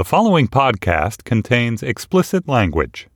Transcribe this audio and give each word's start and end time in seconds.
The 0.00 0.04
following 0.04 0.48
podcast 0.48 1.24
contains 1.24 1.82
explicit 1.82 2.48
language. 2.48 3.06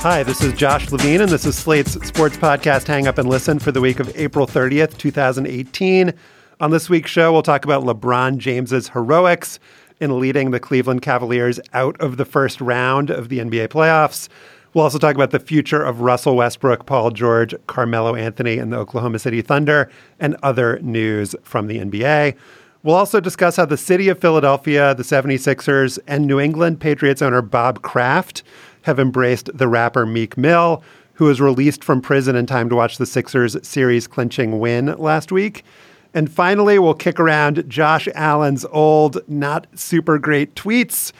Hi, 0.00 0.22
this 0.22 0.44
is 0.44 0.52
Josh 0.52 0.92
Levine, 0.92 1.22
and 1.22 1.28
this 1.28 1.44
is 1.44 1.58
Slate's 1.58 1.94
sports 2.06 2.36
podcast, 2.36 2.86
Hang 2.86 3.08
Up 3.08 3.18
and 3.18 3.28
Listen, 3.28 3.58
for 3.58 3.72
the 3.72 3.80
week 3.80 3.98
of 3.98 4.16
April 4.16 4.46
30th, 4.46 4.96
2018. 4.96 6.14
On 6.60 6.70
this 6.70 6.88
week's 6.88 7.10
show, 7.10 7.32
we'll 7.32 7.42
talk 7.42 7.64
about 7.64 7.82
LeBron 7.82 8.38
James's 8.38 8.90
heroics 8.90 9.58
in 9.98 10.20
leading 10.20 10.52
the 10.52 10.60
Cleveland 10.60 11.02
Cavaliers 11.02 11.58
out 11.72 12.00
of 12.00 12.16
the 12.16 12.24
first 12.24 12.60
round 12.60 13.10
of 13.10 13.28
the 13.28 13.40
NBA 13.40 13.66
playoffs. 13.70 14.28
We'll 14.76 14.84
also 14.84 14.98
talk 14.98 15.14
about 15.14 15.30
the 15.30 15.40
future 15.40 15.82
of 15.82 16.02
Russell 16.02 16.36
Westbrook, 16.36 16.84
Paul 16.84 17.10
George, 17.10 17.54
Carmelo 17.66 18.14
Anthony, 18.14 18.58
and 18.58 18.70
the 18.70 18.76
Oklahoma 18.76 19.18
City 19.18 19.40
Thunder, 19.40 19.90
and 20.20 20.36
other 20.42 20.78
news 20.80 21.34
from 21.44 21.66
the 21.66 21.78
NBA. 21.78 22.36
We'll 22.82 22.94
also 22.94 23.18
discuss 23.18 23.56
how 23.56 23.64
the 23.64 23.78
city 23.78 24.10
of 24.10 24.18
Philadelphia, 24.18 24.94
the 24.94 25.02
76ers, 25.02 25.98
and 26.06 26.26
New 26.26 26.38
England 26.38 26.78
Patriots 26.78 27.22
owner 27.22 27.40
Bob 27.40 27.80
Kraft 27.80 28.42
have 28.82 29.00
embraced 29.00 29.48
the 29.56 29.66
rapper 29.66 30.04
Meek 30.04 30.36
Mill, 30.36 30.82
who 31.14 31.24
was 31.24 31.40
released 31.40 31.82
from 31.82 32.02
prison 32.02 32.36
in 32.36 32.44
time 32.44 32.68
to 32.68 32.76
watch 32.76 32.98
the 32.98 33.06
Sixers 33.06 33.56
series 33.66 34.06
clinching 34.06 34.58
win 34.58 34.94
last 34.98 35.32
week. 35.32 35.64
And 36.12 36.30
finally, 36.30 36.78
we'll 36.78 36.92
kick 36.92 37.18
around 37.18 37.64
Josh 37.66 38.08
Allen's 38.14 38.66
old, 38.66 39.26
not 39.26 39.66
super 39.74 40.18
great 40.18 40.54
tweets, 40.54 41.12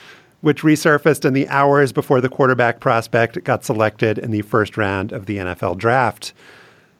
which 0.47 0.63
resurfaced 0.63 1.25
in 1.25 1.35
the 1.35 1.49
hours 1.49 1.91
before 1.93 2.21
the 2.21 2.29
quarterback 2.29 2.79
prospect 2.79 3.43
got 3.43 3.65
selected 3.65 4.17
in 4.17 4.31
the 4.31 4.43
first 4.43 4.77
round 4.77 5.11
of 5.11 5.27
the 5.27 5.39
NFL 5.39 5.77
draft. 5.77 6.33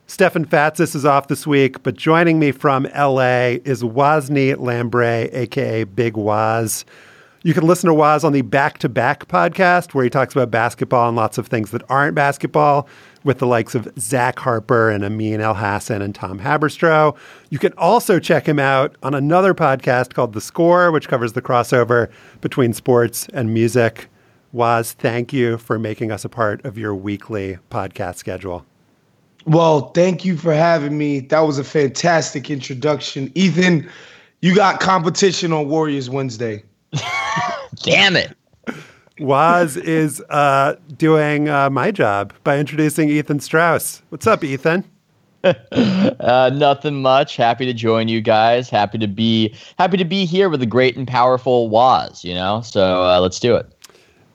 Stefan 0.09 0.45
Fatsis 0.45 0.97
is 0.97 1.05
off 1.05 1.29
this 1.29 1.47
week, 1.47 1.81
but 1.85 1.95
joining 1.95 2.41
me 2.41 2.51
from 2.51 2.89
LA 2.93 3.59
is 3.65 3.85
Wosny 3.85 4.57
Lambre, 4.57 5.29
aka 5.33 5.85
Big 5.85 6.17
Woz. 6.17 6.85
You 7.45 7.55
can 7.55 7.65
listen 7.65 7.87
to 7.87 7.95
Woz 7.95 8.25
on 8.25 8.33
the 8.33 8.43
Back 8.43 8.79
to 8.79 8.89
Back 8.89 9.29
podcast, 9.29 9.95
where 9.95 10.03
he 10.03 10.11
talks 10.11 10.35
about 10.35 10.51
basketball 10.51 11.07
and 11.07 11.17
lots 11.17 11.39
of 11.39 11.47
things 11.47 11.71
that 11.71 11.89
aren't 11.89 12.17
basketball, 12.17 12.89
with 13.27 13.41
the 13.41 13.47
likes 13.47 13.75
of 13.75 13.93
Zach 13.99 14.39
Harper 14.39 14.89
and 14.89 15.05
Amin 15.05 15.41
Elhassan 15.41 16.01
and 16.01 16.15
Tom 16.15 16.39
Haberstroh. 16.39 17.17
You 17.51 17.59
can 17.59 17.73
also 17.73 18.21
check 18.21 18.47
him 18.47 18.61
out 18.61 18.95
on 19.03 19.15
another 19.15 19.53
podcast 19.53 20.15
called 20.15 20.33
The 20.33 20.41
Score, 20.41 20.93
which 20.93 21.09
covers 21.09 21.33
the 21.33 21.43
crossover 21.43 22.09
between 22.41 22.73
sports 22.73 23.27
and 23.33 23.53
music. 23.53 24.09
Woz, 24.53 24.93
thank 24.93 25.33
you 25.33 25.59
for 25.59 25.77
making 25.77 26.13
us 26.13 26.25
a 26.25 26.29
part 26.29 26.65
of 26.65 26.79
your 26.79 26.95
weekly 26.95 27.59
podcast 27.69 28.15
schedule. 28.15 28.65
Well, 29.45 29.91
thank 29.91 30.25
you 30.25 30.37
for 30.37 30.55
having 30.55 30.97
me. 30.97 31.21
That 31.21 31.41
was 31.41 31.59
a 31.59 31.65
fantastic 31.65 32.49
introduction. 32.49 33.33
Ethan, 33.35 33.91
you 34.41 34.55
got 34.55 34.79
competition 34.79 35.53
on 35.53 35.69
Warriors 35.69 36.09
Wednesday. 36.09 36.63
Damn 37.83 38.15
it. 38.15 38.36
Woz 39.19 39.77
is 39.77 40.21
uh, 40.29 40.77
doing 40.97 41.49
uh, 41.49 41.71
my 41.71 41.91
job 41.91 42.33
by 42.45 42.59
introducing 42.59 43.09
Ethan 43.09 43.41
Strauss. 43.41 44.03
What's 44.11 44.27
up, 44.27 44.45
Ethan? 44.45 44.85
uh, 45.43 46.51
nothing 46.53 47.03
much. 47.03 47.37
Happy 47.37 47.67
to 47.67 47.73
join 47.73 48.09
you 48.09 48.21
guys. 48.21 48.69
Happy 48.69 48.99
to 48.99 49.07
be 49.07 49.55
happy 49.79 49.97
to 49.97 50.05
be 50.05 50.25
here 50.25 50.49
with 50.49 50.61
the 50.61 50.67
great 50.67 50.97
and 50.97 51.07
powerful 51.07 51.69
Woz. 51.69 52.25
You 52.25 52.35
know, 52.35 52.61
so 52.63 53.05
uh, 53.05 53.21
let's 53.21 53.39
do 53.39 53.55
it. 53.55 53.67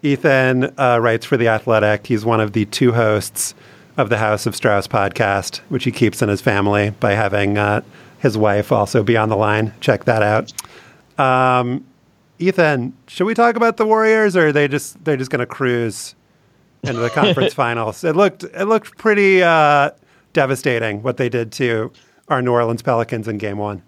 Ethan 0.03 0.73
uh, 0.79 0.99
writes 0.99 1.25
for 1.25 1.37
the 1.37 1.47
Athletic. 1.47 2.07
He's 2.07 2.25
one 2.25 2.39
of 2.39 2.53
the 2.53 2.65
two 2.65 2.91
hosts 2.91 3.53
of 3.97 4.09
the 4.09 4.17
House 4.17 4.45
of 4.45 4.55
Strauss 4.55 4.87
podcast, 4.87 5.57
which 5.69 5.83
he 5.83 5.91
keeps 5.91 6.21
in 6.21 6.29
his 6.29 6.41
family 6.41 6.91
by 6.91 7.13
having 7.13 7.57
uh, 7.57 7.81
his 8.19 8.37
wife 8.37 8.71
also 8.71 9.03
be 9.03 9.15
on 9.15 9.29
the 9.29 9.37
line. 9.37 9.73
Check 9.79 10.05
that 10.05 10.23
out. 10.23 10.53
Um, 11.19 11.85
Ethan, 12.41 12.93
should 13.07 13.25
we 13.25 13.33
talk 13.33 13.55
about 13.55 13.77
the 13.77 13.85
Warriors, 13.85 14.35
or 14.35 14.47
are 14.47 14.51
they 14.51 14.67
just 14.67 15.03
they're 15.03 15.17
just 15.17 15.31
going 15.31 15.39
to 15.39 15.45
cruise 15.45 16.15
into 16.83 16.99
the 16.99 17.09
conference 17.09 17.53
finals? 17.55 18.03
It 18.03 18.15
looked 18.15 18.43
it 18.43 18.65
looked 18.65 18.97
pretty 18.97 19.43
uh, 19.43 19.91
devastating 20.33 21.03
what 21.03 21.17
they 21.17 21.29
did 21.29 21.51
to 21.53 21.91
our 22.29 22.41
New 22.41 22.51
Orleans 22.51 22.81
Pelicans 22.81 23.27
in 23.27 23.37
Game 23.37 23.57
One. 23.57 23.83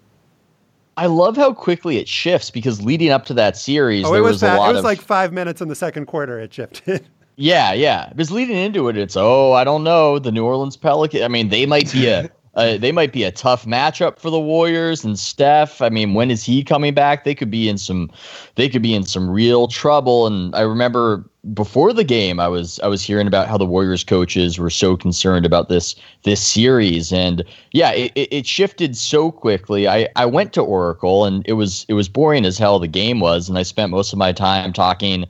I 0.96 1.06
love 1.06 1.36
how 1.36 1.52
quickly 1.52 1.96
it 1.96 2.06
shifts 2.06 2.50
because 2.50 2.80
leading 2.80 3.10
up 3.10 3.24
to 3.26 3.34
that 3.34 3.56
series, 3.56 4.04
oh, 4.04 4.12
there 4.12 4.20
it 4.20 4.22
was, 4.22 4.34
was, 4.34 4.42
a 4.44 4.54
lot 4.54 4.70
it 4.70 4.72
was 4.72 4.78
of 4.78 4.84
like 4.84 5.00
five 5.00 5.32
minutes 5.32 5.60
in 5.60 5.68
the 5.68 5.74
second 5.74 6.06
quarter. 6.06 6.38
It 6.38 6.54
shifted. 6.54 7.04
yeah, 7.36 7.72
yeah. 7.72 8.10
Because 8.10 8.30
leading 8.30 8.56
into 8.56 8.88
it, 8.88 8.96
it's 8.96 9.16
oh, 9.16 9.52
I 9.52 9.64
don't 9.64 9.82
know, 9.82 10.20
the 10.20 10.30
New 10.30 10.44
Orleans 10.44 10.76
Pelicans. 10.76 11.22
I 11.22 11.28
mean, 11.28 11.48
they 11.48 11.66
might 11.66 11.92
be 11.92 12.06
a 12.06 12.30
uh, 12.56 12.76
they 12.76 12.92
might 12.92 13.12
be 13.12 13.24
a 13.24 13.32
tough 13.32 13.66
matchup 13.66 14.18
for 14.18 14.30
the 14.30 14.40
Warriors 14.40 15.04
and 15.04 15.18
Steph. 15.18 15.82
I 15.82 15.88
mean, 15.88 16.14
when 16.14 16.30
is 16.30 16.44
he 16.44 16.62
coming 16.62 16.94
back? 16.94 17.24
They 17.24 17.34
could 17.34 17.50
be 17.50 17.68
in 17.68 17.78
some, 17.78 18.10
they 18.54 18.68
could 18.68 18.82
be 18.82 18.94
in 18.94 19.04
some 19.04 19.28
real 19.28 19.68
trouble. 19.68 20.26
And 20.26 20.54
I 20.54 20.60
remember 20.60 21.24
before 21.52 21.92
the 21.92 22.04
game, 22.04 22.40
I 22.40 22.48
was 22.48 22.80
I 22.80 22.86
was 22.86 23.02
hearing 23.02 23.26
about 23.26 23.48
how 23.48 23.58
the 23.58 23.66
Warriors 23.66 24.02
coaches 24.02 24.58
were 24.58 24.70
so 24.70 24.96
concerned 24.96 25.44
about 25.44 25.68
this 25.68 25.94
this 26.22 26.40
series, 26.40 27.12
and 27.12 27.44
yeah, 27.72 27.92
it, 27.92 28.12
it 28.14 28.46
shifted 28.46 28.96
so 28.96 29.30
quickly. 29.30 29.86
I 29.86 30.08
I 30.16 30.24
went 30.24 30.52
to 30.54 30.62
Oracle, 30.62 31.26
and 31.26 31.44
it 31.46 31.54
was 31.54 31.84
it 31.88 31.94
was 31.94 32.08
boring 32.08 32.46
as 32.46 32.56
hell. 32.56 32.78
The 32.78 32.88
game 32.88 33.20
was, 33.20 33.48
and 33.48 33.58
I 33.58 33.62
spent 33.62 33.90
most 33.90 34.12
of 34.12 34.18
my 34.18 34.32
time 34.32 34.72
talking 34.72 35.26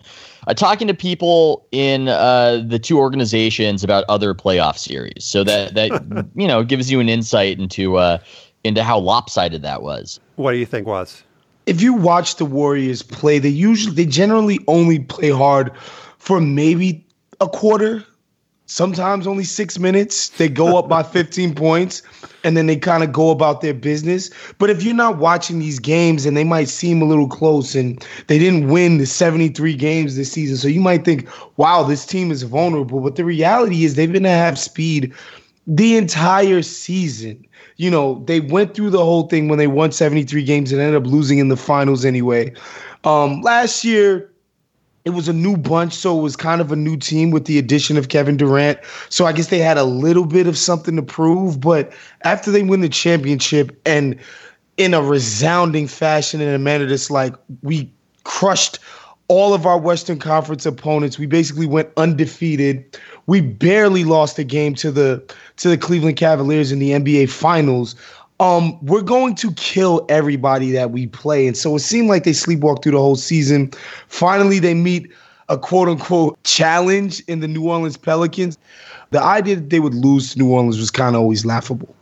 uh, 0.47 0.55
talking 0.55 0.89
to 0.89 0.95
people 0.95 1.67
in 1.73 2.09
uh, 2.09 2.63
the 2.67 2.79
two 2.79 2.99
organizations 2.99 3.85
about 3.85 4.05
other 4.09 4.35
playoff 4.35 4.79
series. 4.79 5.25
So 5.25 5.45
that 5.45 5.75
that 5.75 6.27
you 6.35 6.47
know 6.49 6.65
gives 6.65 6.91
you 6.91 7.01
an 7.01 7.09
insight 7.09 7.59
into 7.59 7.97
uh, 7.97 8.19
into 8.65 8.83
how 8.83 8.99
lopsided 8.99 9.63
that 9.63 9.83
was. 9.83 10.21
What 10.37 10.53
do 10.53 10.59
you 10.59 10.67
think 10.67 10.87
was? 10.87 11.23
If 11.67 11.81
you 11.81 11.95
watch 11.95 12.37
the 12.37 12.45
Warriors 12.45 13.03
play, 13.03 13.39
they 13.39 13.49
usually 13.49 13.95
they 13.95 14.07
generally 14.07 14.61
only 14.69 14.99
play 15.01 15.31
hard 15.31 15.77
for 16.19 16.41
maybe 16.41 17.07
a 17.41 17.49
quarter, 17.49 18.05
sometimes 18.67 19.27
only 19.27 19.45
six 19.45 19.79
minutes. 19.79 20.31
They 20.31 20.49
go 20.49 20.79
up 20.79 20.89
by 20.89 21.03
15 21.15 21.55
points 21.55 22.03
and 22.43 22.57
then 22.57 22.67
they 22.67 22.77
kind 22.77 23.03
of 23.03 23.13
go 23.13 23.31
about 23.31 23.61
their 23.61 23.75
business. 23.75 24.31
But 24.59 24.71
if 24.71 24.83
you're 24.83 24.95
not 24.95 25.19
watching 25.19 25.59
these 25.59 25.79
games 25.79 26.27
and 26.27 26.37
they 26.37 26.45
might 26.45 26.69
seem 26.69 27.03
a 27.03 27.05
little 27.07 27.29
close 27.29 27.75
and 27.75 28.05
they 28.27 28.39
didn't 28.39 28.69
win 28.69 28.99
the 28.99 29.07
73 29.07 29.75
games 29.75 30.17
this 30.17 30.33
season, 30.33 30.57
so 30.57 30.69
you 30.69 30.81
might 30.81 31.05
think, 31.05 31.29
wow, 31.57 31.83
this 31.83 32.07
team 32.07 32.31
is 32.31 32.43
vulnerable. 32.43 33.01
But 33.01 33.17
the 33.17 33.25
reality 33.25 33.85
is 33.85 33.95
they've 33.95 34.13
been 34.13 34.27
at 34.27 34.37
half 34.37 34.59
speed 34.59 35.13
the 35.67 35.97
entire 35.97 36.63
season. 36.63 37.47
You 37.77 37.91
know, 37.91 38.23
they 38.27 38.41
went 38.41 38.75
through 38.75 38.91
the 38.91 39.05
whole 39.05 39.27
thing 39.27 39.49
when 39.49 39.59
they 39.59 39.67
won 39.67 39.91
73 39.91 40.45
games 40.45 40.71
and 40.71 40.81
ended 40.81 41.03
up 41.03 41.11
losing 41.11 41.39
in 41.39 41.49
the 41.49 41.57
finals 41.57 42.05
anyway. 42.05 42.53
Um, 43.03 43.41
last 43.41 43.85
year, 43.85 44.31
it 45.05 45.11
was 45.11 45.29
a 45.29 45.33
new 45.33 45.57
bunch, 45.57 45.93
so 45.93 46.19
it 46.19 46.23
was 46.23 46.35
kind 46.35 46.61
of 46.61 46.73
a 46.73 46.77
new 46.77 46.97
team 46.97 47.31
with 47.31 47.45
the 47.45 47.59
addition 47.59 47.97
of 47.99 48.09
Kevin 48.09 48.37
Durant. 48.37 48.79
So 49.11 49.27
I 49.27 49.33
guess 49.33 49.49
they 49.49 49.59
had 49.59 49.77
a 49.77 49.85
little 49.85 50.25
bit 50.25 50.47
of 50.47 50.57
something 50.57 50.97
to 50.97 51.03
prove. 51.03 51.61
But 51.61 51.93
after 52.23 52.51
they 52.51 52.63
win 52.63 52.81
the 52.81 52.89
championship 52.89 53.79
and 53.85 54.19
in 54.79 54.95
a 54.95 55.03
resounding 55.03 55.87
fashion, 55.89 56.41
in 56.41 56.49
a 56.53 56.59
manner 56.59 56.87
that's 56.87 57.11
like 57.11 57.35
we 57.63 57.93
crushed 58.25 58.79
all 59.29 59.55
of 59.55 59.65
our 59.67 59.79
Western 59.79 60.19
Conference 60.19 60.67
opponents. 60.67 61.19
We 61.19 61.27
basically 61.27 61.67
went 61.67 61.89
undefeated. 61.97 62.99
We 63.27 63.41
barely 63.41 64.05
lost 64.05 64.39
a 64.39 64.45
game 64.45 64.75
to 64.77 64.91
the 64.91 65.23
to 65.57 65.69
the 65.69 65.79
Cleveland 65.79 66.17
Cavaliers 66.17 66.73
in 66.73 66.79
the 66.79 66.91
NBA 66.91 67.31
Finals 67.31 67.95
um, 68.41 68.79
we're 68.85 69.03
going 69.03 69.35
to 69.37 69.53
kill 69.53 70.05
everybody 70.09 70.73
that 70.73 70.91
we 70.91 71.07
play. 71.07 71.47
And 71.47 71.57
so 71.57 71.77
it 71.77 71.81
seemed 71.81 72.09
like 72.09 72.25
they 72.25 72.33
sleepwalked 72.33 72.83
through 72.83 72.93
the 72.93 72.99
whole 72.99 73.17
season. 73.17 73.71
Finally, 74.09 74.59
they 74.59 74.75
meet 74.75 75.11
a 75.49 75.59
quote 75.59 75.89
unquote 75.89 76.43
challenge 76.45 77.21
in 77.29 77.41
the 77.41 77.49
New 77.49 77.69
Orleans 77.69 77.97
Pelicans. 77.97 78.59
The 79.11 79.23
idea 79.23 79.57
that 79.57 79.71
they 79.71 79.81
would 79.81 79.95
lose 79.95 80.33
to 80.33 80.39
New 80.39 80.51
Orleans 80.51 80.79
was 80.79 80.91
kind 80.91 81.15
of 81.15 81.23
always 81.23 81.45
laughable. 81.45 81.95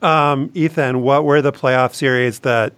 Um, 0.00 0.50
Ethan, 0.54 1.02
what 1.02 1.24
were 1.24 1.42
the 1.42 1.52
playoff 1.52 1.94
series 1.94 2.40
that 2.40 2.72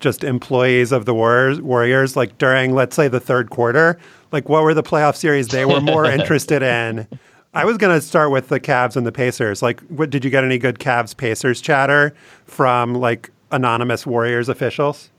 just 0.00 0.24
employees 0.24 0.92
of 0.92 1.04
the 1.04 1.14
Warriors, 1.14 1.60
Warriors, 1.60 2.16
like 2.16 2.38
during, 2.38 2.74
let's 2.74 2.96
say, 2.96 3.06
the 3.06 3.20
third 3.20 3.50
quarter, 3.50 3.98
like 4.32 4.48
what 4.48 4.62
were 4.62 4.74
the 4.74 4.82
playoff 4.82 5.16
series 5.16 5.48
they 5.48 5.64
were 5.64 5.80
more 5.80 6.04
interested 6.10 6.62
in 6.62 7.06
I 7.52 7.64
was 7.64 7.78
going 7.78 7.98
to 7.98 8.00
start 8.00 8.30
with 8.30 8.48
the 8.48 8.60
Cavs 8.60 8.94
and 8.96 9.04
the 9.04 9.12
Pacers. 9.12 9.60
Like, 9.60 9.80
what, 9.88 10.10
did 10.10 10.24
you 10.24 10.30
get 10.30 10.44
any 10.44 10.58
good 10.58 10.78
Cavs 10.78 11.16
Pacers 11.16 11.60
chatter 11.60 12.14
from 12.44 12.94
like 12.94 13.30
anonymous 13.50 14.06
Warriors 14.06 14.48
officials? 14.48 15.10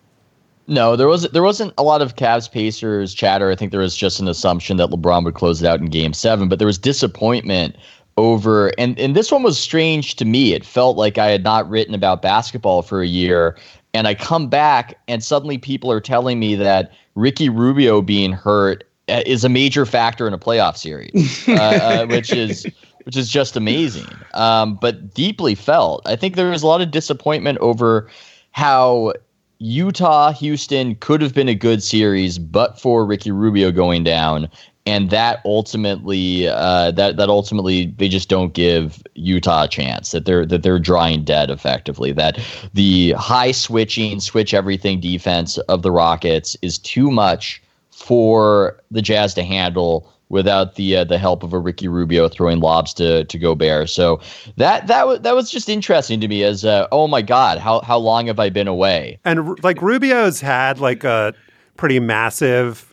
No, 0.68 0.96
there 0.96 1.08
was 1.08 1.24
there 1.32 1.44
wasn't 1.44 1.74
a 1.78 1.84
lot 1.84 2.02
of 2.02 2.16
Cavs 2.16 2.50
Pacers 2.50 3.14
chatter. 3.14 3.52
I 3.52 3.56
think 3.56 3.72
there 3.72 3.82
was 3.82 3.98
just 3.98 4.20
an 4.20 4.28
assumption 4.28 4.78
that 4.78 4.90
LeBron 4.90 5.26
would 5.26 5.34
close 5.34 5.62
it 5.62 5.68
out 5.68 5.82
in 5.82 5.88
Game 5.88 6.14
Seven, 6.14 6.48
but 6.48 6.60
there 6.60 6.68
was 6.68 6.78
disappointment 6.78 7.76
over 8.16 8.72
and 8.78 8.98
and 9.00 9.16
this 9.16 9.32
one 9.32 9.44
was 9.44 9.60
strange 9.60 10.16
to 10.18 10.24
me. 10.24 10.54
It 10.54 10.64
felt 10.64 10.96
like 10.96 11.18
I 11.18 11.32
had 11.32 11.44
not 11.44 11.70
written 11.70 11.94
about 11.94 12.22
basketball 12.22 12.84
for 12.84 13.02
a 13.02 13.08
year, 13.08 13.58
and 13.94 14.08
I 14.08 14.14
come 14.14 14.48
back 14.48 14.98
and 15.10 15.22
suddenly 15.22 15.58
people 15.58 15.92
are 15.92 16.00
telling 16.00 16.40
me 16.40 16.56
that 16.56 16.94
Ricky 17.16 17.50
Rubio 17.50 18.02
being 18.02 18.32
hurt 18.32 18.86
is 19.26 19.44
a 19.44 19.50
major 19.50 19.86
factor 19.86 20.28
in 20.28 20.34
a 20.34 20.40
playoff 20.40 20.78
series, 20.78 21.48
uh, 21.48 21.54
uh, 21.54 22.06
which 22.10 22.32
is 22.32 22.66
which 23.06 23.18
is 23.18 23.30
just 23.30 23.56
amazing, 23.56 24.08
um, 24.34 24.76
but 24.76 25.14
deeply 25.14 25.56
felt. 25.56 26.02
I 26.06 26.16
think 26.16 26.36
there 26.36 26.50
was 26.50 26.64
a 26.64 26.68
lot 26.68 26.82
of 26.82 26.92
disappointment 26.92 27.58
over 27.60 28.10
how 28.52 29.14
Utah 29.60 30.32
Houston 30.34 30.96
could 30.96 31.22
have 31.22 31.34
been 31.34 31.50
a 31.50 31.56
good 31.56 31.84
series, 31.84 32.38
but 32.38 32.80
for 32.80 33.06
Ricky 33.06 33.32
Rubio 33.32 33.72
going 33.72 34.04
down, 34.04 34.50
and 34.86 35.10
that 35.12 35.42
ultimately 35.46 36.48
uh, 36.48 36.92
that 36.92 37.18
that 37.18 37.30
ultimately 37.30 37.88
they 37.98 38.10
just 38.10 38.30
don't 38.30 38.54
give 38.54 39.04
Utah 39.14 39.64
a 39.64 39.68
chance 39.68 40.12
that 40.12 40.26
they're 40.26 40.46
that 40.46 40.64
they're 40.64 40.80
drawing 40.80 41.24
dead 41.24 41.52
effectively 41.52 42.12
that 42.14 42.40
the 42.74 43.12
high 43.12 43.52
switching 43.52 44.20
switch 44.20 44.54
everything 44.54 45.00
defense 45.00 45.58
of 45.60 45.84
the 45.84 45.92
Rockets 45.92 46.58
is 46.62 46.80
too 46.80 47.12
much 47.12 47.62
for 48.02 48.80
the 48.92 49.02
Jazz 49.02 49.34
to 49.36 49.44
handle 49.44 50.12
without 50.30 50.76
the 50.76 50.96
uh, 50.96 51.04
the 51.04 51.18
help 51.18 51.44
of 51.44 51.54
a 51.54 51.60
Ricky 51.60 51.88
Rubio 51.88 52.28
throwing 52.28 52.60
lobs 52.60 52.94
to 52.96 53.26
to 53.26 53.38
Gobert. 53.38 53.90
So 53.90 54.20
that 54.58 54.88
that 54.88 55.08
was 55.08 55.22
that 55.22 55.36
was 55.36 55.52
just 55.52 55.70
interesting 55.70 56.20
to 56.22 56.28
me 56.28 56.44
as 56.44 56.66
uh, 56.66 56.88
oh 56.92 57.08
my 57.08 57.22
god, 57.22 57.60
how 57.60 57.82
how 57.82 57.98
long 57.98 58.28
have 58.28 58.40
I 58.40 58.50
been 58.50 58.68
away? 58.68 59.20
And 59.26 59.62
like 59.64 59.82
Rubio's 59.82 60.42
had 60.42 60.80
like 60.80 61.04
a 61.04 61.34
pretty 61.78 62.00
massive 62.00 62.88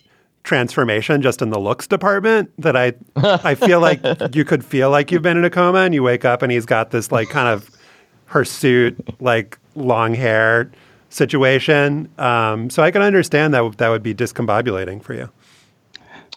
transformation 0.45 1.21
just 1.21 1.43
in 1.43 1.51
the 1.51 1.61
looks 1.61 1.87
department 1.87 2.51
that 2.59 2.77
I 2.77 2.95
I 3.17 3.55
feel 3.55 3.81
like 3.81 4.01
you 4.35 4.45
could 4.45 4.65
feel 4.65 4.91
like 4.91 5.13
you've 5.13 5.23
been 5.23 5.37
in 5.37 5.45
a 5.45 5.51
coma 5.51 5.81
and 5.81 5.95
you 5.95 6.03
wake 6.03 6.25
up 6.25 6.43
and 6.43 6.51
he's 6.51 6.67
got 6.67 6.91
this 6.91 7.13
like 7.13 7.29
kind 7.29 7.49
of 7.49 7.71
hirsute 8.27 8.97
like 9.21 9.59
long 9.75 10.15
hair 10.15 10.71
situation. 11.11 12.09
Um, 12.19 12.71
so 12.71 12.83
I 12.83 12.91
can 12.91 13.03
understand 13.03 13.55
that 13.55 13.79
that 13.79 13.89
would 13.89 14.03
be 14.03 14.15
discombobulating 14.15 15.03
for 15.03 15.15
you. 15.15 15.31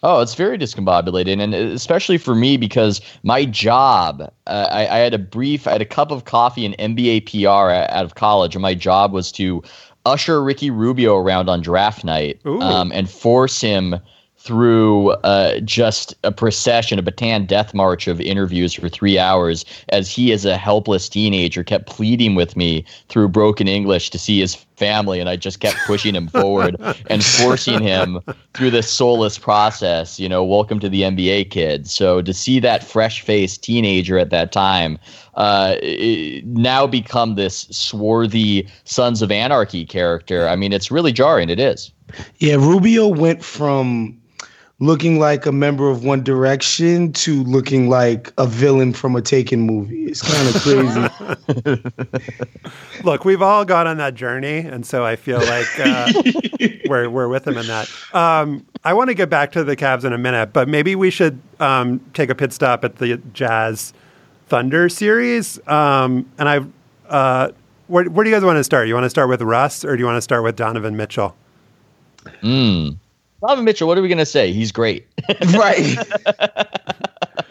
Oh, 0.03 0.19
it's 0.19 0.33
very 0.33 0.57
discombobulating, 0.57 1.39
and 1.39 1.53
especially 1.53 2.17
for 2.17 2.33
me 2.33 2.57
because 2.57 3.01
my 3.23 3.45
job. 3.45 4.31
Uh, 4.47 4.67
I, 4.71 4.87
I, 4.87 4.97
had 4.97 5.13
a 5.13 5.19
brief, 5.19 5.67
I 5.67 5.73
had 5.73 5.81
a 5.81 5.85
cup 5.85 6.09
of 6.09 6.25
coffee 6.25 6.65
in 6.65 6.73
NBA 6.73 7.29
PR 7.29 7.71
out 7.71 8.03
of 8.03 8.15
college, 8.15 8.55
and 8.55 8.63
my 8.63 8.73
job 8.73 9.13
was 9.13 9.31
to 9.33 9.61
usher 10.05 10.43
Ricky 10.43 10.71
Rubio 10.71 11.15
around 11.15 11.49
on 11.49 11.61
draft 11.61 12.03
night 12.03 12.41
um, 12.45 12.91
and 12.91 13.09
force 13.09 13.61
him 13.61 13.95
through 14.43 15.11
uh, 15.11 15.59
just 15.59 16.15
a 16.23 16.31
procession, 16.31 16.97
a 16.97 17.03
Bataan 17.03 17.45
death 17.45 17.73
march 17.73 18.07
of 18.07 18.19
interviews 18.19 18.73
for 18.73 18.89
three 18.89 19.19
hours 19.19 19.65
as 19.89 20.09
he, 20.09 20.31
as 20.31 20.45
a 20.45 20.57
helpless 20.57 21.07
teenager, 21.07 21.63
kept 21.63 21.85
pleading 21.85 22.33
with 22.33 22.55
me 22.55 22.83
through 23.07 23.29
broken 23.29 23.67
English 23.67 24.09
to 24.09 24.17
see 24.17 24.39
his 24.39 24.55
family. 24.81 25.19
And 25.19 25.29
I 25.29 25.35
just 25.35 25.59
kept 25.59 25.77
pushing 25.85 26.15
him 26.15 26.27
forward 26.27 26.75
and 27.07 27.23
forcing 27.23 27.83
him 27.83 28.19
through 28.55 28.71
this 28.71 28.91
soulless 28.91 29.37
process. 29.37 30.19
You 30.19 30.27
know, 30.27 30.43
welcome 30.43 30.79
to 30.79 30.89
the 30.89 31.03
NBA 31.03 31.51
kid. 31.51 31.87
So 31.87 32.23
to 32.23 32.33
see 32.33 32.59
that 32.61 32.83
fresh 32.83 33.21
faced 33.21 33.63
teenager 33.63 34.17
at 34.17 34.31
that 34.31 34.51
time 34.51 34.97
uh, 35.35 35.75
now 36.45 36.87
become 36.87 37.35
this 37.35 37.67
swarthy 37.69 38.67
Sons 38.85 39.21
of 39.21 39.31
Anarchy 39.31 39.85
character, 39.85 40.47
I 40.47 40.55
mean, 40.55 40.73
it's 40.73 40.89
really 40.89 41.11
jarring. 41.11 41.51
It 41.51 41.59
is. 41.59 41.91
Yeah, 42.39 42.55
Rubio 42.55 43.07
went 43.07 43.43
from 43.43 44.19
looking 44.81 45.19
like 45.19 45.45
a 45.45 45.51
member 45.51 45.89
of 45.89 46.03
One 46.03 46.23
Direction 46.23 47.13
to 47.13 47.43
looking 47.43 47.87
like 47.87 48.33
a 48.39 48.47
villain 48.47 48.93
from 48.93 49.15
a 49.15 49.21
Taken 49.21 49.61
movie. 49.61 50.05
It's 50.05 50.21
kind 50.23 50.49
of 50.49 51.83
crazy. 52.63 53.03
Look, 53.03 53.23
we've 53.23 53.43
all 53.43 53.63
gone 53.63 53.85
on 53.87 53.97
that 53.97 54.15
journey, 54.15 54.57
and 54.57 54.85
so 54.85 55.05
I 55.05 55.15
feel 55.15 55.37
like 55.39 55.79
uh, 55.79 56.11
we're 56.89 57.09
we're 57.09 57.27
with 57.27 57.47
him 57.47 57.57
in 57.57 57.67
that. 57.67 57.89
Um, 58.13 58.65
I 58.83 58.93
want 58.93 59.09
to 59.09 59.13
get 59.13 59.29
back 59.29 59.51
to 59.53 59.63
the 59.63 59.75
Cavs 59.75 60.03
in 60.03 60.13
a 60.13 60.17
minute, 60.17 60.51
but 60.51 60.67
maybe 60.67 60.95
we 60.95 61.11
should 61.11 61.39
um, 61.59 61.99
take 62.13 62.31
a 62.31 62.35
pit 62.35 62.51
stop 62.51 62.83
at 62.83 62.97
the 62.97 63.17
Jazz 63.33 63.93
Thunder 64.47 64.89
series. 64.89 65.65
Um, 65.67 66.29
and 66.39 66.49
I, 66.49 66.65
uh, 67.07 67.51
where, 67.87 68.05
where 68.05 68.23
do 68.23 68.29
you 68.31 68.35
guys 68.35 68.43
want 68.43 68.57
to 68.57 68.63
start? 68.63 68.87
You 68.87 68.95
want 68.95 69.05
to 69.05 69.09
start 69.11 69.29
with 69.29 69.43
Russ, 69.43 69.85
or 69.85 69.95
do 69.95 69.99
you 69.99 70.07
want 70.07 70.17
to 70.17 70.21
start 70.21 70.43
with 70.43 70.55
Donovan 70.55 70.97
Mitchell? 70.97 71.35
Hmm. 72.41 72.89
Donovan 73.41 73.65
Mitchell, 73.65 73.87
what 73.87 73.97
are 73.97 74.01
we 74.01 74.07
going 74.07 74.17
to 74.19 74.25
say? 74.25 74.53
He's 74.53 74.71
great. 74.71 75.07
right. 75.53 75.97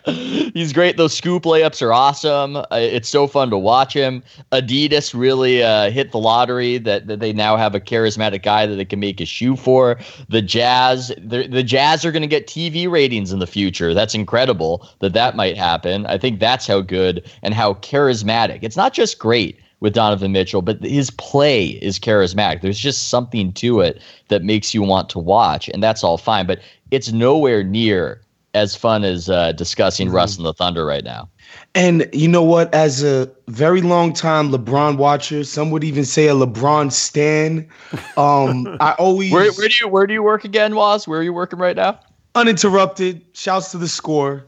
He's 0.55 0.73
great. 0.73 0.97
Those 0.97 1.17
scoop 1.17 1.43
layups 1.45 1.83
are 1.83 1.93
awesome. 1.93 2.57
Uh, 2.57 2.65
it's 2.73 3.09
so 3.09 3.27
fun 3.27 3.51
to 3.51 3.59
watch 3.59 3.93
him. 3.93 4.23
Adidas 4.53 5.19
really 5.19 5.63
uh, 5.63 5.91
hit 5.91 6.13
the 6.13 6.19
lottery 6.19 6.79
that, 6.79 7.07
that 7.07 7.21
they 7.21 7.33
now 7.33 7.57
have 7.57 7.75
a 7.75 7.81
charismatic 7.81 8.43
guy 8.43 8.67
that 8.67 8.77
they 8.77 8.85
can 8.85 9.01
make 9.01 9.21
a 9.21 9.27
shoe 9.27 9.57
for. 9.57 9.99
The 10.29 10.43
Jazz, 10.43 11.13
the, 11.19 11.47
the 11.47 11.63
Jazz 11.63 12.05
are 12.05 12.13
going 12.13 12.23
to 12.23 12.29
get 12.29 12.47
TV 12.47 12.91
ratings 12.91 13.33
in 13.33 13.39
the 13.39 13.47
future. 13.47 13.95
That's 13.95 14.15
incredible 14.15 14.89
that 15.01 15.13
that 15.13 15.37
might 15.37 15.57
happen. 15.57 16.07
I 16.07 16.19
think 16.19 16.41
that's 16.41 16.67
how 16.67 16.81
good 16.81 17.29
and 17.43 17.55
how 17.55 17.75
charismatic. 17.75 18.61
It's 18.63 18.77
not 18.77 18.93
just 18.93 19.19
great 19.19 19.59
with 19.81 19.95
Donovan 19.95 20.33
Mitchell, 20.33 20.63
but 20.63 20.83
his 20.83 21.11
play 21.11 21.69
is 21.83 21.99
charismatic. 21.99 22.61
There's 22.61 22.79
just 22.79 23.09
something 23.09 23.53
to 23.55 23.81
it 23.81 24.01
that 24.29 24.43
makes 24.45 24.75
you 24.75 24.83
want 24.83 25.09
to 25.11 25.19
watch, 25.19 25.69
and 25.71 25.83
that's 25.83 26.05
all 26.05 26.19
fine. 26.19 26.47
But 26.47 26.61
it's 26.91 27.13
nowhere 27.13 27.65
near 27.65 28.21
as 28.55 28.75
fun 28.75 29.05
as 29.05 29.31
uh, 29.31 29.53
discussing 29.53 30.09
mm-hmm. 30.09 30.17
Russ 30.17 30.37
and 30.37 30.45
the 30.45 30.53
Thunder 30.53 30.85
right 30.85 31.05
now. 31.05 31.29
And 31.75 32.09
you 32.13 32.29
know 32.29 32.43
what? 32.43 32.73
As 32.75 33.03
a 33.03 33.31
very 33.49 33.81
long 33.81 34.13
time 34.13 34.51
LeBron 34.51 34.97
watcher, 34.97 35.45
some 35.45 35.71
would 35.71 35.85
even 35.85 36.05
say 36.05 36.29
a 36.29 36.35
LeBron 36.35 36.93
stan. 36.93 37.69
Um, 38.17 38.77
I 38.81 38.93
always 38.99 39.33
where, 39.33 39.51
where 39.53 39.69
do 39.69 39.75
you 39.81 39.89
where 39.89 40.07
do 40.07 40.13
you 40.13 40.23
work 40.23 40.45
again, 40.45 40.75
Woz? 40.75 41.09
Where 41.09 41.21
are 41.21 41.23
you 41.23 41.33
working 41.33 41.59
right 41.59 41.77
now? 41.77 41.99
Uninterrupted. 42.35 43.25
Shouts 43.33 43.71
to 43.71 43.79
the 43.79 43.89
score. 43.89 44.45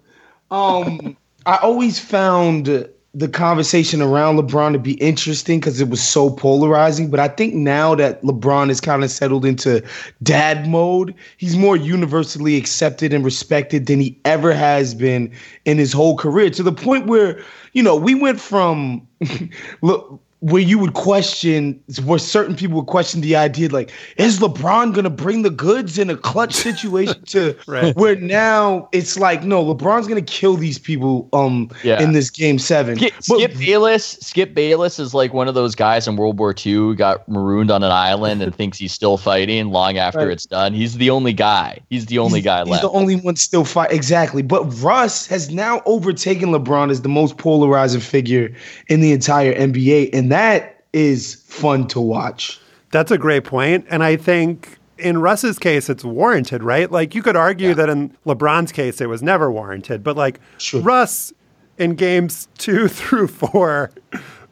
Um, 0.50 1.16
I 1.46 1.56
always 1.56 1.98
found 1.98 2.88
the 3.14 3.28
conversation 3.28 4.00
around 4.00 4.38
LeBron 4.38 4.72
to 4.72 4.78
be 4.78 4.94
interesting 4.94 5.60
because 5.60 5.80
it 5.80 5.90
was 5.90 6.02
so 6.02 6.30
polarizing. 6.30 7.10
But 7.10 7.20
I 7.20 7.28
think 7.28 7.52
now 7.54 7.94
that 7.96 8.22
LeBron 8.22 8.70
is 8.70 8.80
kind 8.80 9.04
of 9.04 9.10
settled 9.10 9.44
into 9.44 9.82
dad 10.22 10.66
mode, 10.66 11.14
he's 11.36 11.56
more 11.56 11.76
universally 11.76 12.56
accepted 12.56 13.12
and 13.12 13.22
respected 13.22 13.86
than 13.86 14.00
he 14.00 14.18
ever 14.24 14.54
has 14.54 14.94
been 14.94 15.30
in 15.66 15.76
his 15.76 15.92
whole 15.92 16.16
career 16.16 16.48
to 16.50 16.62
the 16.62 16.72
point 16.72 17.06
where, 17.06 17.42
you 17.74 17.82
know, 17.82 17.96
we 17.96 18.14
went 18.14 18.40
from 18.40 19.06
look 19.82 20.21
where 20.42 20.60
you 20.60 20.76
would 20.76 20.94
question 20.94 21.80
where 22.04 22.18
certain 22.18 22.56
people 22.56 22.76
would 22.76 22.88
question 22.88 23.20
the 23.20 23.36
idea 23.36 23.68
like 23.68 23.92
is 24.16 24.40
lebron 24.40 24.92
gonna 24.92 25.08
bring 25.08 25.42
the 25.42 25.50
goods 25.50 26.00
in 26.00 26.10
a 26.10 26.16
clutch 26.16 26.52
situation 26.52 27.22
to 27.26 27.56
right. 27.68 27.94
where 27.94 28.16
now 28.16 28.88
it's 28.90 29.16
like 29.16 29.44
no 29.44 29.64
lebron's 29.64 30.08
gonna 30.08 30.20
kill 30.20 30.56
these 30.56 30.80
people 30.80 31.28
um 31.32 31.70
yeah. 31.84 32.02
in 32.02 32.10
this 32.10 32.28
game 32.28 32.58
seven 32.58 32.96
skip, 32.96 33.14
but, 33.28 33.38
skip 33.38 33.56
bayless 33.56 34.04
skip 34.20 34.52
bayless 34.52 34.98
is 34.98 35.14
like 35.14 35.32
one 35.32 35.46
of 35.46 35.54
those 35.54 35.76
guys 35.76 36.08
in 36.08 36.16
world 36.16 36.36
war 36.40 36.52
ii 36.66 36.72
who 36.72 36.96
got 36.96 37.26
marooned 37.28 37.70
on 37.70 37.84
an 37.84 37.92
island 37.92 38.42
and 38.42 38.52
thinks 38.52 38.78
he's 38.78 38.92
still 38.92 39.16
fighting 39.16 39.68
long 39.68 39.96
after 39.96 40.18
right. 40.18 40.30
it's 40.30 40.46
done 40.46 40.74
he's 40.74 40.96
the 40.96 41.08
only 41.08 41.32
guy 41.32 41.78
he's 41.88 42.06
the 42.06 42.18
only 42.18 42.40
he's, 42.40 42.44
guy 42.44 42.58
he's 42.64 42.68
left 42.68 42.82
the 42.82 42.90
only 42.90 43.14
one 43.14 43.36
still 43.36 43.64
fight 43.64 43.92
exactly 43.92 44.42
but 44.42 44.64
russ 44.82 45.24
has 45.24 45.52
now 45.52 45.80
overtaken 45.86 46.48
lebron 46.48 46.90
as 46.90 47.02
the 47.02 47.08
most 47.08 47.38
polarizing 47.38 48.00
figure 48.00 48.52
in 48.88 49.00
the 49.00 49.12
entire 49.12 49.54
nba 49.54 50.10
and 50.12 50.31
that 50.32 50.84
is 50.92 51.34
fun 51.46 51.86
to 51.88 52.00
watch. 52.00 52.60
That's 52.90 53.10
a 53.10 53.18
great 53.18 53.44
point. 53.44 53.86
And 53.88 54.02
I 54.02 54.16
think 54.16 54.78
in 54.98 55.18
Russ's 55.18 55.58
case, 55.58 55.88
it's 55.88 56.04
warranted, 56.04 56.62
right? 56.62 56.90
Like 56.90 57.14
you 57.14 57.22
could 57.22 57.36
argue 57.36 57.68
yeah. 57.68 57.74
that 57.74 57.88
in 57.88 58.16
LeBron's 58.26 58.72
case, 58.72 59.00
it 59.00 59.08
was 59.08 59.22
never 59.22 59.50
warranted. 59.50 60.02
But 60.02 60.16
like 60.16 60.40
sure. 60.58 60.80
Russ 60.80 61.32
in 61.78 61.94
games 61.94 62.48
two 62.58 62.88
through 62.88 63.28
four 63.28 63.90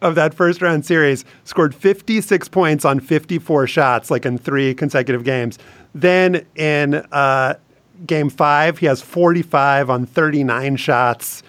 of 0.03 0.15
that 0.15 0.35
first 0.35 0.63
round 0.63 0.85
series 0.87 1.25
scored 1.45 1.75
56 1.75 2.49
points 2.49 2.85
on 2.85 3.01
54 3.01 3.67
shots, 3.67 4.11
like 4.11 4.25
in 4.25 4.39
three 4.39 4.75
consecutive 4.75 5.25
games. 5.25 5.59
Then 5.95 6.47
in 6.57 6.95
uh, 7.13 7.55
game 8.07 8.31
five, 8.31 8.79
he 8.79 8.87
has 8.87 9.03
45 9.03 9.91
on 9.91 10.07
39 10.07 10.77
shots. 10.77 11.43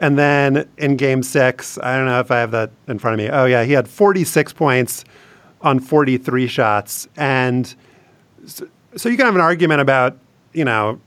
And 0.00 0.18
then 0.18 0.68
in 0.78 0.96
game 0.96 1.22
six, 1.22 1.78
I 1.78 1.96
don't 1.96 2.06
know 2.06 2.20
if 2.20 2.30
I 2.30 2.38
have 2.38 2.52
that 2.52 2.70
in 2.86 2.98
front 2.98 3.14
of 3.14 3.18
me. 3.18 3.30
Oh, 3.30 3.46
yeah, 3.46 3.64
he 3.64 3.72
had 3.72 3.88
46 3.88 4.52
points 4.52 5.04
on 5.60 5.80
43 5.80 6.46
shots. 6.46 7.08
And 7.16 7.74
so, 8.46 8.68
so 8.96 9.08
you 9.08 9.16
can 9.16 9.26
have 9.26 9.34
an 9.34 9.40
argument 9.40 9.80
about, 9.80 10.16
you 10.52 10.64
know, 10.64 11.00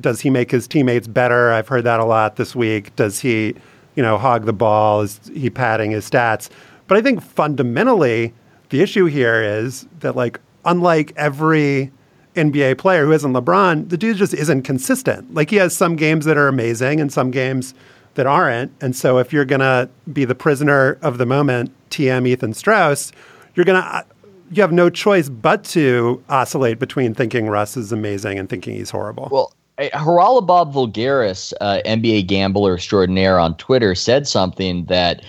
does 0.00 0.20
he 0.20 0.30
make 0.30 0.50
his 0.50 0.66
teammates 0.66 1.06
better? 1.06 1.52
I've 1.52 1.68
heard 1.68 1.84
that 1.84 2.00
a 2.00 2.04
lot 2.04 2.36
this 2.36 2.56
week. 2.56 2.96
Does 2.96 3.20
he, 3.20 3.54
you 3.94 4.02
know, 4.02 4.16
hog 4.16 4.46
the 4.46 4.52
ball? 4.52 5.02
Is 5.02 5.20
he 5.34 5.50
padding 5.50 5.90
his 5.90 6.08
stats? 6.08 6.48
But 6.86 6.96
I 6.96 7.02
think 7.02 7.22
fundamentally, 7.22 8.32
the 8.70 8.80
issue 8.80 9.04
here 9.04 9.42
is 9.42 9.86
that, 10.00 10.16
like, 10.16 10.40
unlike 10.64 11.12
every 11.16 11.92
NBA 12.34 12.78
player 12.78 13.04
who 13.04 13.12
isn't 13.12 13.34
LeBron, 13.34 13.90
the 13.90 13.98
dude 13.98 14.16
just 14.16 14.32
isn't 14.32 14.62
consistent. 14.62 15.34
Like, 15.34 15.50
he 15.50 15.56
has 15.56 15.76
some 15.76 15.96
games 15.96 16.24
that 16.24 16.38
are 16.38 16.48
amazing 16.48 16.98
and 16.98 17.12
some 17.12 17.30
games 17.30 17.74
that 18.14 18.26
aren't. 18.26 18.72
And 18.80 18.94
so, 18.94 19.18
if 19.18 19.32
you're 19.32 19.44
going 19.44 19.60
to 19.60 19.88
be 20.12 20.24
the 20.24 20.34
prisoner 20.34 20.98
of 21.02 21.18
the 21.18 21.26
moment, 21.26 21.72
TM 21.90 22.26
Ethan 22.26 22.54
Strauss, 22.54 23.12
you're 23.54 23.64
going 23.64 23.82
to 23.82 24.04
you 24.52 24.60
have 24.60 24.72
no 24.72 24.90
choice 24.90 25.30
but 25.30 25.64
to 25.64 26.22
oscillate 26.28 26.78
between 26.78 27.14
thinking 27.14 27.48
Russ 27.48 27.76
is 27.76 27.90
amazing 27.90 28.38
and 28.38 28.50
thinking 28.50 28.74
he's 28.74 28.90
horrible. 28.90 29.28
Well, 29.32 29.54
Haralabob 29.78 30.72
Voulgaris, 30.72 31.54
uh, 31.60 31.80
NBA 31.86 32.26
gambler 32.26 32.74
extraordinaire 32.74 33.38
on 33.38 33.56
Twitter, 33.56 33.94
said 33.94 34.28
something 34.28 34.84
that, 34.86 35.24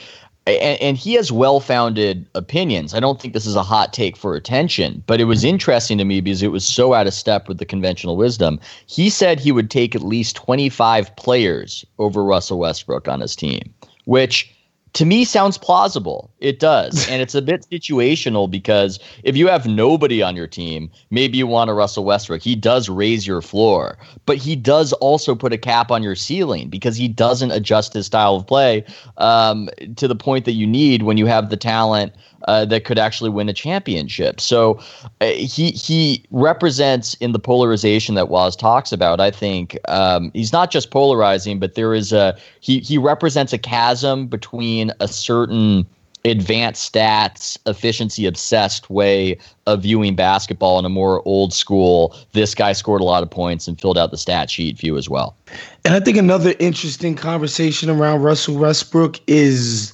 and, 0.45 0.81
and 0.81 0.97
he 0.97 1.13
has 1.13 1.31
well 1.31 1.59
founded 1.59 2.27
opinions. 2.35 2.93
I 2.93 2.99
don't 2.99 3.21
think 3.21 3.33
this 3.33 3.45
is 3.45 3.55
a 3.55 3.63
hot 3.63 3.93
take 3.93 4.17
for 4.17 4.35
attention, 4.35 5.03
but 5.07 5.21
it 5.21 5.25
was 5.25 5.43
interesting 5.43 5.97
to 5.97 6.05
me 6.05 6.21
because 6.21 6.43
it 6.43 6.51
was 6.51 6.65
so 6.65 6.93
out 6.93 7.07
of 7.07 7.13
step 7.13 7.47
with 7.47 7.59
the 7.59 7.65
conventional 7.65 8.17
wisdom. 8.17 8.59
He 8.85 9.09
said 9.09 9.39
he 9.39 9.51
would 9.51 9.71
take 9.71 9.95
at 9.95 10.03
least 10.03 10.35
25 10.35 11.15
players 11.15 11.85
over 11.99 12.23
Russell 12.23 12.59
Westbrook 12.59 13.07
on 13.07 13.21
his 13.21 13.35
team, 13.35 13.73
which 14.05 14.52
to 14.93 15.05
me 15.05 15.25
sounds 15.25 15.57
plausible. 15.57 16.31
It 16.39 16.59
does. 16.59 17.07
and 17.09 17.21
it's 17.21 17.35
a 17.35 17.41
bit 17.41 17.65
situational 17.71 18.49
because 18.49 18.99
if 19.23 19.35
you 19.35 19.47
have 19.47 19.65
nobody 19.65 20.21
on 20.21 20.35
your 20.35 20.47
team, 20.47 20.91
maybe 21.09 21.37
you 21.37 21.47
want 21.47 21.69
a 21.69 21.73
Russell 21.73 22.05
Westbrook. 22.05 22.41
He 22.41 22.55
does 22.55 22.89
raise 22.89 23.25
your 23.25 23.41
floor, 23.41 23.97
but 24.25 24.37
he 24.37 24.55
does 24.55 24.93
also 24.93 25.35
put 25.35 25.53
a 25.53 25.57
cap 25.57 25.91
on 25.91 26.03
your 26.03 26.15
ceiling 26.15 26.69
because 26.69 26.95
he 26.95 27.07
doesn't 27.07 27.51
adjust 27.51 27.93
his 27.93 28.05
style 28.05 28.35
of 28.35 28.47
play 28.47 28.85
um, 29.17 29.69
to 29.95 30.07
the 30.07 30.15
point 30.15 30.45
that 30.45 30.53
you 30.53 30.67
need 30.67 31.03
when 31.03 31.17
you 31.17 31.25
have 31.25 31.49
the 31.49 31.57
talent 31.57 32.13
uh, 32.47 32.65
that 32.65 32.85
could 32.85 32.99
actually 32.99 33.29
win 33.29 33.49
a 33.49 33.53
championship. 33.53 34.39
So 34.41 34.79
uh, 35.21 35.27
he 35.27 35.71
he 35.71 36.25
represents 36.31 37.13
in 37.15 37.31
the 37.31 37.39
polarization 37.39 38.15
that 38.15 38.29
Woz 38.29 38.55
talks 38.55 38.91
about. 38.91 39.19
I 39.19 39.31
think 39.31 39.77
um, 39.87 40.31
he's 40.33 40.51
not 40.51 40.71
just 40.71 40.91
polarizing, 40.91 41.59
but 41.59 41.75
there 41.75 41.93
is 41.93 42.11
a 42.11 42.37
he 42.59 42.79
he 42.79 42.97
represents 42.97 43.53
a 43.53 43.57
chasm 43.57 44.27
between 44.27 44.82
a 44.99 45.07
certain 45.07 45.85
advanced 46.25 46.93
stats, 46.93 47.57
efficiency 47.65 48.25
obsessed 48.25 48.89
way 48.89 49.37
of 49.67 49.81
viewing 49.81 50.15
basketball 50.15 50.79
in 50.79 50.85
a 50.85 50.89
more 50.89 51.21
old 51.27 51.53
school, 51.53 52.15
this 52.31 52.55
guy 52.55 52.71
scored 52.73 53.01
a 53.01 53.03
lot 53.03 53.23
of 53.23 53.29
points 53.29 53.67
and 53.67 53.79
filled 53.79 53.97
out 53.97 54.11
the 54.11 54.17
stat 54.17 54.49
sheet 54.49 54.77
view 54.77 54.97
as 54.97 55.09
well. 55.09 55.35
And 55.83 55.93
I 55.93 55.99
think 55.99 56.17
another 56.17 56.53
interesting 56.59 57.15
conversation 57.15 57.89
around 57.89 58.21
Russell 58.21 58.57
Westbrook 58.57 59.19
is 59.27 59.93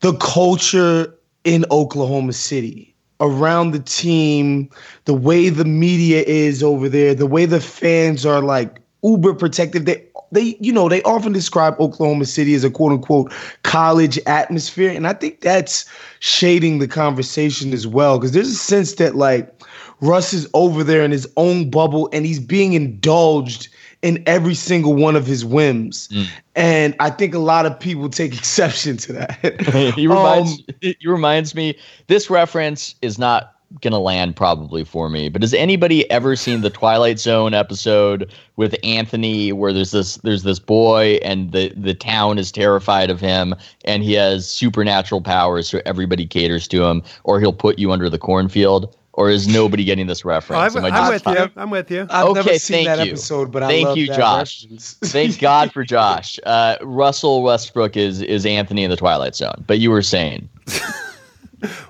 the 0.00 0.14
culture 0.14 1.14
in 1.44 1.64
Oklahoma 1.70 2.32
City 2.32 2.92
around 3.20 3.70
the 3.70 3.78
team, 3.78 4.68
the 5.04 5.14
way 5.14 5.48
the 5.48 5.64
media 5.64 6.24
is 6.26 6.60
over 6.62 6.88
there, 6.88 7.14
the 7.14 7.26
way 7.26 7.46
the 7.46 7.60
fans 7.60 8.26
are 8.26 8.42
like 8.42 8.80
uber 9.04 9.32
protective. 9.32 9.84
They 9.84 10.04
they 10.32 10.56
you 10.60 10.72
know 10.72 10.88
they 10.88 11.02
often 11.02 11.32
describe 11.32 11.78
Oklahoma 11.78 12.24
City 12.24 12.54
as 12.54 12.64
a 12.64 12.70
quote 12.70 12.92
unquote 12.92 13.32
college 13.62 14.18
atmosphere, 14.26 14.90
and 14.90 15.06
I 15.06 15.12
think 15.12 15.40
that's 15.40 15.84
shading 16.20 16.78
the 16.78 16.88
conversation 16.88 17.72
as 17.72 17.86
well 17.86 18.18
because 18.18 18.32
there's 18.32 18.48
a 18.48 18.54
sense 18.54 18.94
that 18.94 19.14
like 19.14 19.52
Russ 20.00 20.32
is 20.32 20.48
over 20.52 20.82
there 20.82 21.02
in 21.02 21.12
his 21.12 21.30
own 21.36 21.70
bubble 21.70 22.08
and 22.12 22.26
he's 22.26 22.40
being 22.40 22.72
indulged 22.72 23.68
in 24.02 24.22
every 24.26 24.54
single 24.54 24.94
one 24.94 25.14
of 25.14 25.26
his 25.26 25.44
whims. 25.44 26.08
Mm. 26.08 26.26
And 26.56 26.96
I 26.98 27.10
think 27.10 27.34
a 27.34 27.38
lot 27.38 27.66
of 27.66 27.78
people 27.78 28.08
take 28.08 28.34
exception 28.38 28.96
to 28.98 29.12
that. 29.12 29.92
he 29.94 30.06
reminds 30.06 30.52
um, 30.52 30.64
he 30.80 31.06
reminds 31.06 31.54
me 31.54 31.78
this 32.08 32.28
reference 32.28 32.96
is 33.00 33.18
not 33.18 33.56
gonna 33.80 33.98
land 33.98 34.36
probably 34.36 34.84
for 34.84 35.08
me. 35.08 35.28
But 35.28 35.42
has 35.42 35.54
anybody 35.54 36.08
ever 36.10 36.36
seen 36.36 36.60
the 36.60 36.70
Twilight 36.70 37.18
Zone 37.18 37.54
episode 37.54 38.32
with 38.56 38.76
Anthony 38.82 39.52
where 39.52 39.72
there's 39.72 39.90
this 39.92 40.16
there's 40.18 40.42
this 40.42 40.58
boy 40.58 41.18
and 41.22 41.52
the 41.52 41.72
the 41.76 41.94
town 41.94 42.38
is 42.38 42.52
terrified 42.52 43.10
of 43.10 43.20
him 43.20 43.54
and 43.84 44.02
he 44.02 44.12
has 44.14 44.48
supernatural 44.48 45.20
powers 45.20 45.68
so 45.68 45.80
everybody 45.86 46.26
caters 46.26 46.68
to 46.68 46.84
him 46.84 47.02
or 47.24 47.40
he'll 47.40 47.52
put 47.52 47.78
you 47.78 47.92
under 47.92 48.10
the 48.10 48.18
cornfield? 48.18 48.94
or 49.14 49.30
is 49.30 49.46
nobody 49.46 49.84
getting 49.84 50.06
this 50.06 50.24
reference? 50.24 50.74
Oh, 50.74 50.78
I'm, 50.78 50.92
I'm 50.92 51.12
with 51.12 51.26
you. 51.26 51.50
I'm 51.56 51.70
with 51.70 51.90
you. 51.90 52.06
I've 52.08 52.26
okay, 52.28 52.32
never 52.32 52.58
seen 52.58 52.84
that 52.86 53.04
you. 53.04 53.12
episode, 53.12 53.52
but 53.52 53.62
thank 53.62 53.88
I 53.88 53.92
you, 53.94 54.06
Josh. 54.06 54.66
thank 54.78 55.38
God 55.38 55.72
for 55.72 55.84
Josh. 55.84 56.38
Uh, 56.44 56.76
Russell 56.80 57.42
Westbrook 57.42 57.96
is 57.96 58.22
is 58.22 58.46
Anthony 58.46 58.84
in 58.84 58.90
the 58.90 58.96
Twilight 58.96 59.36
Zone. 59.36 59.64
But 59.66 59.78
you 59.78 59.90
were 59.90 60.02
saying. 60.02 60.48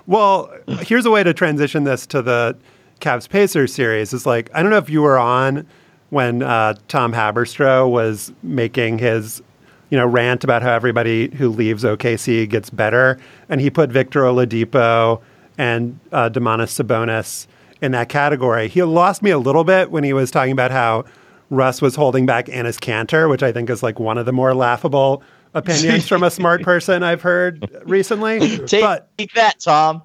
well, 0.07 0.53
here's 0.81 1.05
a 1.05 1.11
way 1.11 1.23
to 1.23 1.33
transition 1.33 1.83
this 1.83 2.05
to 2.07 2.21
the 2.21 2.57
Cavs 2.99 3.27
Pacers 3.29 3.73
series. 3.73 4.13
Is 4.13 4.25
like 4.25 4.49
I 4.53 4.61
don't 4.61 4.71
know 4.71 4.77
if 4.77 4.89
you 4.89 5.01
were 5.01 5.17
on 5.17 5.67
when 6.09 6.43
uh, 6.43 6.75
Tom 6.87 7.13
Haberstroh 7.13 7.89
was 7.89 8.31
making 8.43 8.99
his 8.99 9.41
you 9.89 9.97
know 9.97 10.05
rant 10.05 10.43
about 10.43 10.61
how 10.61 10.71
everybody 10.71 11.33
who 11.35 11.49
leaves 11.49 11.83
OKC 11.83 12.49
gets 12.49 12.69
better, 12.69 13.19
and 13.49 13.61
he 13.61 13.69
put 13.69 13.91
Victor 13.91 14.21
Oladipo 14.21 15.21
and 15.57 15.99
uh, 16.11 16.29
Domantas 16.29 16.81
Sabonis 16.81 17.47
in 17.81 17.91
that 17.91 18.09
category. 18.09 18.67
He 18.67 18.81
lost 18.83 19.21
me 19.21 19.31
a 19.31 19.37
little 19.37 19.63
bit 19.63 19.91
when 19.91 20.03
he 20.03 20.13
was 20.13 20.31
talking 20.31 20.53
about 20.53 20.71
how 20.71 21.05
Russ 21.49 21.81
was 21.81 21.95
holding 21.95 22.25
back 22.25 22.45
Enes 22.47 22.79
Kanter, 22.79 23.29
which 23.29 23.43
I 23.43 23.51
think 23.51 23.69
is 23.69 23.83
like 23.83 23.99
one 23.99 24.17
of 24.17 24.25
the 24.25 24.33
more 24.33 24.55
laughable 24.55 25.21
opinions 25.53 26.07
from 26.07 26.23
a 26.23 26.31
smart 26.31 26.63
person 26.63 27.03
I've 27.03 27.21
heard 27.21 27.69
recently. 27.85 28.57
Take, 28.65 28.81
but, 28.81 29.15
take 29.17 29.33
that, 29.33 29.59
Tom. 29.59 30.03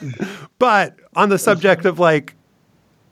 but 0.58 0.96
on 1.14 1.28
the 1.28 1.38
subject 1.38 1.84
of 1.84 1.98
like 1.98 2.34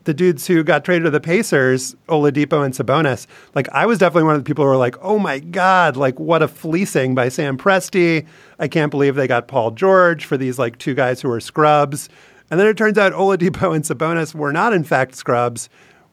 the 0.05 0.15
dudes 0.15 0.47
who 0.47 0.63
got 0.63 0.85
traded 0.85 1.05
to 1.05 1.11
the 1.11 1.21
Pacers, 1.21 1.97
Oladipo 2.09 2.65
and 2.65 2.75
Sabonis, 2.75 3.27
like 3.55 3.69
I 3.71 3.87
was 3.87 3.99
definitely 3.99 4.25
one 4.25 4.35
of 4.35 4.45
the 4.45 4.49
people 4.49 4.65
who 4.65 4.71
were 4.71 4.77
like, 4.77 4.97
"Oh 5.03 5.19
my 5.19 5.39
god, 5.39 5.97
like 5.97 6.19
what 6.21 6.43
a 6.43 6.49
fleecing 6.49 7.15
by 7.15 7.29
Sam 7.29 7.57
Presti! 7.57 8.27
I 8.59 8.69
can't 8.69 8.91
believe 8.91 9.15
they 9.15 9.27
got 9.27 9.49
Paul 9.49 9.71
George 9.73 10.25
for 10.25 10.37
these 10.37 10.59
like 10.59 10.79
two 10.79 10.95
guys 10.95 11.21
who 11.21 11.29
were 11.29 11.41
scrubs." 11.41 12.09
And 12.51 12.61
then 12.61 12.67
it 12.67 12.77
turns 12.77 12.99
out 12.99 13.13
Oladipo 13.13 13.75
and 13.75 13.85
Sabonis 13.85 14.35
were 14.35 14.53
not 14.53 14.73
in 14.73 14.85
fact 14.85 15.15
scrubs. 15.15 15.69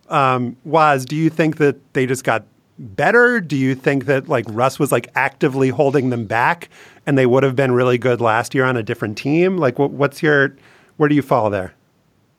Um, 0.10 0.58
was 0.66 1.06
do 1.06 1.16
you 1.16 1.30
think 1.30 1.58
that 1.58 1.94
they 1.94 2.06
just 2.06 2.24
got 2.24 2.46
better? 2.81 3.39
Do 3.39 3.55
you 3.55 3.75
think 3.75 4.05
that 4.05 4.27
like 4.27 4.45
Russ 4.50 4.79
was 4.79 4.91
like 4.91 5.09
actively 5.15 5.69
holding 5.69 6.09
them 6.09 6.25
back, 6.25 6.69
and 7.05 7.17
they 7.17 7.25
would 7.25 7.43
have 7.43 7.55
been 7.55 7.71
really 7.71 7.97
good 7.97 8.21
last 8.21 8.53
year 8.53 8.65
on 8.65 8.77
a 8.77 8.83
different 8.83 9.17
team? 9.17 9.57
Like, 9.57 9.79
what, 9.79 9.91
what's 9.91 10.21
your 10.21 10.55
where 10.97 11.09
do 11.09 11.15
you 11.15 11.21
fall 11.21 11.50
there? 11.50 11.73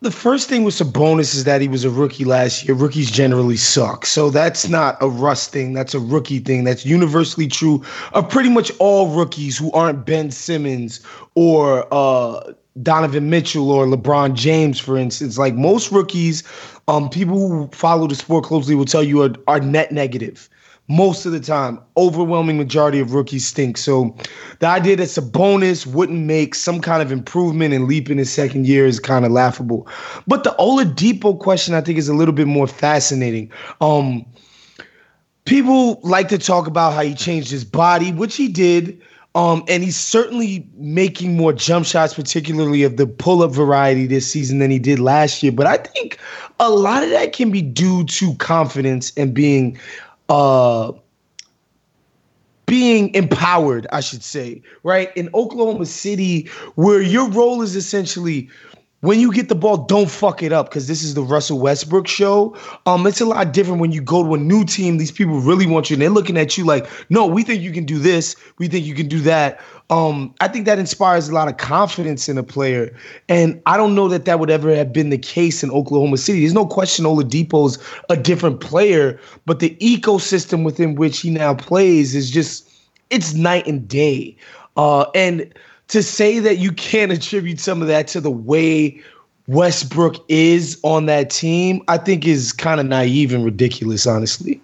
The 0.02 0.10
first 0.10 0.48
thing 0.48 0.64
with 0.64 0.74
Sabonis 0.74 1.32
is 1.32 1.44
that 1.44 1.60
he 1.60 1.68
was 1.68 1.84
a 1.84 1.90
rookie 1.90 2.24
last 2.24 2.64
year. 2.64 2.74
Rookies 2.74 3.08
generally 3.08 3.56
suck. 3.56 4.04
So 4.04 4.30
that's 4.30 4.68
not 4.68 4.96
a 5.00 5.08
Russ 5.08 5.46
thing. 5.46 5.74
That's 5.74 5.94
a 5.94 6.00
rookie 6.00 6.40
thing. 6.40 6.64
That's 6.64 6.84
universally 6.84 7.46
true 7.46 7.84
of 8.12 8.28
pretty 8.28 8.48
much 8.48 8.72
all 8.80 9.14
rookies 9.14 9.56
who 9.56 9.70
aren't 9.70 10.04
Ben 10.04 10.32
Simmons 10.32 11.00
or 11.36 11.86
uh, 11.94 12.52
Donovan 12.82 13.30
Mitchell 13.30 13.70
or 13.70 13.86
LeBron 13.86 14.34
James, 14.34 14.80
for 14.80 14.98
instance. 14.98 15.38
Like 15.38 15.54
most 15.54 15.92
rookies, 15.92 16.42
um, 16.88 17.08
people 17.08 17.48
who 17.48 17.68
follow 17.72 18.06
the 18.06 18.14
sport 18.14 18.44
closely 18.44 18.74
will 18.74 18.84
tell 18.84 19.02
you 19.02 19.22
are, 19.22 19.34
are 19.46 19.60
net 19.60 19.92
negative 19.92 20.48
most 20.88 21.24
of 21.24 21.32
the 21.32 21.40
time. 21.40 21.78
Overwhelming 21.96 22.58
majority 22.58 23.00
of 23.00 23.14
rookies 23.14 23.46
stink. 23.46 23.76
So 23.76 24.14
the 24.58 24.66
idea 24.66 24.96
that 24.96 25.08
Sabonis 25.08 25.86
wouldn't 25.86 26.24
make 26.26 26.54
some 26.54 26.80
kind 26.80 27.02
of 27.02 27.12
improvement 27.12 27.72
and 27.72 27.86
leap 27.86 28.10
in 28.10 28.18
his 28.18 28.32
second 28.32 28.66
year 28.66 28.86
is 28.86 29.00
kind 29.00 29.24
of 29.24 29.32
laughable. 29.32 29.86
But 30.26 30.44
the 30.44 30.54
Oladipo 30.58 31.38
question 31.38 31.74
I 31.74 31.80
think 31.80 31.98
is 31.98 32.08
a 32.08 32.14
little 32.14 32.34
bit 32.34 32.46
more 32.46 32.66
fascinating. 32.66 33.50
Um, 33.80 34.26
people 35.44 36.00
like 36.02 36.28
to 36.28 36.38
talk 36.38 36.66
about 36.66 36.94
how 36.94 37.02
he 37.02 37.14
changed 37.14 37.50
his 37.50 37.64
body, 37.64 38.12
which 38.12 38.36
he 38.36 38.48
did. 38.48 39.00
Um, 39.34 39.64
and 39.66 39.82
he's 39.82 39.96
certainly 39.96 40.66
making 40.76 41.36
more 41.36 41.54
jump 41.54 41.86
shots, 41.86 42.12
particularly 42.12 42.82
of 42.82 42.98
the 42.98 43.06
pull 43.06 43.42
up 43.42 43.50
variety 43.50 44.06
this 44.06 44.30
season 44.30 44.58
than 44.58 44.70
he 44.70 44.78
did 44.78 44.98
last 44.98 45.42
year. 45.42 45.52
But 45.52 45.66
I 45.66 45.78
think 45.78 46.18
a 46.60 46.68
lot 46.68 47.02
of 47.02 47.10
that 47.10 47.32
can 47.32 47.50
be 47.50 47.62
due 47.62 48.04
to 48.04 48.34
confidence 48.34 49.12
and 49.16 49.32
being 49.32 49.78
uh 50.28 50.92
being 52.66 53.14
empowered, 53.14 53.86
I 53.92 54.00
should 54.00 54.22
say, 54.22 54.62
right? 54.82 55.14
In 55.16 55.28
Oklahoma 55.34 55.84
City, 55.84 56.48
where 56.76 57.02
your 57.02 57.28
role 57.28 57.60
is 57.60 57.76
essentially 57.76 58.48
when 59.02 59.18
you 59.18 59.32
get 59.32 59.48
the 59.48 59.56
ball, 59.56 59.78
don't 59.78 60.08
fuck 60.08 60.44
it 60.44 60.52
up 60.52 60.70
because 60.70 60.86
this 60.86 61.02
is 61.02 61.14
the 61.14 61.22
Russell 61.22 61.58
Westbrook 61.58 62.06
show. 62.06 62.56
Um, 62.86 63.04
it's 63.04 63.20
a 63.20 63.24
lot 63.26 63.52
different 63.52 63.80
when 63.80 63.90
you 63.90 64.00
go 64.00 64.22
to 64.22 64.34
a 64.34 64.38
new 64.38 64.64
team. 64.64 64.98
These 64.98 65.10
people 65.10 65.40
really 65.40 65.66
want 65.66 65.90
you, 65.90 65.94
and 65.94 66.02
they're 66.02 66.08
looking 66.08 66.36
at 66.36 66.56
you 66.56 66.64
like, 66.64 66.86
no, 67.10 67.26
we 67.26 67.42
think 67.42 67.62
you 67.62 67.72
can 67.72 67.84
do 67.84 67.98
this, 67.98 68.36
we 68.58 68.68
think 68.68 68.86
you 68.86 68.94
can 68.94 69.08
do 69.08 69.18
that. 69.22 69.60
Um, 69.90 70.32
I 70.40 70.46
think 70.46 70.66
that 70.66 70.78
inspires 70.78 71.28
a 71.28 71.34
lot 71.34 71.48
of 71.48 71.56
confidence 71.56 72.28
in 72.28 72.38
a 72.38 72.44
player, 72.44 72.96
and 73.28 73.60
I 73.66 73.76
don't 73.76 73.96
know 73.96 74.06
that 74.06 74.24
that 74.24 74.38
would 74.38 74.50
ever 74.50 74.72
have 74.72 74.92
been 74.92 75.10
the 75.10 75.18
case 75.18 75.64
in 75.64 75.72
Oklahoma 75.72 76.16
City. 76.16 76.38
There's 76.40 76.54
no 76.54 76.64
question 76.64 77.04
Oladipo's 77.04 77.78
a 78.08 78.16
different 78.16 78.60
player, 78.60 79.18
but 79.46 79.58
the 79.58 79.76
ecosystem 79.80 80.64
within 80.64 80.94
which 80.94 81.18
he 81.18 81.30
now 81.30 81.54
plays 81.54 82.14
is 82.14 82.30
just 82.30 82.70
it's 83.10 83.34
night 83.34 83.66
and 83.66 83.88
day. 83.88 84.36
Uh, 84.76 85.06
and 85.12 85.52
to 85.92 86.02
say 86.02 86.38
that 86.38 86.56
you 86.56 86.72
can't 86.72 87.12
attribute 87.12 87.60
some 87.60 87.82
of 87.82 87.88
that 87.88 88.08
to 88.08 88.18
the 88.18 88.30
way 88.30 88.98
Westbrook 89.46 90.16
is 90.28 90.80
on 90.82 91.04
that 91.04 91.28
team, 91.28 91.82
I 91.86 91.98
think 91.98 92.26
is 92.26 92.50
kind 92.50 92.80
of 92.80 92.86
naive 92.86 93.34
and 93.34 93.44
ridiculous, 93.44 94.06
honestly. 94.06 94.58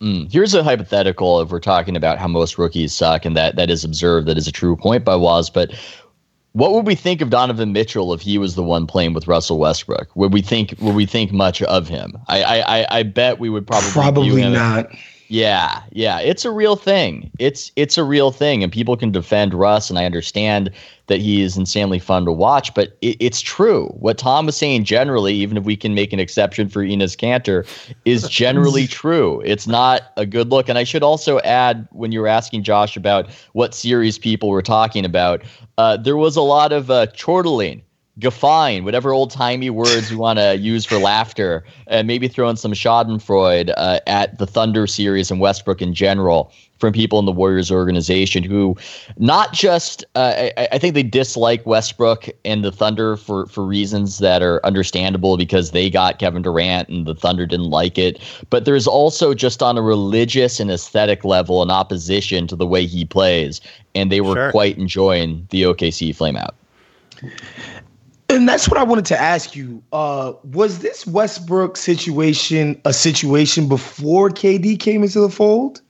Mm. 0.00 0.32
Here's 0.32 0.54
a 0.54 0.64
hypothetical 0.64 1.42
if 1.42 1.50
we're 1.50 1.60
talking 1.60 1.94
about 1.94 2.16
how 2.16 2.26
most 2.26 2.56
rookies 2.56 2.94
suck, 2.94 3.26
and 3.26 3.36
that 3.36 3.56
that 3.56 3.68
is 3.68 3.84
observed, 3.84 4.26
that 4.28 4.38
is 4.38 4.48
a 4.48 4.52
true 4.52 4.74
point 4.74 5.04
by 5.04 5.14
Woz. 5.14 5.50
But 5.50 5.74
what 6.52 6.72
would 6.72 6.86
we 6.86 6.94
think 6.94 7.20
of 7.20 7.28
Donovan 7.28 7.74
Mitchell 7.74 8.14
if 8.14 8.22
he 8.22 8.38
was 8.38 8.54
the 8.54 8.62
one 8.62 8.86
playing 8.86 9.12
with 9.12 9.28
Russell 9.28 9.58
Westbrook? 9.58 10.08
Would 10.16 10.32
we 10.32 10.40
think 10.40 10.74
would 10.80 10.94
we 10.94 11.04
think 11.04 11.32
much 11.32 11.60
of 11.64 11.86
him? 11.86 12.16
I 12.28 12.42
I, 12.44 12.98
I 12.98 13.02
bet 13.02 13.38
we 13.38 13.50
would 13.50 13.66
probably 13.66 13.90
probably 13.90 14.50
not. 14.50 14.90
Yeah, 15.32 15.82
yeah, 15.92 16.20
it's 16.20 16.44
a 16.44 16.50
real 16.50 16.76
thing. 16.76 17.30
It's 17.38 17.72
it's 17.74 17.96
a 17.96 18.04
real 18.04 18.32
thing, 18.32 18.62
and 18.62 18.70
people 18.70 18.98
can 18.98 19.10
defend 19.10 19.54
Russ, 19.54 19.88
and 19.88 19.98
I 19.98 20.04
understand 20.04 20.70
that 21.06 21.20
he 21.20 21.40
is 21.40 21.56
insanely 21.56 21.98
fun 21.98 22.26
to 22.26 22.32
watch. 22.32 22.74
But 22.74 22.98
it, 23.00 23.16
it's 23.18 23.40
true 23.40 23.86
what 23.98 24.18
Tom 24.18 24.44
was 24.44 24.58
saying. 24.58 24.84
Generally, 24.84 25.32
even 25.32 25.56
if 25.56 25.64
we 25.64 25.74
can 25.74 25.94
make 25.94 26.12
an 26.12 26.20
exception 26.20 26.68
for 26.68 26.84
Enes 26.84 27.16
Kanter, 27.16 27.66
is 28.04 28.28
generally 28.28 28.86
true. 29.02 29.40
It's 29.40 29.66
not 29.66 30.02
a 30.18 30.26
good 30.26 30.50
look. 30.50 30.68
And 30.68 30.76
I 30.76 30.84
should 30.84 31.02
also 31.02 31.40
add, 31.40 31.88
when 31.92 32.12
you 32.12 32.20
were 32.20 32.28
asking 32.28 32.64
Josh 32.64 32.94
about 32.94 33.30
what 33.54 33.74
series 33.74 34.18
people 34.18 34.50
were 34.50 34.60
talking 34.60 35.06
about, 35.06 35.44
uh, 35.78 35.96
there 35.96 36.18
was 36.18 36.36
a 36.36 36.42
lot 36.42 36.72
of 36.72 36.90
uh, 36.90 37.06
chortling 37.06 37.80
guffawing, 38.18 38.84
whatever 38.84 39.12
old 39.12 39.30
timey 39.30 39.70
words 39.70 40.10
you 40.10 40.18
want 40.18 40.38
to 40.38 40.56
use 40.60 40.84
for 40.84 40.98
laughter, 40.98 41.64
and 41.86 42.06
maybe 42.06 42.28
throw 42.28 42.48
in 42.48 42.56
some 42.56 42.72
Schadenfreude 42.72 43.72
uh, 43.76 44.00
at 44.06 44.38
the 44.38 44.46
Thunder 44.46 44.86
series 44.86 45.30
and 45.30 45.40
Westbrook 45.40 45.80
in 45.80 45.94
general 45.94 46.52
from 46.78 46.92
people 46.92 47.20
in 47.20 47.26
the 47.26 47.32
Warriors 47.32 47.70
organization 47.70 48.42
who 48.42 48.76
not 49.16 49.52
just 49.52 50.04
uh, 50.16 50.50
I, 50.56 50.68
I, 50.72 50.78
think 50.78 50.94
they 50.94 51.04
dislike 51.04 51.64
Westbrook 51.64 52.28
and 52.44 52.64
the 52.64 52.72
Thunder 52.72 53.16
for 53.16 53.46
for 53.46 53.64
reasons 53.64 54.18
that 54.18 54.42
are 54.42 54.60
understandable 54.66 55.36
because 55.36 55.70
they 55.70 55.88
got 55.88 56.18
Kevin 56.18 56.42
Durant 56.42 56.88
and 56.88 57.06
the 57.06 57.14
Thunder 57.14 57.46
didn't 57.46 57.70
like 57.70 57.98
it, 57.98 58.20
but 58.50 58.64
there's 58.64 58.88
also 58.88 59.32
just 59.32 59.62
on 59.62 59.78
a 59.78 59.82
religious 59.82 60.58
and 60.58 60.72
aesthetic 60.72 61.24
level 61.24 61.62
an 61.62 61.70
opposition 61.70 62.48
to 62.48 62.56
the 62.56 62.66
way 62.66 62.84
he 62.84 63.04
plays, 63.04 63.60
and 63.94 64.10
they 64.10 64.20
were 64.20 64.34
sure. 64.34 64.50
quite 64.50 64.76
enjoying 64.76 65.46
the 65.50 65.62
OKC 65.62 66.10
flameout. 66.10 66.50
And 68.32 68.48
that's 68.48 68.68
what 68.68 68.78
I 68.78 68.82
wanted 68.82 69.04
to 69.06 69.20
ask 69.20 69.54
you. 69.54 69.82
Uh, 69.92 70.32
was 70.52 70.78
this 70.78 71.06
Westbrook 71.06 71.76
situation 71.76 72.80
a 72.84 72.92
situation 72.92 73.68
before 73.68 74.30
KD 74.30 74.78
came 74.78 75.02
into 75.02 75.20
the 75.20 75.28
fold? 75.28 75.82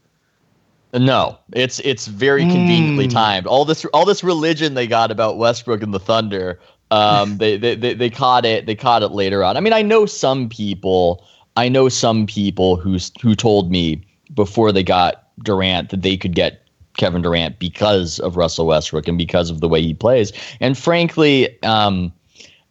No, 0.93 1.39
it's 1.55 1.79
it's 1.81 2.07
very 2.07 2.43
conveniently 2.43 3.07
mm. 3.07 3.13
timed. 3.13 3.47
All 3.47 3.65
this 3.65 3.85
all 3.95 4.05
this 4.05 4.23
religion 4.23 4.75
they 4.75 4.87
got 4.87 5.11
about 5.11 5.39
Westbrook 5.39 5.83
and 5.83 5.95
the 5.95 6.01
Thunder, 6.01 6.61
um, 6.91 7.37
they, 7.39 7.57
they 7.57 7.75
they 7.75 7.95
they 7.95 8.11
caught 8.11 8.45
it. 8.45 8.67
They 8.67 8.75
caught 8.75 9.03
it 9.03 9.09
later 9.09 9.43
on. 9.43 9.57
I 9.57 9.61
mean, 9.61 9.73
I 9.73 9.83
know 9.83 10.05
some 10.05 10.49
people. 10.49 11.25
I 11.57 11.69
know 11.69 11.89
some 11.89 12.27
people 12.27 12.77
who 12.77 12.99
who 13.23 13.35
told 13.35 13.71
me 13.71 14.05
before 14.35 14.73
they 14.73 14.83
got 14.83 15.29
Durant 15.43 15.91
that 15.91 16.03
they 16.03 16.17
could 16.17 16.35
get 16.35 16.67
Kevin 16.97 17.23
Durant 17.23 17.59
because 17.59 18.19
of 18.21 18.37
Russell 18.37 18.67
Westbrook 18.67 19.09
and 19.09 19.17
because 19.17 19.51
of 19.51 19.61
the 19.61 19.69
way 19.69 19.81
he 19.81 19.95
plays. 19.95 20.33
And 20.61 20.77
frankly, 20.77 21.63
um, 21.63 22.13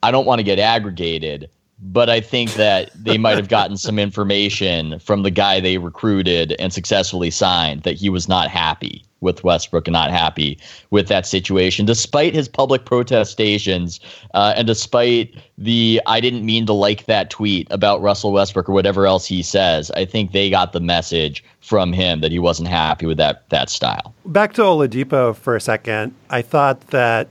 I 0.03 0.12
don't 0.12 0.25
want 0.25 0.39
to 0.39 0.43
get 0.43 0.60
aggregated, 0.60 1.50
but 1.79 2.10
I 2.10 2.22
think 2.22 2.53
that 2.53 2.91
they 2.96 3.17
might 3.17 3.38
have 3.38 3.50
gotten 3.50 3.77
some 3.77 3.98
information 3.98 5.00
from 5.00 5.24
the 5.24 5.31
guy 5.31 5.60
they 5.60 5.77
recruited 5.77 6.55
and 6.60 6.72
successfully 6.72 7.31
signed 7.31 7.84
that 7.84 7.98
he 7.98 8.10
was 8.10 8.27
not 8.27 8.50
happy 8.50 9.03
with 9.22 9.43
Westbrook 9.43 9.88
and 9.88 9.93
not 9.93 10.10
happy 10.10 10.60
with 10.89 11.08
that 11.08 11.25
situation, 11.25 11.86
despite 11.86 12.34
his 12.34 12.50
public 12.50 12.86
protestations 12.86 14.00
uh, 14.33 14.53
and 14.57 14.68
despite 14.68 15.35
the 15.57 16.01
I 16.07 16.20
didn't 16.20 16.46
mean 16.46 16.66
to 16.66 16.74
like 16.74 17.05
that 17.05 17.29
tweet 17.29 17.68
about 17.70 18.01
Russell 18.01 18.31
Westbrook 18.31 18.68
or 18.68 18.74
whatever 18.74 19.05
else 19.05 19.25
he 19.25 19.44
says. 19.44 19.92
I 19.92 20.05
think 20.05 20.31
they 20.31 20.50
got 20.50 20.74
the 20.74 20.79
message 20.79 21.44
from 21.61 21.94
him 21.94 22.22
that 22.22 22.31
he 22.31 22.40
wasn't 22.40 22.70
happy 22.70 23.05
with 23.05 23.18
that 23.18 23.48
that 23.50 23.70
style. 23.70 24.14
Back 24.25 24.53
to 24.53 24.61
Oladipo 24.61 25.35
for 25.35 25.55
a 25.55 25.61
second. 25.61 26.16
I 26.29 26.42
thought 26.42 26.87
that 26.87 27.27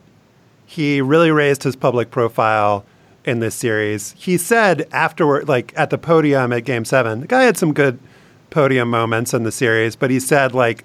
he 0.70 1.00
really 1.00 1.32
raised 1.32 1.64
his 1.64 1.74
public 1.74 2.12
profile 2.12 2.84
in 3.24 3.40
this 3.40 3.56
series. 3.56 4.14
He 4.16 4.38
said 4.38 4.86
afterward, 4.92 5.48
like 5.48 5.72
at 5.76 5.90
the 5.90 5.98
podium 5.98 6.52
at 6.52 6.64
Game 6.64 6.84
Seven, 6.84 7.22
the 7.22 7.26
guy 7.26 7.42
had 7.42 7.56
some 7.56 7.74
good 7.74 7.98
podium 8.50 8.88
moments 8.88 9.34
in 9.34 9.42
the 9.42 9.50
series, 9.50 9.96
but 9.96 10.10
he 10.10 10.20
said 10.20 10.54
like, 10.54 10.84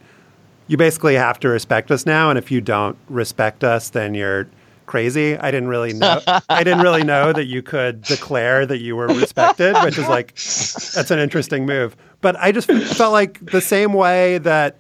"You 0.68 0.76
basically 0.76 1.14
have 1.14 1.40
to 1.42 1.50
respect 1.50 1.92
us 1.92 2.04
now, 2.04 2.32
and 2.32 2.40
if 2.40 2.50
you 2.50 2.62
don't 2.62 2.98
respect 3.10 3.64
us, 3.64 3.90
then 3.90 4.16
you're." 4.16 4.48
crazy. 4.88 5.36
I 5.36 5.50
didn't 5.50 5.70
really 5.70 5.94
know. 5.94 6.22
I 6.48 6.64
didn't 6.64 6.82
really 6.82 7.04
know 7.04 7.34
that 7.34 7.46
you 7.46 7.64
could 7.64 8.04
declare 8.04 8.68
that 8.68 8.78
you 8.78 8.96
were 8.96 9.08
respected, 9.08 9.76
which 9.84 9.98
is 9.98 10.08
like 10.08 10.36
that's 10.36 11.10
an 11.10 11.18
interesting 11.18 11.66
move. 11.66 11.96
But 12.22 12.36
I 12.36 12.52
just 12.52 12.68
felt 12.68 13.12
like 13.12 13.44
the 13.44 13.62
same 13.62 13.94
way 13.94 14.38
that 14.38 14.78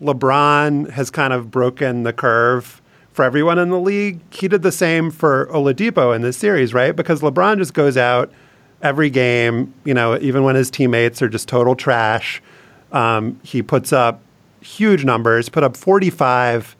LeBron 0.00 0.90
has 0.90 1.10
kind 1.10 1.32
of 1.32 1.50
broken 1.50 2.04
the 2.04 2.12
curve 2.12 2.79
for 3.12 3.24
everyone 3.24 3.58
in 3.58 3.70
the 3.70 3.80
league. 3.80 4.20
He 4.32 4.48
did 4.48 4.62
the 4.62 4.72
same 4.72 5.10
for 5.10 5.46
Oladipo 5.46 6.14
in 6.14 6.22
this 6.22 6.36
series, 6.36 6.72
right? 6.72 6.94
Because 6.94 7.20
LeBron 7.20 7.58
just 7.58 7.74
goes 7.74 7.96
out 7.96 8.32
every 8.82 9.10
game, 9.10 9.74
you 9.84 9.94
know, 9.94 10.18
even 10.18 10.42
when 10.42 10.54
his 10.54 10.70
teammates 10.70 11.20
are 11.20 11.28
just 11.28 11.48
total 11.48 11.74
trash. 11.74 12.42
Um, 12.92 13.38
he 13.42 13.62
puts 13.62 13.92
up 13.92 14.20
huge 14.60 15.04
numbers, 15.04 15.48
put 15.48 15.62
up 15.62 15.76
45 15.76 16.76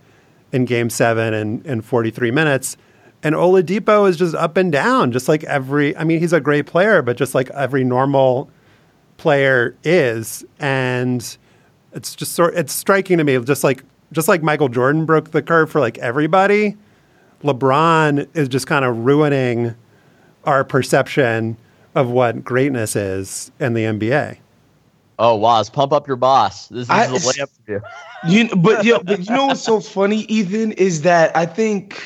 in 0.53 0.65
game 0.65 0.91
seven 0.91 1.35
and 1.35 1.65
in 1.67 1.81
43 1.83 2.31
minutes. 2.31 2.77
And 3.23 3.35
Oladipo 3.35 4.09
is 4.09 4.17
just 4.17 4.35
up 4.35 4.57
and 4.57 4.73
down, 4.73 5.13
just 5.13 5.29
like 5.29 5.45
every, 5.45 5.97
I 5.97 6.05
mean, 6.05 6.21
he's 6.21 6.33
a 6.33 6.41
great 6.41 6.67
player, 6.67 7.03
but 7.03 7.17
just 7.17 7.35
like 7.35 7.51
every 7.51 7.85
normal 7.85 8.49
player 9.19 9.77
is. 9.85 10.45
And 10.59 11.37
it's 11.93 12.15
just 12.15 12.33
sort, 12.33 12.55
it's 12.55 12.73
striking 12.73 13.19
to 13.19 13.25
me, 13.25 13.39
just 13.41 13.63
like 13.63 13.85
just 14.13 14.29
like 14.29 14.43
Michael 14.43 14.69
Jordan 14.69 15.05
broke 15.05 15.31
the 15.31 15.43
curve 15.43 15.71
for 15.71 15.81
like 15.81 15.99
everybody, 15.99 16.77
LeBron 17.43 18.29
is 18.35 18.49
just 18.49 18.67
kind 18.67 18.85
of 18.85 18.99
ruining 18.99 19.75
our 20.45 20.65
perception 20.65 21.57
of 21.95 22.11
what 22.11 22.45
greatness 22.45 22.97
is 22.97 23.51
in 23.61 23.75
the 23.75 23.85
NBA. 23.85 24.39
Oh, 25.19 25.37
Woz, 25.37 25.69
pump 25.69 25.93
up 25.93 26.07
your 26.07 26.17
boss. 26.17 26.69
This 26.69 26.85
is 26.85 26.91
I, 26.91 27.05
a 27.05 27.09
layup 27.09 27.51
for 27.65 27.73
you. 27.73 27.81
You, 28.27 28.57
but 28.57 28.85
yeah, 28.85 28.99
but 29.03 29.19
you 29.21 29.35
know 29.35 29.47
what's 29.47 29.61
so 29.61 29.81
funny, 29.81 30.21
Ethan, 30.23 30.73
is 30.73 31.03
that 31.03 31.35
I 31.37 31.47
think 31.47 32.03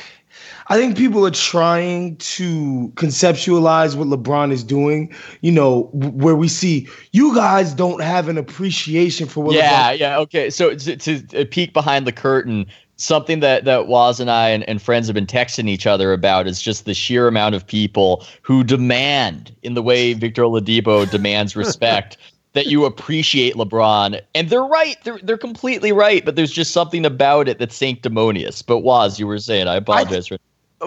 I 0.68 0.78
think 0.78 0.96
people 0.96 1.26
are 1.26 1.30
trying 1.30 2.16
to 2.16 2.90
conceptualize 2.94 3.96
what 3.96 4.08
LeBron 4.08 4.50
is 4.50 4.64
doing, 4.64 5.14
you 5.42 5.52
know, 5.52 5.90
where 5.92 6.36
we 6.36 6.48
see 6.48 6.88
you 7.12 7.34
guys 7.34 7.74
don't 7.74 8.02
have 8.02 8.28
an 8.28 8.38
appreciation 8.38 9.26
for 9.26 9.44
what 9.44 9.54
Yeah, 9.54 9.92
LeBron- 9.92 9.98
yeah, 9.98 10.18
okay. 10.20 10.50
So 10.50 10.74
to, 10.74 10.96
to 10.96 11.44
peek 11.44 11.72
behind 11.74 12.06
the 12.06 12.12
curtain, 12.12 12.66
something 12.96 13.40
that 13.40 13.64
that 13.64 13.86
Woz 13.88 14.20
and 14.20 14.30
I 14.30 14.48
and, 14.48 14.66
and 14.68 14.80
friends 14.80 15.06
have 15.06 15.14
been 15.14 15.26
texting 15.26 15.68
each 15.68 15.86
other 15.86 16.12
about 16.12 16.46
is 16.46 16.62
just 16.62 16.84
the 16.84 16.94
sheer 16.94 17.28
amount 17.28 17.54
of 17.54 17.66
people 17.66 18.24
who 18.42 18.64
demand, 18.64 19.54
in 19.62 19.74
the 19.74 19.82
way 19.82 20.14
Victor 20.14 20.42
Oladipo 20.42 21.08
demands 21.10 21.56
respect, 21.56 22.16
that 22.54 22.66
you 22.66 22.84
appreciate 22.84 23.54
LeBron. 23.54 24.20
And 24.34 24.48
they're 24.48 24.64
right. 24.64 24.96
They're 25.04 25.18
they're 25.22 25.38
completely 25.38 25.92
right. 25.92 26.24
But 26.24 26.36
there's 26.36 26.52
just 26.52 26.72
something 26.72 27.04
about 27.04 27.48
it 27.48 27.58
that's 27.58 27.76
sanctimonious. 27.76 28.62
But 28.62 28.80
Woz, 28.80 29.18
you 29.18 29.26
were 29.26 29.38
saying, 29.38 29.68
I 29.68 29.76
apologize 29.76 30.26
I, 30.26 30.36
for 30.36 30.38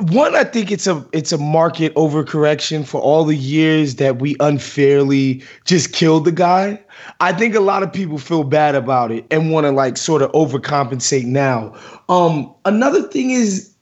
one, 0.01 0.35
I 0.35 0.43
think 0.43 0.71
it's 0.71 0.87
a 0.87 1.05
it's 1.11 1.31
a 1.31 1.37
market 1.37 1.93
overcorrection 1.95 2.85
for 2.85 3.01
all 3.01 3.23
the 3.23 3.35
years 3.35 3.95
that 3.95 4.19
we 4.19 4.35
unfairly 4.39 5.43
just 5.65 5.93
killed 5.93 6.25
the 6.25 6.31
guy. 6.31 6.79
I 7.19 7.33
think 7.33 7.55
a 7.55 7.59
lot 7.59 7.83
of 7.83 7.91
people 7.91 8.17
feel 8.17 8.43
bad 8.43 8.75
about 8.75 9.11
it 9.11 9.25
and 9.31 9.51
want 9.51 9.65
to 9.65 9.71
like 9.71 9.97
sort 9.97 10.21
of 10.21 10.31
overcompensate 10.31 11.25
now. 11.25 11.73
Um, 12.09 12.53
another 12.65 13.03
thing 13.03 13.31
is 13.31 13.73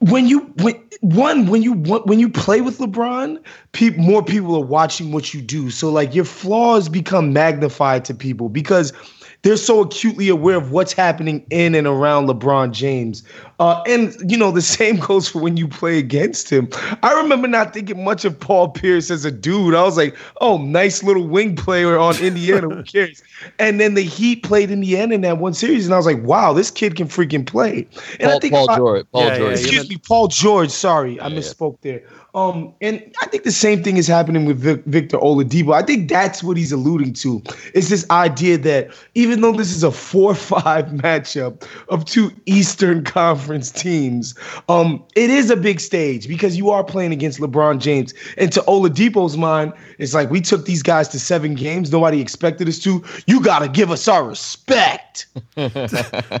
when 0.00 0.26
you 0.26 0.40
when 0.62 0.82
one 1.00 1.46
when 1.46 1.62
you 1.62 1.74
when 1.74 2.18
you 2.18 2.28
play 2.28 2.60
with 2.60 2.78
LeBron, 2.78 3.42
pe- 3.72 3.96
more 3.96 4.22
people 4.22 4.54
are 4.56 4.64
watching 4.64 5.12
what 5.12 5.32
you 5.32 5.40
do. 5.40 5.70
So 5.70 5.90
like 5.90 6.14
your 6.14 6.24
flaws 6.24 6.88
become 6.88 7.32
magnified 7.32 8.04
to 8.06 8.14
people 8.14 8.48
because 8.48 8.92
they're 9.42 9.56
so 9.56 9.80
acutely 9.82 10.28
aware 10.28 10.56
of 10.56 10.72
what's 10.72 10.92
happening 10.92 11.44
in 11.50 11.74
and 11.74 11.86
around 11.86 12.26
LeBron 12.28 12.72
James. 12.72 13.22
Uh, 13.58 13.82
and 13.86 14.14
you 14.30 14.36
know, 14.36 14.50
the 14.50 14.60
same 14.62 14.96
goes 14.96 15.28
for 15.28 15.40
when 15.40 15.56
you 15.56 15.66
play 15.68 15.98
against 15.98 16.50
him. 16.50 16.68
I 17.02 17.12
remember 17.14 17.48
not 17.48 17.72
thinking 17.72 18.04
much 18.04 18.24
of 18.24 18.38
Paul 18.38 18.68
Pierce 18.70 19.10
as 19.10 19.24
a 19.24 19.30
dude. 19.30 19.74
I 19.74 19.82
was 19.82 19.96
like, 19.96 20.16
oh, 20.40 20.58
nice 20.58 21.02
little 21.02 21.26
wing 21.26 21.56
player 21.56 21.96
on 21.98 22.16
Indiana. 22.22 22.68
Who 22.68 22.82
cares? 22.84 23.22
And 23.58 23.80
then 23.80 23.94
the 23.94 24.02
Heat 24.02 24.42
played 24.42 24.70
Indiana 24.70 25.14
in 25.14 25.20
that 25.22 25.38
one 25.38 25.54
series, 25.54 25.86
and 25.86 25.94
I 25.94 25.96
was 25.96 26.06
like, 26.06 26.22
wow, 26.22 26.52
this 26.52 26.70
kid 26.70 26.96
can 26.96 27.06
freaking 27.08 27.46
play. 27.46 27.86
And 28.20 28.28
Paul, 28.28 28.36
I 28.36 28.38
think 28.40 28.52
Paul 28.54 28.64
about- 28.64 28.76
George. 28.78 29.06
Paul 29.12 29.22
Yeah, 29.22 29.38
George. 29.38 29.42
yeah, 29.60 29.64
Excuse 29.64 29.88
me, 29.88 29.96
Paul 30.06 30.28
George. 30.28 30.70
Sorry, 30.70 31.20
I 31.20 31.28
misspoke 31.30 31.78
there. 31.82 32.02
Um, 32.36 32.74
and 32.82 33.02
I 33.22 33.26
think 33.26 33.44
the 33.44 33.50
same 33.50 33.82
thing 33.82 33.96
is 33.96 34.06
happening 34.06 34.44
with 34.44 34.58
Vic- 34.58 34.84
Victor 34.84 35.16
Oladipo. 35.16 35.72
I 35.72 35.82
think 35.82 36.10
that's 36.10 36.42
what 36.42 36.58
he's 36.58 36.70
alluding 36.70 37.14
to. 37.14 37.42
Is 37.72 37.88
this 37.88 38.08
idea 38.10 38.58
that 38.58 38.90
even 39.14 39.40
though 39.40 39.52
this 39.52 39.74
is 39.74 39.82
a 39.82 39.90
four-five 39.90 40.84
matchup 40.90 41.66
of 41.88 42.04
two 42.04 42.30
Eastern 42.44 43.04
Conference 43.04 43.72
teams, 43.72 44.34
um, 44.68 45.02
it 45.16 45.30
is 45.30 45.48
a 45.48 45.56
big 45.56 45.80
stage 45.80 46.28
because 46.28 46.58
you 46.58 46.68
are 46.68 46.84
playing 46.84 47.12
against 47.12 47.40
LeBron 47.40 47.78
James. 47.78 48.12
And 48.36 48.52
to 48.52 48.60
Oladipo's 48.62 49.38
mind, 49.38 49.72
it's 49.98 50.12
like 50.12 50.28
we 50.28 50.42
took 50.42 50.66
these 50.66 50.82
guys 50.82 51.08
to 51.08 51.18
seven 51.18 51.54
games. 51.54 51.90
Nobody 51.90 52.20
expected 52.20 52.68
us 52.68 52.78
to. 52.80 53.02
You 53.26 53.42
got 53.42 53.60
to 53.60 53.68
give 53.68 53.90
us 53.90 54.06
our 54.08 54.22
respect. 54.24 55.26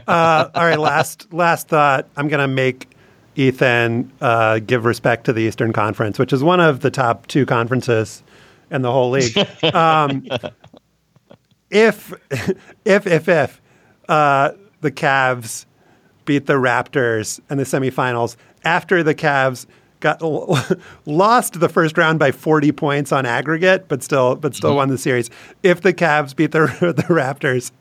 Uh, 0.06 0.48
all 0.54 0.64
right, 0.64 0.78
last 0.78 1.32
last 1.32 1.68
thought. 1.68 2.08
I'm 2.16 2.28
to 2.28 2.48
make 2.48 2.95
Ethan 3.36 4.10
uh, 4.20 4.58
give 4.60 4.84
respect 4.84 5.26
to 5.26 5.32
the 5.32 5.42
Eastern 5.42 5.72
Conference, 5.72 6.18
which 6.18 6.32
is 6.32 6.42
one 6.42 6.60
of 6.60 6.80
the 6.80 6.90
top 6.90 7.26
two 7.26 7.46
conferences 7.46 8.22
in 8.70 8.82
the 8.82 8.90
whole 8.90 9.10
league. 9.10 9.36
Um, 9.74 10.26
if 11.70 12.12
if 12.84 13.06
if 13.06 13.28
if 13.28 13.60
uh, 14.08 14.52
the 14.80 14.90
Cavs 14.90 15.66
beat 16.24 16.46
the 16.46 16.54
Raptors 16.54 17.40
in 17.50 17.58
the 17.58 17.64
semifinals 17.64 18.36
after 18.64 19.02
the 19.02 19.14
Cavs 19.14 19.66
got 20.00 20.22
lost 21.06 21.58
the 21.60 21.68
first 21.68 21.98
round 21.98 22.18
by 22.18 22.30
40 22.30 22.72
points 22.72 23.12
on 23.12 23.26
aggregate, 23.26 23.88
but 23.88 24.02
still 24.02 24.36
but 24.36 24.54
still 24.54 24.76
won 24.76 24.88
the 24.88 24.98
series. 24.98 25.30
If 25.62 25.82
the 25.82 25.92
Cavs 25.92 26.34
beat 26.34 26.52
the 26.52 26.66
the 26.80 27.04
Raptors, 27.04 27.72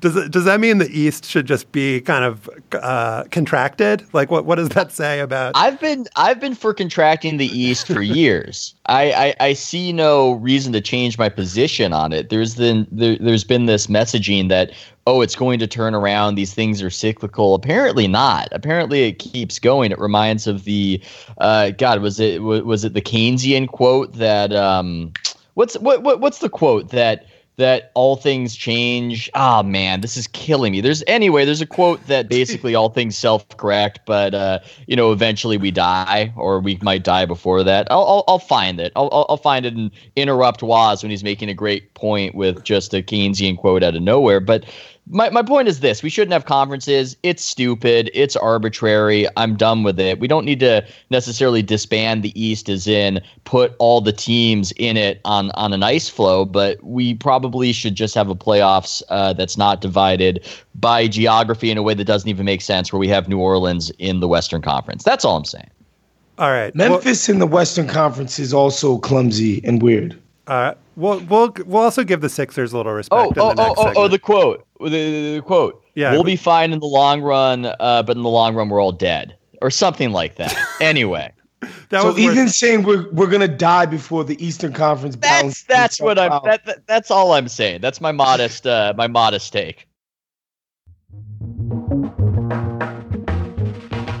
does 0.00 0.16
it, 0.16 0.32
does 0.32 0.44
that 0.44 0.60
mean 0.60 0.78
the 0.78 0.90
East 0.90 1.26
should 1.26 1.46
just 1.46 1.70
be 1.72 2.00
kind 2.00 2.24
of 2.24 2.48
uh, 2.72 3.24
contracted? 3.30 4.04
Like 4.12 4.30
what 4.30 4.46
what 4.46 4.56
does 4.56 4.70
that 4.70 4.92
say 4.92 5.20
about? 5.20 5.52
I've 5.54 5.78
been 5.78 6.06
I've 6.16 6.40
been 6.40 6.54
for 6.54 6.72
contracting 6.72 7.36
the 7.36 7.46
East 7.46 7.86
for 7.86 8.00
years. 8.02 8.74
I, 8.86 9.12
I, 9.12 9.34
I 9.48 9.52
see 9.52 9.92
no 9.92 10.32
reason 10.32 10.72
to 10.72 10.80
change 10.80 11.18
my 11.18 11.28
position 11.28 11.92
on 11.92 12.12
it. 12.12 12.30
There's 12.30 12.56
been 12.56 12.86
there, 12.90 13.16
there's 13.20 13.44
been 13.44 13.66
this 13.66 13.86
messaging 13.86 14.48
that 14.48 14.72
oh 15.06 15.20
it's 15.20 15.36
going 15.36 15.58
to 15.58 15.66
turn 15.66 15.94
around. 15.94 16.34
These 16.34 16.54
things 16.54 16.82
are 16.82 16.90
cyclical. 16.90 17.54
Apparently 17.54 18.08
not. 18.08 18.48
Apparently 18.52 19.02
it 19.02 19.18
keeps 19.18 19.58
going. 19.58 19.92
It 19.92 19.98
reminds 19.98 20.46
of 20.46 20.64
the 20.64 21.02
uh, 21.38 21.70
God 21.70 22.00
was 22.00 22.18
it 22.18 22.42
wa- 22.42 22.60
was 22.60 22.84
it 22.84 22.94
the 22.94 23.02
Keynesian 23.02 23.68
quote 23.68 24.14
that 24.14 24.52
um 24.54 25.12
what's 25.54 25.76
what, 25.78 26.02
what 26.02 26.20
what's 26.20 26.38
the 26.38 26.48
quote 26.48 26.88
that 26.88 27.26
that 27.60 27.92
all 27.94 28.16
things 28.16 28.56
change. 28.56 29.30
Oh 29.34 29.62
man, 29.62 30.00
this 30.00 30.16
is 30.16 30.26
killing 30.26 30.72
me. 30.72 30.80
There's 30.80 31.04
anyway, 31.06 31.44
there's 31.44 31.60
a 31.60 31.66
quote 31.66 32.04
that 32.06 32.28
basically 32.38 32.74
all 32.74 32.88
things 32.88 33.16
self-correct, 33.16 34.00
but 34.06 34.34
uh, 34.34 34.58
you 34.86 34.96
know, 34.96 35.12
eventually 35.12 35.56
we 35.56 35.70
die, 35.70 36.32
or 36.36 36.60
we 36.60 36.78
might 36.82 37.04
die 37.04 37.26
before 37.26 37.62
that. 37.62 37.86
I'll 37.90 38.04
I'll, 38.04 38.24
I'll 38.28 38.38
find 38.38 38.80
it. 38.80 38.92
I'll, 38.96 39.08
I'll 39.12 39.26
I'll 39.28 39.36
find 39.36 39.64
it 39.64 39.74
and 39.74 39.90
interrupt 40.16 40.62
Woz 40.62 41.02
when 41.02 41.10
he's 41.10 41.24
making 41.24 41.48
a 41.48 41.54
great 41.54 41.94
point 41.94 42.34
with 42.34 42.64
just 42.64 42.94
a 42.94 43.02
Keynesian 43.02 43.56
quote 43.56 43.82
out 43.82 43.94
of 43.94 44.02
nowhere. 44.02 44.40
But 44.40 44.64
my, 45.10 45.28
my 45.30 45.42
point 45.42 45.66
is 45.68 45.80
this. 45.80 46.02
We 46.02 46.08
shouldn't 46.08 46.32
have 46.32 46.44
conferences. 46.44 47.16
It's 47.22 47.44
stupid. 47.44 48.10
It's 48.14 48.36
arbitrary. 48.36 49.26
I'm 49.36 49.56
done 49.56 49.82
with 49.82 49.98
it. 49.98 50.20
We 50.20 50.28
don't 50.28 50.44
need 50.44 50.60
to 50.60 50.86
necessarily 51.10 51.62
disband 51.62 52.22
the 52.22 52.40
east 52.40 52.68
as 52.68 52.86
in 52.86 53.20
put 53.44 53.74
all 53.78 54.00
the 54.00 54.12
teams 54.12 54.72
in 54.72 54.96
it 54.96 55.20
on 55.24 55.50
on 55.52 55.72
an 55.72 55.82
ice 55.82 56.08
floe 56.08 56.44
but 56.44 56.82
we 56.82 57.14
probably 57.14 57.72
should 57.72 57.94
just 57.94 58.14
have 58.14 58.28
a 58.28 58.34
playoffs 58.34 59.02
uh, 59.08 59.32
that's 59.32 59.56
not 59.56 59.80
divided 59.80 60.46
by 60.76 61.08
geography 61.08 61.70
in 61.70 61.76
a 61.78 61.82
way 61.82 61.94
that 61.94 62.04
doesn't 62.04 62.28
even 62.28 62.46
make 62.46 62.60
sense 62.60 62.92
where 62.92 63.00
we 63.00 63.08
have 63.08 63.28
new 63.28 63.38
orleans 63.38 63.90
in 63.98 64.20
the 64.20 64.28
western 64.28 64.62
conference. 64.62 65.02
That's 65.02 65.24
all 65.24 65.36
i'm 65.36 65.44
saying. 65.44 65.70
All 66.38 66.50
right, 66.50 66.74
well- 66.74 66.90
Memphis 66.92 67.28
in 67.28 67.38
the 67.38 67.46
Western 67.46 67.86
Conference 67.86 68.38
is 68.38 68.54
also 68.54 68.96
clumsy 68.96 69.60
and 69.62 69.82
weird. 69.82 70.18
Uh, 70.50 70.74
we'll 70.96 71.20
we'll 71.26 71.54
we'll 71.64 71.82
also 71.82 72.02
give 72.02 72.20
the 72.20 72.28
Sixers 72.28 72.72
a 72.72 72.76
little 72.76 72.92
respect. 72.92 73.16
Oh, 73.16 73.30
in 73.30 73.38
oh, 73.38 73.54
the 73.54 73.62
oh, 73.62 73.66
next 73.66 73.78
oh, 73.78 73.82
oh, 73.82 73.84
segment. 73.84 74.10
the 74.10 74.18
quote. 74.18 74.66
The, 74.80 74.88
the- 74.90 75.34
the 75.36 75.42
quote. 75.42 75.84
Yeah. 75.94 76.10
We'll 76.10 76.24
be 76.24 76.34
fine 76.34 76.72
in 76.72 76.80
the 76.80 76.86
long 76.86 77.20
run, 77.20 77.66
uh, 77.66 78.02
but 78.02 78.16
in 78.16 78.22
the 78.24 78.28
long 78.28 78.56
run, 78.56 78.68
we're 78.68 78.82
all 78.82 78.92
dead. 78.92 79.36
Or 79.62 79.70
something 79.70 80.10
like 80.10 80.36
that. 80.36 80.56
Anyway, 80.80 81.30
that 81.90 82.02
so 82.02 82.12
was 82.12 82.16
worth- 82.16 82.50
saying 82.50 82.82
we're 82.82 83.08
we're 83.12 83.28
gonna 83.28 83.46
die 83.46 83.86
before 83.86 84.24
the 84.24 84.44
Eastern 84.44 84.72
Conference. 84.72 85.14
that's 85.16 85.62
that's 85.64 86.00
what 86.00 86.18
I'm 86.18 86.32
itself 86.32 86.44
that, 86.44 86.64
that 86.64 86.86
that's 86.88 87.10
all 87.12 87.32
I'm 87.32 87.46
saying. 87.46 87.80
That's 87.80 88.00
my 88.00 88.10
modest 88.10 88.66
uh, 88.66 88.92
my 88.96 89.06
modest 89.06 89.52
take. 89.52 89.86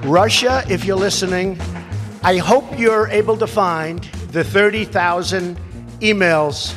Russia, 0.04 0.64
if 0.68 0.84
you're 0.84 0.96
listening, 0.96 1.58
I 2.22 2.36
hope 2.36 2.78
you're 2.78 3.08
able 3.08 3.36
to 3.38 3.46
find 3.48 4.04
the 4.32 4.44
30,000 4.44 5.58
emails 6.00 6.74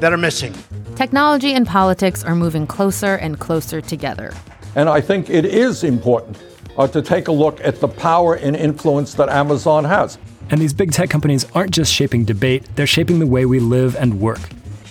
that 0.00 0.12
are 0.12 0.18
missing. 0.18 0.54
Technology 0.96 1.54
and 1.54 1.66
politics 1.66 2.22
are 2.24 2.34
moving 2.34 2.66
closer 2.66 3.16
and 3.16 3.38
closer 3.38 3.80
together. 3.80 4.32
And 4.74 4.88
I 4.88 5.00
think 5.00 5.30
it 5.30 5.44
is 5.44 5.84
important 5.84 6.38
uh, 6.76 6.86
to 6.88 7.02
take 7.02 7.28
a 7.28 7.32
look 7.32 7.60
at 7.60 7.80
the 7.80 7.88
power 7.88 8.34
and 8.34 8.56
influence 8.56 9.14
that 9.14 9.28
Amazon 9.28 9.84
has. 9.84 10.18
And 10.50 10.60
these 10.60 10.72
big 10.72 10.92
tech 10.92 11.10
companies 11.10 11.46
aren't 11.54 11.72
just 11.72 11.92
shaping 11.92 12.24
debate, 12.24 12.66
they're 12.76 12.86
shaping 12.86 13.18
the 13.18 13.26
way 13.26 13.46
we 13.46 13.60
live 13.60 13.96
and 13.96 14.20
work. 14.20 14.40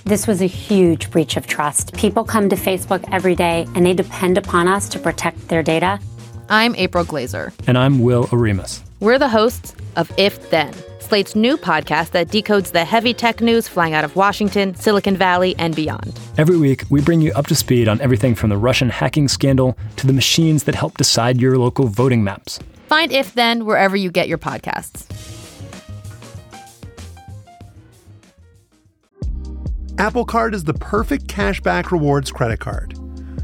This 0.05 0.25
was 0.27 0.41
a 0.41 0.47
huge 0.47 1.11
breach 1.11 1.37
of 1.37 1.45
trust. 1.45 1.93
People 1.93 2.23
come 2.23 2.49
to 2.49 2.55
Facebook 2.55 3.07
every 3.11 3.35
day 3.35 3.67
and 3.75 3.85
they 3.85 3.93
depend 3.93 4.37
upon 4.37 4.67
us 4.67 4.89
to 4.89 4.99
protect 4.99 5.47
their 5.47 5.61
data. 5.61 5.99
I'm 6.49 6.75
April 6.75 7.03
Glaser. 7.03 7.53
And 7.67 7.77
I'm 7.77 7.99
Will 7.99 8.25
Oremus. 8.27 8.81
We're 8.99 9.19
the 9.19 9.29
hosts 9.29 9.75
of 9.95 10.11
If 10.17 10.49
Then, 10.49 10.73
Slate's 11.11 11.35
new 11.35 11.57
podcast 11.57 12.11
that 12.11 12.29
decodes 12.29 12.71
the 12.71 12.85
heavy 12.85 13.13
tech 13.13 13.41
news 13.41 13.67
flying 13.67 13.93
out 13.93 14.05
of 14.05 14.15
Washington, 14.15 14.73
Silicon 14.75 15.17
Valley, 15.17 15.53
and 15.59 15.75
beyond. 15.75 16.17
Every 16.37 16.55
week, 16.55 16.85
we 16.89 17.01
bring 17.01 17.19
you 17.19 17.33
up 17.33 17.47
to 17.47 17.55
speed 17.55 17.89
on 17.89 17.99
everything 17.99 18.33
from 18.33 18.49
the 18.49 18.55
Russian 18.55 18.89
hacking 18.89 19.27
scandal 19.27 19.77
to 19.97 20.07
the 20.07 20.13
machines 20.13 20.63
that 20.63 20.73
help 20.73 20.95
decide 20.97 21.41
your 21.41 21.57
local 21.57 21.87
voting 21.87 22.23
maps. 22.23 22.59
Find 22.87 23.11
If 23.11 23.33
Then 23.33 23.65
wherever 23.65 23.97
you 23.97 24.09
get 24.09 24.29
your 24.29 24.37
podcasts. 24.37 25.05
Apple 29.97 30.23
Card 30.23 30.55
is 30.55 30.63
the 30.63 30.75
perfect 30.75 31.27
cashback 31.27 31.91
rewards 31.91 32.31
credit 32.31 32.61
card. 32.61 32.97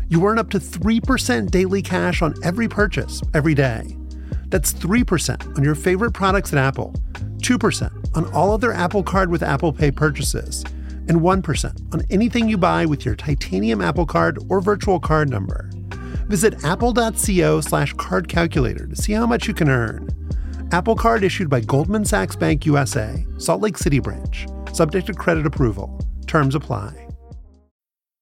You 0.08 0.25
earn 0.25 0.39
up 0.39 0.51
to 0.51 0.60
3% 0.60 1.51
daily 1.51 1.82
cash 1.82 2.21
on 2.21 2.34
every 2.45 2.69
purchase 2.69 3.21
every 3.34 3.56
day. 3.56 3.97
That's 4.45 4.71
3% 4.71 5.58
on 5.58 5.63
your 5.65 5.75
favorite 5.75 6.13
products 6.13 6.53
at 6.53 6.60
Apple, 6.60 6.93
2% 7.38 8.17
on 8.17 8.26
all 8.34 8.52
other 8.52 8.73
Apple 8.73 9.04
Card 9.04 9.30
with 9.30 9.43
Apple 9.43 9.73
Pay 9.73 9.91
purchases, 9.91 10.63
and 11.08 11.21
1% 11.21 11.93
on 11.93 12.02
anything 12.10 12.50
you 12.50 12.58
buy 12.58 12.86
with 12.86 13.06
your 13.06 13.15
titanium 13.15 13.82
Apple 13.82 14.06
Card 14.06 14.39
or 14.50 14.62
virtual 14.62 15.00
card 15.00 15.30
number. 15.30 15.69
Visit 16.28 16.63
apple.co 16.65 17.62
slash 17.62 17.93
card 17.93 18.28
calculator 18.28 18.86
to 18.86 18.95
see 18.95 19.13
how 19.13 19.26
much 19.26 19.47
you 19.47 19.54
can 19.54 19.69
earn. 19.69 20.10
Apple 20.71 20.95
Card 20.95 21.23
issued 21.23 21.50
by 21.50 21.62
Goldman 21.62 22.04
Sachs 22.04 22.36
Bank 22.36 22.65
USA, 22.65 23.26
Salt 23.38 23.62
Lake 23.62 23.78
City 23.78 24.00
branch, 24.00 24.47
subject 24.73 25.08
to 25.08 25.13
credit 25.13 25.45
approval. 25.45 25.97
Terms 26.28 26.56
apply. 26.56 27.07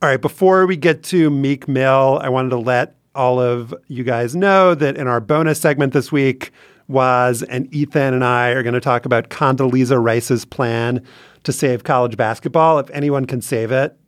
All 0.00 0.08
right, 0.08 0.20
before 0.20 0.64
we 0.64 0.76
get 0.76 1.02
to 1.04 1.28
Meek 1.28 1.66
Mill, 1.66 2.20
I 2.22 2.28
wanted 2.28 2.50
to 2.50 2.58
let 2.58 2.94
all 3.16 3.40
of 3.40 3.74
you 3.88 4.04
guys 4.04 4.36
know 4.36 4.72
that 4.76 4.96
in 4.96 5.08
our 5.08 5.18
bonus 5.18 5.60
segment 5.60 5.92
this 5.92 6.12
week, 6.12 6.52
Woz 6.86 7.42
and 7.42 7.72
Ethan 7.74 8.14
and 8.14 8.24
I 8.24 8.50
are 8.50 8.62
going 8.62 8.74
to 8.74 8.80
talk 8.80 9.06
about 9.06 9.28
Condoleezza 9.28 10.00
Rice's 10.00 10.44
plan 10.44 11.04
to 11.42 11.52
save 11.52 11.82
college 11.82 12.16
basketball. 12.16 12.78
If 12.78 12.88
anyone 12.90 13.24
can 13.24 13.42
save 13.42 13.72
it, 13.72 13.98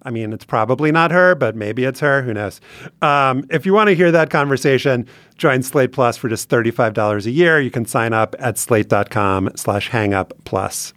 I 0.00 0.10
mean, 0.10 0.32
it's 0.32 0.46
probably 0.46 0.90
not 0.90 1.10
her, 1.10 1.34
but 1.34 1.56
maybe 1.56 1.84
it's 1.84 2.00
her. 2.00 2.22
Who 2.22 2.32
knows? 2.32 2.62
Um, 3.02 3.44
if 3.50 3.66
you 3.66 3.74
want 3.74 3.88
to 3.88 3.94
hear 3.94 4.10
that 4.12 4.30
conversation, 4.30 5.06
join 5.36 5.62
Slate 5.62 5.92
Plus 5.92 6.16
for 6.16 6.30
just 6.30 6.48
$35 6.48 7.26
a 7.26 7.30
year. 7.30 7.60
You 7.60 7.70
can 7.70 7.84
sign 7.84 8.14
up 8.14 8.34
at 8.38 8.56
slate.com 8.56 9.50
slash 9.56 9.90
hangup 9.90 10.32
plus. 10.44 10.94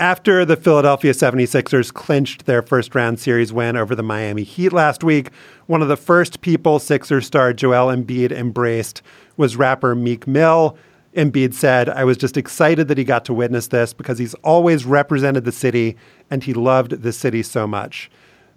After 0.00 0.44
the 0.44 0.54
Philadelphia 0.54 1.12
76ers 1.12 1.92
clinched 1.92 2.46
their 2.46 2.62
first 2.62 2.94
round 2.94 3.18
series 3.18 3.52
win 3.52 3.76
over 3.76 3.96
the 3.96 4.02
Miami 4.04 4.44
Heat 4.44 4.72
last 4.72 5.02
week, 5.02 5.32
one 5.66 5.82
of 5.82 5.88
the 5.88 5.96
first 5.96 6.40
people 6.40 6.78
Sixers 6.78 7.26
star 7.26 7.52
Joel 7.52 7.92
Embiid 7.92 8.30
embraced 8.30 9.02
was 9.36 9.56
rapper 9.56 9.96
Meek 9.96 10.24
Mill. 10.24 10.76
Embiid 11.16 11.52
said, 11.52 11.88
I 11.88 12.04
was 12.04 12.16
just 12.16 12.36
excited 12.36 12.86
that 12.86 12.96
he 12.96 13.02
got 13.02 13.24
to 13.24 13.34
witness 13.34 13.66
this 13.66 13.92
because 13.92 14.20
he's 14.20 14.34
always 14.34 14.84
represented 14.84 15.44
the 15.44 15.50
city 15.50 15.96
and 16.30 16.44
he 16.44 16.54
loved 16.54 17.02
the 17.02 17.12
city 17.12 17.42
so 17.42 17.66
much. 17.66 18.08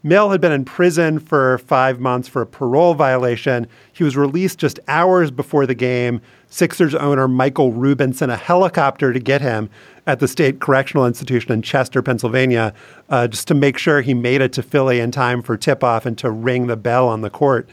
Mill 0.03 0.29
had 0.29 0.41
been 0.41 0.51
in 0.51 0.65
prison 0.65 1.17
for 1.17 1.57
five 1.59 1.99
months 1.99 2.27
for 2.27 2.43
a 2.43 2.47
parole 2.47 2.93
violation. 2.93 3.65
He 3.93 4.03
was 4.03 4.15
released 4.15 4.59
just 4.59 4.79
hours 4.87 5.31
before 5.31 5.65
the 5.65 5.75
game. 5.75 6.21
Sixers 6.47 6.93
owner 6.93 7.27
Michael 7.27 7.71
Rubin 7.71 8.13
sent 8.13 8.31
a 8.31 8.37
helicopter 8.37 9.11
to 9.11 9.19
get 9.19 9.41
him 9.41 9.71
at 10.11 10.19
the 10.19 10.27
State 10.27 10.59
Correctional 10.59 11.05
Institution 11.05 11.53
in 11.53 11.61
Chester, 11.61 12.01
Pennsylvania, 12.01 12.73
uh, 13.07 13.29
just 13.29 13.47
to 13.47 13.53
make 13.53 13.77
sure 13.77 14.01
he 14.01 14.13
made 14.13 14.41
it 14.41 14.51
to 14.51 14.61
Philly 14.61 14.99
in 14.99 15.09
time 15.09 15.41
for 15.41 15.55
tip 15.55 15.85
off 15.85 16.05
and 16.05 16.17
to 16.17 16.29
ring 16.29 16.67
the 16.67 16.75
bell 16.75 17.07
on 17.07 17.21
the 17.21 17.29
court. 17.29 17.69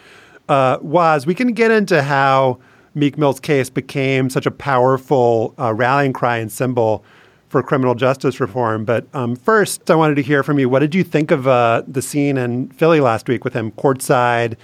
Uh, 0.48 0.78
Woz, 0.80 1.26
we 1.26 1.34
can 1.34 1.52
get 1.52 1.72
into 1.72 2.00
how 2.00 2.60
Meek 2.94 3.18
Mill's 3.18 3.40
case 3.40 3.70
became 3.70 4.30
such 4.30 4.46
a 4.46 4.52
powerful 4.52 5.52
uh, 5.58 5.74
rallying 5.74 6.12
cry 6.12 6.36
and 6.36 6.50
symbol 6.50 7.04
for 7.48 7.60
criminal 7.60 7.96
justice 7.96 8.38
reform. 8.38 8.84
But 8.84 9.08
um, 9.14 9.34
first, 9.34 9.90
I 9.90 9.96
wanted 9.96 10.14
to 10.14 10.22
hear 10.22 10.44
from 10.44 10.60
you. 10.60 10.68
What 10.68 10.78
did 10.78 10.94
you 10.94 11.02
think 11.02 11.32
of 11.32 11.48
uh, 11.48 11.82
the 11.88 12.02
scene 12.02 12.36
in 12.36 12.68
Philly 12.68 13.00
last 13.00 13.28
week 13.28 13.42
with 13.42 13.54
him 13.54 13.72
courtside 13.72 14.54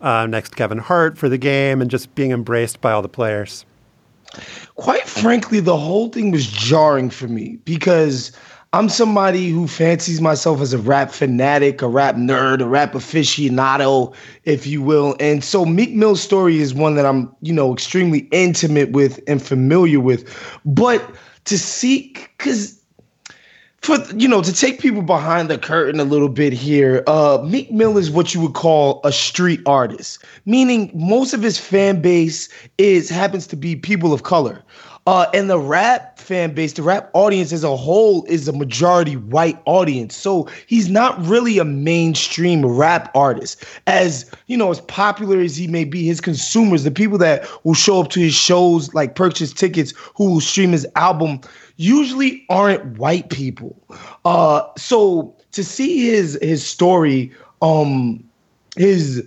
uh, 0.00 0.26
next 0.26 0.50
to 0.50 0.54
Kevin 0.54 0.78
Hart 0.78 1.18
for 1.18 1.28
the 1.28 1.38
game 1.38 1.82
and 1.82 1.90
just 1.90 2.14
being 2.14 2.30
embraced 2.30 2.80
by 2.80 2.92
all 2.92 3.02
the 3.02 3.08
players? 3.08 3.66
Quite 4.76 5.06
frankly, 5.08 5.60
the 5.60 5.76
whole 5.76 6.08
thing 6.08 6.30
was 6.30 6.46
jarring 6.46 7.10
for 7.10 7.28
me 7.28 7.58
because 7.64 8.32
I'm 8.74 8.88
somebody 8.88 9.50
who 9.50 9.68
fancies 9.68 10.20
myself 10.20 10.60
as 10.60 10.72
a 10.72 10.78
rap 10.78 11.12
fanatic, 11.12 11.80
a 11.80 11.86
rap 11.86 12.16
nerd, 12.16 12.60
a 12.60 12.66
rap 12.66 12.92
aficionado, 12.94 14.12
if 14.42 14.66
you 14.66 14.82
will. 14.82 15.14
And 15.20 15.44
so 15.44 15.64
Meek 15.64 15.94
Mill's 15.94 16.20
story 16.20 16.58
is 16.58 16.74
one 16.74 16.96
that 16.96 17.06
I'm, 17.06 17.32
you 17.40 17.52
know, 17.52 17.72
extremely 17.72 18.28
intimate 18.32 18.90
with 18.90 19.20
and 19.28 19.40
familiar 19.40 20.00
with. 20.00 20.28
But 20.64 21.08
to 21.44 21.56
seek, 21.56 22.32
because 22.36 22.83
for 23.84 23.98
you 24.16 24.26
know 24.26 24.40
to 24.40 24.52
take 24.52 24.80
people 24.80 25.02
behind 25.02 25.50
the 25.50 25.58
curtain 25.58 26.00
a 26.00 26.04
little 26.04 26.30
bit 26.30 26.54
here 26.54 27.04
uh 27.06 27.38
meek 27.44 27.70
mill 27.70 27.98
is 27.98 28.10
what 28.10 28.32
you 28.32 28.40
would 28.40 28.54
call 28.54 29.02
a 29.04 29.12
street 29.12 29.60
artist 29.66 30.24
meaning 30.46 30.90
most 30.94 31.34
of 31.34 31.42
his 31.42 31.58
fan 31.58 32.00
base 32.00 32.48
is 32.78 33.10
happens 33.10 33.46
to 33.46 33.56
be 33.56 33.76
people 33.76 34.14
of 34.14 34.22
color 34.22 34.62
uh, 35.06 35.26
and 35.34 35.50
the 35.50 35.58
rap 35.58 36.18
fan 36.18 36.54
base, 36.54 36.72
the 36.72 36.82
rap 36.82 37.10
audience 37.12 37.52
as 37.52 37.62
a 37.62 37.76
whole 37.76 38.24
is 38.24 38.48
a 38.48 38.52
majority 38.54 39.16
white 39.16 39.60
audience. 39.66 40.16
So 40.16 40.48
he's 40.66 40.88
not 40.88 41.22
really 41.26 41.58
a 41.58 41.64
mainstream 41.64 42.64
rap 42.64 43.10
artist. 43.14 43.62
As 43.86 44.30
you 44.46 44.56
know, 44.56 44.70
as 44.70 44.80
popular 44.80 45.40
as 45.40 45.56
he 45.56 45.66
may 45.66 45.84
be, 45.84 46.06
his 46.06 46.22
consumers, 46.22 46.84
the 46.84 46.90
people 46.90 47.18
that 47.18 47.46
will 47.64 47.74
show 47.74 48.00
up 48.00 48.08
to 48.10 48.20
his 48.20 48.34
shows, 48.34 48.94
like 48.94 49.14
purchase 49.14 49.52
tickets, 49.52 49.92
who 50.14 50.30
will 50.30 50.40
stream 50.40 50.72
his 50.72 50.86
album, 50.96 51.40
usually 51.76 52.44
aren't 52.48 52.98
white 52.98 53.30
people. 53.30 53.76
Uh, 54.24 54.62
so 54.76 55.34
to 55.52 55.64
see 55.64 56.08
his 56.10 56.38
his 56.42 56.64
story, 56.64 57.32
um, 57.62 58.22
his 58.76 59.26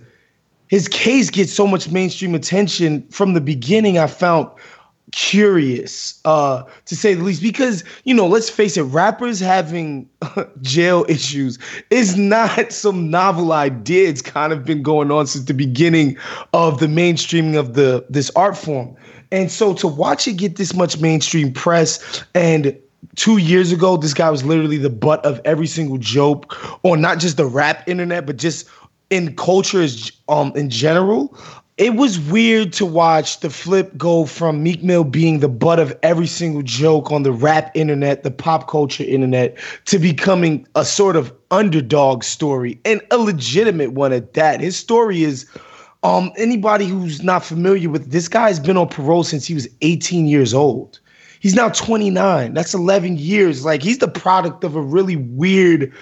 his 0.68 0.88
case 0.88 1.30
gets 1.30 1.52
so 1.52 1.66
much 1.66 1.90
mainstream 1.90 2.34
attention 2.34 3.06
from 3.08 3.34
the 3.34 3.40
beginning. 3.40 3.98
I 3.98 4.06
found 4.06 4.48
curious 5.12 6.20
uh 6.26 6.62
to 6.84 6.94
say 6.94 7.14
the 7.14 7.22
least 7.22 7.40
because 7.40 7.82
you 8.04 8.12
know 8.12 8.26
let's 8.26 8.50
face 8.50 8.76
it 8.76 8.82
rappers 8.82 9.40
having 9.40 10.06
jail 10.60 11.06
issues 11.08 11.58
is 11.88 12.16
not 12.16 12.72
some 12.72 13.10
novel 13.10 13.52
idea 13.52 14.06
it's 14.06 14.20
kind 14.20 14.52
of 14.52 14.64
been 14.64 14.82
going 14.82 15.10
on 15.10 15.26
since 15.26 15.46
the 15.46 15.54
beginning 15.54 16.16
of 16.52 16.78
the 16.78 16.86
mainstreaming 16.86 17.58
of 17.58 17.72
the 17.72 18.04
this 18.10 18.30
art 18.36 18.56
form 18.56 18.94
and 19.30 19.50
so 19.50 19.74
to 19.74 19.88
watch 19.88 20.26
it 20.26 20.34
get 20.34 20.56
this 20.56 20.74
much 20.74 21.00
mainstream 21.00 21.52
press 21.52 22.24
and 22.34 22.76
two 23.16 23.38
years 23.38 23.72
ago 23.72 23.96
this 23.96 24.14
guy 24.14 24.30
was 24.30 24.44
literally 24.44 24.78
the 24.78 24.90
butt 24.90 25.24
of 25.24 25.40
every 25.44 25.66
single 25.66 25.98
joke 25.98 26.56
on 26.84 27.00
not 27.00 27.18
just 27.18 27.36
the 27.36 27.46
rap 27.46 27.86
internet 27.88 28.26
but 28.26 28.36
just 28.36 28.68
in 29.10 29.34
culture 29.36 29.86
um 30.28 30.52
in 30.56 30.68
general 30.70 31.36
it 31.78 31.94
was 31.94 32.18
weird 32.18 32.72
to 32.72 32.84
watch 32.84 33.38
the 33.38 33.50
flip 33.50 33.96
go 33.96 34.26
from 34.26 34.64
Meek 34.64 34.82
Mill 34.82 35.04
being 35.04 35.38
the 35.38 35.48
butt 35.48 35.78
of 35.78 35.96
every 36.02 36.26
single 36.26 36.62
joke 36.62 37.12
on 37.12 37.22
the 37.22 37.30
rap 37.30 37.70
internet, 37.72 38.24
the 38.24 38.32
pop 38.32 38.68
culture 38.68 39.04
internet, 39.04 39.56
to 39.84 40.00
becoming 40.00 40.66
a 40.74 40.84
sort 40.84 41.14
of 41.14 41.32
underdog 41.52 42.24
story 42.24 42.80
and 42.84 43.00
a 43.12 43.16
legitimate 43.16 43.92
one 43.92 44.12
at 44.12 44.34
that. 44.34 44.60
His 44.60 44.76
story 44.76 45.22
is 45.22 45.46
um 46.08 46.32
anybody 46.36 46.86
who's 46.86 47.22
not 47.22 47.44
familiar 47.44 47.90
with 47.90 48.10
this 48.10 48.28
guy's 48.28 48.58
been 48.58 48.76
on 48.76 48.88
parole 48.88 49.24
since 49.24 49.46
he 49.46 49.54
was 49.54 49.68
18 49.82 50.26
years 50.26 50.54
old. 50.54 50.98
He's 51.40 51.54
now 51.54 51.68
29. 51.68 52.54
That's 52.54 52.74
11 52.74 53.18
years. 53.18 53.64
Like 53.64 53.82
he's 53.82 53.98
the 53.98 54.08
product 54.08 54.64
of 54.64 54.74
a 54.74 54.80
really 54.80 55.16
weird 55.16 55.92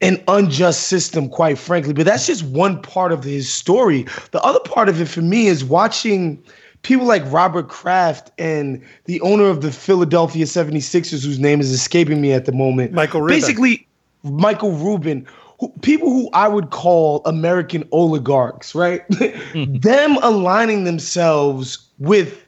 an 0.00 0.22
unjust 0.28 0.84
system, 0.84 1.28
quite 1.28 1.58
frankly. 1.58 1.92
But 1.92 2.06
that's 2.06 2.26
just 2.26 2.44
one 2.44 2.80
part 2.82 3.10
of 3.10 3.24
his 3.24 3.52
story. 3.52 4.06
The 4.30 4.40
other 4.42 4.60
part 4.60 4.88
of 4.88 5.00
it 5.00 5.06
for 5.06 5.22
me 5.22 5.48
is 5.48 5.64
watching 5.64 6.42
people 6.82 7.06
like 7.06 7.22
Robert 7.32 7.68
Kraft 7.68 8.30
and 8.38 8.84
the 9.06 9.20
owner 9.22 9.46
of 9.46 9.60
the 9.60 9.72
Philadelphia 9.72 10.44
76ers, 10.44 11.24
whose 11.24 11.40
name 11.40 11.60
is 11.60 11.72
escaping 11.72 12.20
me 12.20 12.32
at 12.32 12.44
the 12.44 12.52
moment. 12.52 12.92
Michael 12.92 13.22
Rubin. 13.22 13.40
Basically, 13.40 13.86
Michael 14.22 14.72
Rubin. 14.72 15.26
Who, 15.60 15.72
people 15.82 16.10
who 16.10 16.30
I 16.32 16.48
would 16.48 16.70
call 16.70 17.22
American 17.24 17.86
oligarchs, 17.92 18.74
right? 18.74 19.02
Mm-hmm. 19.48 19.78
Them 19.78 20.18
aligning 20.22 20.84
themselves 20.84 21.78
with 21.98 22.46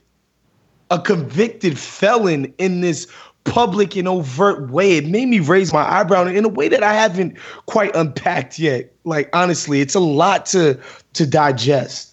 a 0.90 0.98
convicted 1.00 1.78
felon 1.78 2.52
in 2.58 2.82
this 2.82 3.06
public 3.44 3.96
and 3.96 4.06
overt 4.06 4.70
way. 4.70 4.98
It 4.98 5.06
made 5.06 5.28
me 5.28 5.40
raise 5.40 5.72
my 5.72 5.82
eyebrow 5.82 6.26
in 6.26 6.44
a 6.44 6.48
way 6.48 6.68
that 6.68 6.82
I 6.82 6.92
haven't 6.92 7.38
quite 7.66 7.94
unpacked 7.96 8.58
yet. 8.58 8.92
Like 9.04 9.30
honestly, 9.32 9.80
it's 9.80 9.94
a 9.94 10.00
lot 10.00 10.46
to 10.46 10.78
to 11.14 11.26
digest. 11.26 12.09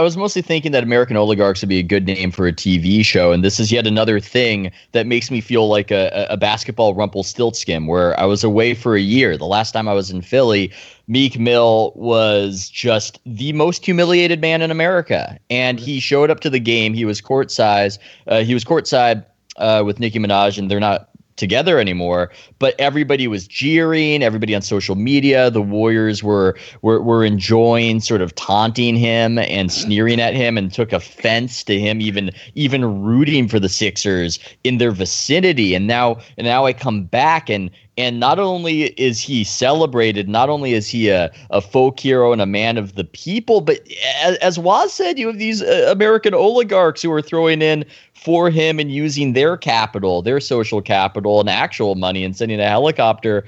I 0.00 0.02
was 0.02 0.16
mostly 0.16 0.40
thinking 0.40 0.72
that 0.72 0.82
American 0.82 1.18
Oligarchs 1.18 1.60
would 1.60 1.68
be 1.68 1.78
a 1.78 1.82
good 1.82 2.06
name 2.06 2.30
for 2.30 2.46
a 2.46 2.54
TV 2.54 3.04
show, 3.04 3.32
and 3.32 3.44
this 3.44 3.60
is 3.60 3.70
yet 3.70 3.86
another 3.86 4.18
thing 4.18 4.72
that 4.92 5.06
makes 5.06 5.30
me 5.30 5.42
feel 5.42 5.68
like 5.68 5.90
a, 5.90 6.26
a 6.30 6.38
basketball 6.38 6.94
Rumpelstiltskin, 6.94 7.86
where 7.86 8.18
I 8.18 8.24
was 8.24 8.42
away 8.42 8.72
for 8.72 8.96
a 8.96 9.00
year. 9.00 9.36
The 9.36 9.44
last 9.44 9.72
time 9.72 9.88
I 9.88 9.92
was 9.92 10.10
in 10.10 10.22
Philly, 10.22 10.72
Meek 11.06 11.38
Mill 11.38 11.92
was 11.96 12.70
just 12.70 13.20
the 13.26 13.52
most 13.52 13.84
humiliated 13.84 14.40
man 14.40 14.62
in 14.62 14.70
America, 14.70 15.38
and 15.50 15.78
he 15.78 16.00
showed 16.00 16.30
up 16.30 16.40
to 16.40 16.48
the 16.48 16.60
game. 16.60 16.94
He 16.94 17.04
was 17.04 17.20
courtside. 17.20 17.98
Uh, 18.26 18.40
he 18.40 18.54
was 18.54 18.64
courtside 18.64 19.26
uh, 19.58 19.82
with 19.84 20.00
Nicki 20.00 20.18
Minaj, 20.18 20.56
and 20.56 20.70
they're 20.70 20.80
not 20.80 21.09
together 21.40 21.80
anymore. 21.80 22.30
But 22.60 22.76
everybody 22.78 23.26
was 23.26 23.48
jeering. 23.48 24.22
Everybody 24.22 24.54
on 24.54 24.62
social 24.62 24.94
media, 24.94 25.50
the 25.50 25.62
Warriors 25.62 26.22
were 26.22 26.56
were 26.82 27.02
were 27.02 27.24
enjoying 27.24 27.98
sort 27.98 28.20
of 28.20 28.32
taunting 28.36 28.94
him 28.94 29.38
and 29.38 29.72
sneering 29.72 30.20
at 30.20 30.34
him, 30.34 30.56
and 30.56 30.72
took 30.72 30.92
offense 30.92 31.64
to 31.64 31.80
him 31.80 32.00
even 32.00 32.30
even 32.54 33.02
rooting 33.02 33.48
for 33.48 33.58
the 33.58 33.68
Sixers 33.68 34.38
in 34.62 34.78
their 34.78 34.92
vicinity. 34.92 35.74
And 35.74 35.88
now 35.88 36.18
and 36.36 36.46
now 36.46 36.66
I 36.66 36.72
come 36.72 37.04
back 37.04 37.50
and 37.50 37.70
and 38.00 38.18
not 38.18 38.38
only 38.38 38.84
is 38.98 39.20
he 39.20 39.44
celebrated, 39.44 40.28
not 40.28 40.48
only 40.48 40.72
is 40.72 40.88
he 40.88 41.10
a, 41.10 41.30
a 41.50 41.60
folk 41.60 42.00
hero 42.00 42.32
and 42.32 42.40
a 42.40 42.46
man 42.46 42.78
of 42.78 42.94
the 42.94 43.04
people, 43.04 43.60
but 43.60 43.78
as, 44.22 44.36
as 44.38 44.58
Woz 44.58 44.92
said, 44.92 45.18
you 45.18 45.26
have 45.26 45.38
these 45.38 45.60
uh, 45.60 45.88
American 45.90 46.32
oligarchs 46.32 47.02
who 47.02 47.12
are 47.12 47.20
throwing 47.20 47.60
in 47.60 47.84
for 48.14 48.48
him 48.48 48.78
and 48.78 48.90
using 48.90 49.34
their 49.34 49.56
capital, 49.56 50.22
their 50.22 50.40
social 50.40 50.80
capital 50.80 51.40
and 51.40 51.50
actual 51.50 51.94
money 51.94 52.24
and 52.24 52.34
sending 52.34 52.58
a 52.58 52.68
helicopter. 52.68 53.44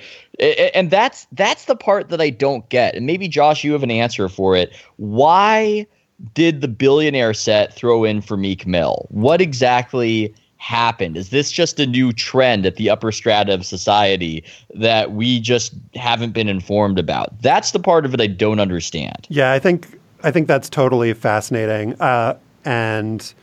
And 0.75 0.91
that's 0.91 1.27
that's 1.33 1.65
the 1.65 1.77
part 1.77 2.11
that 2.11 2.21
I 2.21 2.31
don't 2.31 2.69
get. 2.69 2.95
And 2.95 3.07
maybe 3.07 3.29
Josh, 3.29 3.65
you 3.65 3.73
have 3.73 3.83
an 3.83 3.91
answer 3.91 4.29
for 4.29 4.55
it. 4.55 4.75
Why 4.97 5.87
did 6.35 6.61
the 6.61 6.69
billionaire 6.69 7.35
set 7.35 7.73
throw 7.73 8.05
in 8.05 8.21
for 8.21 8.37
Meek 8.37 8.67
Mill? 8.67 9.07
What 9.11 9.41
exactly 9.41 10.35
happened? 10.63 11.17
Is 11.17 11.31
this 11.31 11.51
just 11.51 11.81
a 11.81 11.87
new 11.87 12.13
trend 12.13 12.65
at 12.65 12.77
the 12.77 12.89
upper 12.89 13.11
strata 13.11 13.53
of 13.53 13.67
society 13.67 14.45
that 14.75 15.11
we 15.13 15.41
just 15.41 15.75
haven't 15.95 16.33
been 16.33 16.49
informed 16.49 17.01
about? 17.01 17.37
That's 17.43 17.73
the 17.73 17.81
part 17.81 18.07
of 18.07 18.15
it 18.15 18.21
I 18.21 18.29
don't 18.29 18.61
understand. 18.61 19.27
Yeah, 19.29 19.53
I 19.53 19.59
think 19.59 19.99
I 20.23 20.31
think 20.31 20.47
that's 20.47 20.71
totally 20.71 21.13
fascinating. 21.15 22.01
Uh, 22.01 22.39
and 22.65 23.35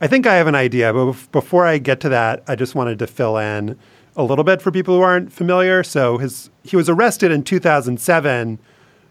I 0.00 0.06
think 0.06 0.26
I 0.26 0.34
have 0.36 0.46
an 0.46 0.54
idea, 0.54 0.94
but 0.94 1.12
before 1.30 1.66
I 1.66 1.76
get 1.76 2.00
to 2.00 2.08
that, 2.08 2.42
I 2.48 2.56
just 2.56 2.74
wanted 2.74 2.98
to 3.00 3.06
fill 3.06 3.36
in 3.36 3.78
a 4.16 4.24
little 4.24 4.44
bit 4.44 4.62
for 4.62 4.70
people 4.70 4.96
who 4.96 5.02
aren't 5.02 5.30
familiar. 5.30 5.82
So 5.82 6.16
his 6.16 6.48
he 6.64 6.74
was 6.74 6.88
arrested 6.88 7.30
in 7.30 7.42
2007 7.42 8.58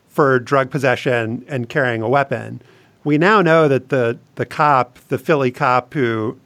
for 0.08 0.40
drug 0.40 0.72
possession 0.72 1.46
and 1.48 1.70
carrying 1.70 2.02
a 2.02 2.10
weapon. 2.10 2.60
We 3.04 3.20
now 3.20 3.44
know 3.44 3.68
that 3.68 3.90
the 3.90 4.18
the 4.34 4.48
cop, 4.48 4.98
the 5.10 5.20
Philly 5.20 5.52
cop 5.52 5.94
who 5.94 6.40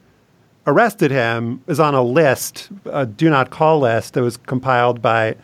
arrested 0.66 1.10
him, 1.10 1.62
is 1.66 1.78
on 1.80 1.94
a 1.94 2.02
list, 2.02 2.68
a 2.86 3.06
do 3.06 3.30
not 3.30 3.50
call 3.50 3.80
list 3.80 4.14
that 4.14 4.22
was 4.22 4.36
compiled 4.36 5.00
by 5.00 5.36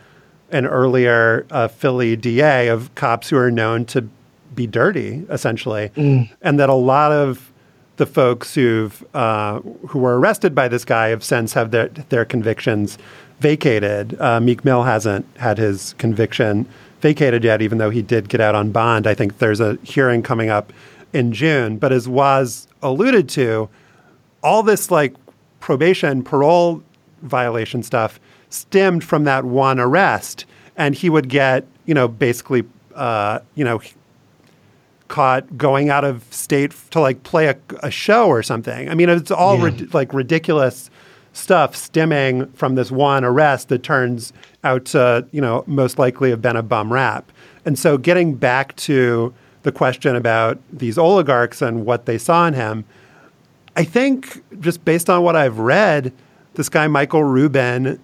an 0.51 0.65
earlier 0.65 1.45
uh, 1.51 1.67
Philly 1.67 2.15
DA 2.15 2.67
of 2.67 2.93
cops 2.95 3.29
who 3.29 3.37
are 3.37 3.49
known 3.51 3.85
to 3.85 4.07
be 4.53 4.67
dirty, 4.67 5.25
essentially, 5.29 5.89
Mm. 5.95 6.29
and 6.41 6.59
that 6.59 6.69
a 6.69 6.73
lot 6.75 7.11
of 7.11 7.51
the 7.97 8.05
folks 8.05 8.53
who've 8.55 9.03
uh, 9.15 9.59
who 9.87 9.99
were 9.99 10.19
arrested 10.19 10.53
by 10.53 10.67
this 10.67 10.83
guy 10.85 11.09
have 11.09 11.23
since 11.23 11.53
have 11.53 11.71
their 11.71 11.87
their 12.09 12.25
convictions 12.25 12.97
vacated. 13.39 14.19
Uh, 14.19 14.39
Meek 14.39 14.63
Mill 14.65 14.83
hasn't 14.83 15.25
had 15.37 15.57
his 15.57 15.93
conviction 15.97 16.65
vacated 17.01 17.43
yet, 17.43 17.61
even 17.61 17.77
though 17.79 17.89
he 17.89 18.01
did 18.01 18.29
get 18.29 18.39
out 18.41 18.55
on 18.55 18.71
bond. 18.71 19.05
I 19.07 19.13
think 19.13 19.39
there's 19.39 19.59
a 19.59 19.77
hearing 19.83 20.21
coming 20.23 20.49
up 20.49 20.71
in 21.13 21.31
June. 21.33 21.77
But 21.77 21.91
as 21.91 22.07
Woz 22.07 22.67
alluded 22.81 23.27
to, 23.29 23.69
all 24.43 24.61
this 24.63 24.91
like 24.91 25.13
probation, 25.59 26.23
parole 26.23 26.83
violation 27.21 27.81
stuff 27.83 28.19
stemmed 28.49 29.03
from 29.03 29.23
that 29.23 29.45
one 29.45 29.79
arrest, 29.79 30.45
and 30.77 30.93
he 30.95 31.09
would 31.09 31.29
get 31.29 31.65
you 31.85 31.93
know 31.93 32.07
basically 32.07 32.63
uh, 32.95 33.39
you 33.55 33.63
know 33.63 33.81
caught 35.07 35.57
going 35.57 35.89
out 35.89 36.03
of 36.03 36.23
state 36.31 36.73
to 36.91 36.99
like 36.99 37.23
play 37.23 37.47
a, 37.47 37.55
a 37.81 37.91
show 37.91 38.27
or 38.27 38.41
something. 38.41 38.89
I 38.89 38.95
mean, 38.95 39.09
it's 39.09 39.31
all 39.31 39.57
Yeah. 39.57 39.65
rid- 39.65 39.93
like 39.93 40.13
ridiculous 40.13 40.89
stuff 41.33 41.75
stemming 41.75 42.47
from 42.53 42.75
this 42.75 42.91
one 42.91 43.23
arrest 43.23 43.69
that 43.69 43.83
turns 43.83 44.33
out 44.63 44.85
to, 44.85 45.25
you 45.31 45.41
know, 45.41 45.63
most 45.67 45.99
likely 45.99 46.29
have 46.29 46.41
been 46.41 46.55
a 46.55 46.63
bum 46.63 46.91
rap. 46.93 47.31
And 47.65 47.77
so 47.77 47.97
getting 47.97 48.35
back 48.35 48.75
to 48.77 49.33
the 49.63 49.71
question 49.71 50.15
about 50.15 50.59
these 50.71 50.97
oligarchs 50.97 51.61
and 51.61 51.85
what 51.85 52.05
they 52.05 52.17
saw 52.17 52.47
in 52.47 52.53
him, 52.53 52.85
I 53.75 53.83
think 53.83 54.43
just 54.59 54.85
based 54.85 55.09
on 55.09 55.23
what 55.23 55.35
I've 55.35 55.59
read, 55.59 56.13
this 56.53 56.69
guy 56.69 56.87
Michael 56.87 57.23
Rubin 57.23 57.99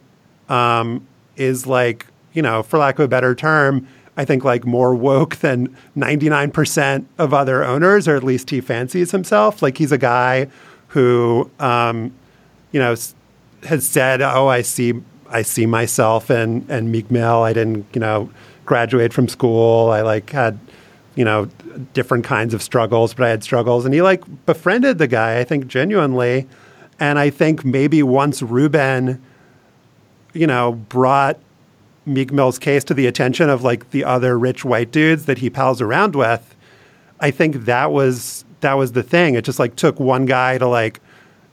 um, 0.49 1.05
is 1.35 1.67
like, 1.67 2.07
you 2.33 2.41
know, 2.41 2.63
for 2.63 2.79
lack 2.79 2.97
of 2.99 3.05
a 3.05 3.07
better 3.07 3.35
term, 3.35 3.87
I 4.17 4.25
think 4.25 4.43
like 4.43 4.65
more 4.65 4.93
woke 4.93 5.37
than 5.37 5.75
99% 5.95 7.05
of 7.17 7.33
other 7.33 7.63
owners, 7.63 8.07
or 8.07 8.15
at 8.15 8.23
least 8.23 8.49
he 8.49 8.61
fancies 8.61 9.11
himself. 9.11 9.61
Like 9.61 9.77
he's 9.77 9.91
a 9.91 9.97
guy 9.97 10.47
who, 10.89 11.49
um, 11.59 12.13
you 12.71 12.79
know, 12.79 12.95
has 13.63 13.87
said, 13.87 14.21
"Oh, 14.21 14.47
I 14.47 14.61
see, 14.61 14.93
I 15.29 15.41
see 15.41 15.65
myself 15.65 16.29
and 16.29 16.65
and 16.69 16.91
Meek 16.91 17.09
Mill. 17.09 17.43
I 17.43 17.53
didn't, 17.53 17.85
you 17.93 18.01
know, 18.01 18.29
graduate 18.65 19.13
from 19.13 19.27
school. 19.27 19.89
I 19.89 20.01
like 20.01 20.29
had, 20.31 20.59
you 21.15 21.25
know, 21.25 21.49
different 21.93 22.23
kinds 22.23 22.53
of 22.53 22.61
struggles, 22.61 23.13
but 23.13 23.25
I 23.25 23.29
had 23.29 23.43
struggles." 23.43 23.85
And 23.85 23.93
he 23.93 24.01
like 24.01 24.23
befriended 24.45 24.97
the 24.97 25.07
guy, 25.07 25.39
I 25.39 25.43
think, 25.43 25.67
genuinely. 25.67 26.47
And 26.99 27.17
I 27.17 27.29
think 27.29 27.63
maybe 27.63 28.03
once 28.03 28.41
Rubin, 28.41 29.21
you 30.33 30.47
know, 30.47 30.73
brought 30.73 31.39
Meek 32.05 32.31
Mill's 32.31 32.59
case 32.59 32.83
to 32.85 32.93
the 32.93 33.07
attention 33.07 33.49
of 33.49 33.63
like 33.63 33.91
the 33.91 34.03
other 34.03 34.37
rich 34.37 34.65
white 34.65 34.91
dudes 34.91 35.25
that 35.25 35.37
he 35.37 35.49
pals 35.49 35.81
around 35.81 36.15
with, 36.15 36.55
I 37.19 37.31
think 37.31 37.65
that 37.65 37.91
was 37.91 38.45
that 38.61 38.73
was 38.73 38.91
the 38.93 39.03
thing. 39.03 39.35
It 39.35 39.45
just 39.45 39.59
like 39.59 39.75
took 39.75 39.99
one 39.99 40.25
guy 40.25 40.57
to 40.57 40.67
like 40.67 40.99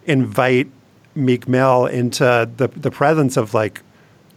invite 0.07 0.69
Meek 1.15 1.49
Mill 1.49 1.87
into 1.87 2.49
the 2.57 2.69
the 2.69 2.91
presence 2.91 3.37
of 3.37 3.55
like 3.55 3.83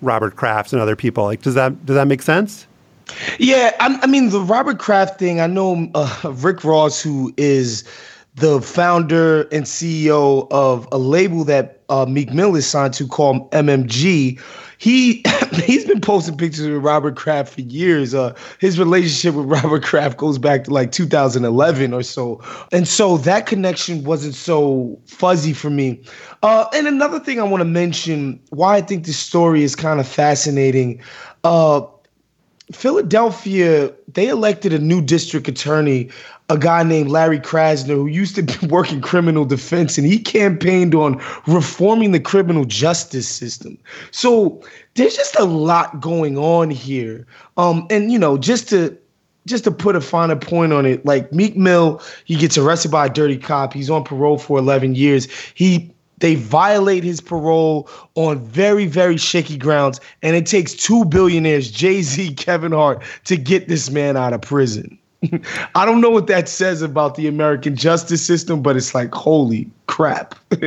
Robert 0.02 0.36
Kraft 0.36 0.74
and 0.74 0.82
other 0.82 0.96
people. 0.96 1.24
Like, 1.26 1.42
does 1.42 1.56
that 1.56 1.86
does 1.86 1.96
that 1.96 2.08
make 2.08 2.22
sense? 2.22 2.68
Yeah, 3.38 3.76
I, 3.80 4.00
I 4.02 4.08
mean 4.08 4.30
the 4.30 4.42
Robert 4.42 4.80
Kraft 4.80 5.20
thing. 5.20 5.40
I 5.40 5.48
know 5.48 5.90
uh, 5.96 6.34
Rick 6.36 6.64
Ross, 6.64 7.02
who 7.02 7.34
is 7.38 7.84
the 8.36 8.62
founder 8.62 9.42
and 9.52 9.66
CEO 9.66 10.48
of 10.52 10.88
a 10.92 10.98
label 10.98 11.44
that 11.44 11.82
uh, 11.90 12.06
Meek 12.06 12.32
Mill 12.32 12.56
is 12.56 12.68
signed 12.68 12.94
to 12.96 13.08
called 13.08 13.50
MMG. 13.52 14.40
He 14.78 15.24
he's 15.54 15.86
been 15.86 16.00
posting 16.00 16.38
pictures 16.38 16.68
with 16.68 16.84
Robert 16.84 17.16
Kraft 17.16 17.54
for 17.54 17.62
years. 17.62 18.14
Uh, 18.14 18.34
his 18.60 18.80
relationship 18.80 19.36
with 19.36 19.46
Robert 19.64 19.84
Kraft 19.84 20.18
goes 20.18 20.38
back 20.38 20.64
to 20.66 20.72
like 20.72 20.92
2011 20.92 21.94
or 21.94 22.04
so, 22.04 22.42
and 22.72 22.88
so 22.88 23.18
that 23.18 23.46
connection 23.46 24.04
wasn't 24.04 24.36
so 24.36 25.00
fuzzy 25.06 25.54
for 25.54 25.70
me. 25.70 26.02
Uh, 26.44 26.66
and 26.74 26.88
another 26.88 27.20
thing 27.20 27.40
I 27.40 27.44
want 27.44 27.62
to 27.62 27.66
mention, 27.66 28.40
why 28.52 28.78
I 28.78 28.82
think 28.82 29.06
this 29.06 29.20
story 29.20 29.64
is 29.64 29.76
kind 29.76 30.00
of 30.00 30.08
fascinating. 30.08 31.02
Philadelphia, 32.72 33.92
they 34.14 34.28
elected 34.28 34.74
a 34.74 34.80
new 34.80 35.02
district 35.02 35.48
attorney, 35.48 36.10
a 36.50 36.58
guy 36.58 36.84
named 36.84 37.10
Larry 37.10 37.40
Krasner, 37.40 37.96
who 37.96 38.08
used 38.08 38.36
to 38.36 38.44
be 38.44 38.54
working 38.68 39.02
criminal 39.02 39.46
defense, 39.46 39.98
and 39.98 40.06
he 40.06 40.20
campaigned 40.20 40.94
on 40.94 41.22
reforming 41.48 42.12
the 42.12 42.20
criminal 42.20 42.66
justice 42.66 43.28
system. 43.28 43.78
So 44.12 44.64
there's 44.96 45.16
just 45.16 45.38
a 45.40 45.46
lot 45.46 46.00
going 46.00 46.38
on 46.38 46.70
here. 46.70 47.26
Um, 47.58 47.88
and 47.90 48.12
you 48.12 48.20
know, 48.20 48.38
just 48.38 48.70
to 48.70 48.98
just 49.48 49.64
to 49.64 49.72
put 49.72 49.96
a 49.96 50.02
finer 50.02 50.36
point 50.36 50.74
on 50.74 50.86
it, 50.86 51.04
like 51.06 51.34
Meek 51.34 51.58
Mill, 51.58 52.02
he 52.26 52.36
gets 52.36 52.58
arrested 52.58 52.92
by 52.92 53.08
a 53.08 53.10
dirty 53.10 53.38
cop. 53.38 53.74
He's 53.74 53.90
on 53.90 54.04
parole 54.04 54.38
for 54.38 54.60
11 54.60 54.94
years. 54.94 55.28
He 55.56 55.92
they 56.20 56.36
violate 56.36 57.04
his 57.04 57.22
parole 57.22 57.90
on 58.16 58.40
very, 58.40 58.86
very 58.86 59.18
shaky 59.18 59.58
grounds, 59.58 60.00
and 60.22 60.36
it 60.36 60.46
takes 60.46 60.74
two 60.74 61.06
billionaires, 61.06 61.72
Jay 61.72 62.02
Z, 62.02 62.34
Kevin 62.36 62.72
Hart, 62.72 63.02
to 63.26 63.38
get 63.38 63.68
this 63.68 63.90
man 63.90 64.18
out 64.18 64.34
of 64.34 64.42
prison. 64.42 64.98
I 65.76 65.86
don't 65.86 66.02
know 66.02 66.10
what 66.10 66.28
that 66.28 66.48
says 66.48 66.82
about 66.82 67.16
the 67.16 67.28
American 67.28 67.76
justice 67.76 68.26
system, 68.26 68.62
but 68.62 68.78
it's 68.78 68.96
like, 68.96 69.14
holy 69.14 69.70
crap. 69.88 70.36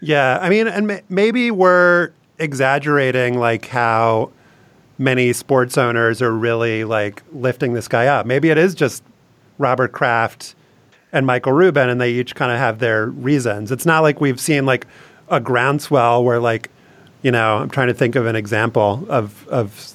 Yeah, 0.00 0.38
I 0.40 0.48
mean, 0.48 0.68
and 0.68 0.86
ma- 0.86 0.98
maybe 1.08 1.50
we're 1.50 2.10
exaggerating 2.38 3.38
like 3.38 3.66
how 3.66 4.30
many 4.98 5.32
sports 5.32 5.78
owners 5.78 6.20
are 6.22 6.32
really 6.32 6.84
like 6.84 7.22
lifting 7.32 7.72
this 7.72 7.88
guy 7.88 8.06
up. 8.06 8.26
Maybe 8.26 8.50
it 8.50 8.58
is 8.58 8.74
just 8.74 9.02
Robert 9.58 9.92
Kraft 9.92 10.54
and 11.12 11.26
Michael 11.26 11.52
Rubin, 11.52 11.88
and 11.88 12.00
they 12.00 12.10
each 12.10 12.34
kind 12.34 12.52
of 12.52 12.58
have 12.58 12.78
their 12.78 13.06
reasons. 13.06 13.72
It's 13.72 13.86
not 13.86 14.02
like 14.02 14.20
we've 14.20 14.40
seen 14.40 14.66
like 14.66 14.86
a 15.28 15.40
groundswell 15.40 16.24
where 16.24 16.40
like, 16.40 16.70
you 17.22 17.30
know, 17.30 17.58
I'm 17.58 17.70
trying 17.70 17.88
to 17.88 17.94
think 17.94 18.14
of 18.16 18.26
an 18.26 18.36
example 18.36 19.06
of 19.08 19.46
of 19.48 19.92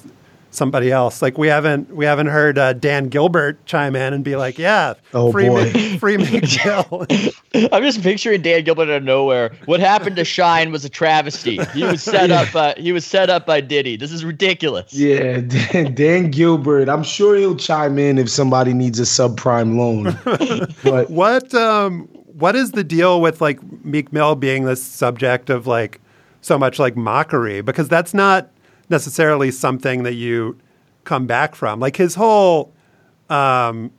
somebody 0.52 0.92
else. 0.92 1.20
Like 1.22 1.36
we 1.38 1.48
haven't 1.48 1.94
we 1.94 2.04
haven't 2.04 2.28
heard 2.28 2.56
uh, 2.58 2.72
Dan 2.74 3.08
Gilbert 3.08 3.64
chime 3.66 3.96
in 3.96 4.12
and 4.14 4.22
be 4.22 4.36
like, 4.36 4.58
yeah, 4.58 4.94
Oh, 5.12 5.32
free 5.32 5.48
boy. 5.48 5.72
Meek- 5.72 5.98
free 6.00 6.16
Meek 6.18 6.44
Mill. 6.64 7.06
I'm 7.72 7.82
just 7.82 8.02
picturing 8.02 8.42
Dan 8.42 8.62
Gilbert 8.64 8.84
out 8.84 8.90
of 8.98 9.02
nowhere. 9.02 9.52
What 9.64 9.80
happened 9.80 10.16
to 10.16 10.24
Shyne 10.24 10.70
was 10.70 10.84
a 10.84 10.88
travesty. 10.88 11.58
He 11.74 11.84
was 11.84 12.02
set 12.02 12.30
up. 12.30 12.52
By, 12.52 12.74
he 12.78 12.92
was 12.92 13.04
set 13.04 13.28
up 13.30 13.44
by 13.46 13.60
Diddy. 13.60 13.96
This 13.96 14.12
is 14.12 14.24
ridiculous. 14.24 14.92
yeah, 14.94 15.40
Dan, 15.40 15.94
Dan 15.94 16.30
Gilbert. 16.30 16.88
I'm 16.88 17.02
sure 17.02 17.36
he'll 17.36 17.56
chime 17.56 17.98
in 17.98 18.18
if 18.18 18.30
somebody 18.30 18.72
needs 18.72 19.00
a 19.00 19.02
subprime 19.02 19.76
loan. 19.76 20.16
but 20.84 21.10
What 21.10 21.52
um 21.54 22.08
what 22.38 22.56
is 22.56 22.72
the 22.72 22.84
deal 22.84 23.20
with 23.20 23.40
like 23.40 23.60
Meek 23.84 24.12
Mill 24.12 24.34
being 24.34 24.64
the 24.64 24.76
subject 24.76 25.50
of 25.50 25.66
like 25.66 26.00
so 26.40 26.58
much 26.58 26.78
like 26.78 26.96
mockery? 26.96 27.60
Because 27.60 27.88
that's 27.88 28.14
not 28.14 28.50
necessarily 28.92 29.50
something 29.50 30.04
that 30.04 30.14
you 30.14 30.56
come 31.02 31.26
back 31.26 31.56
from. 31.56 31.80
Like 31.80 31.96
his 31.96 32.14
whole 32.14 32.72
um 33.28 33.90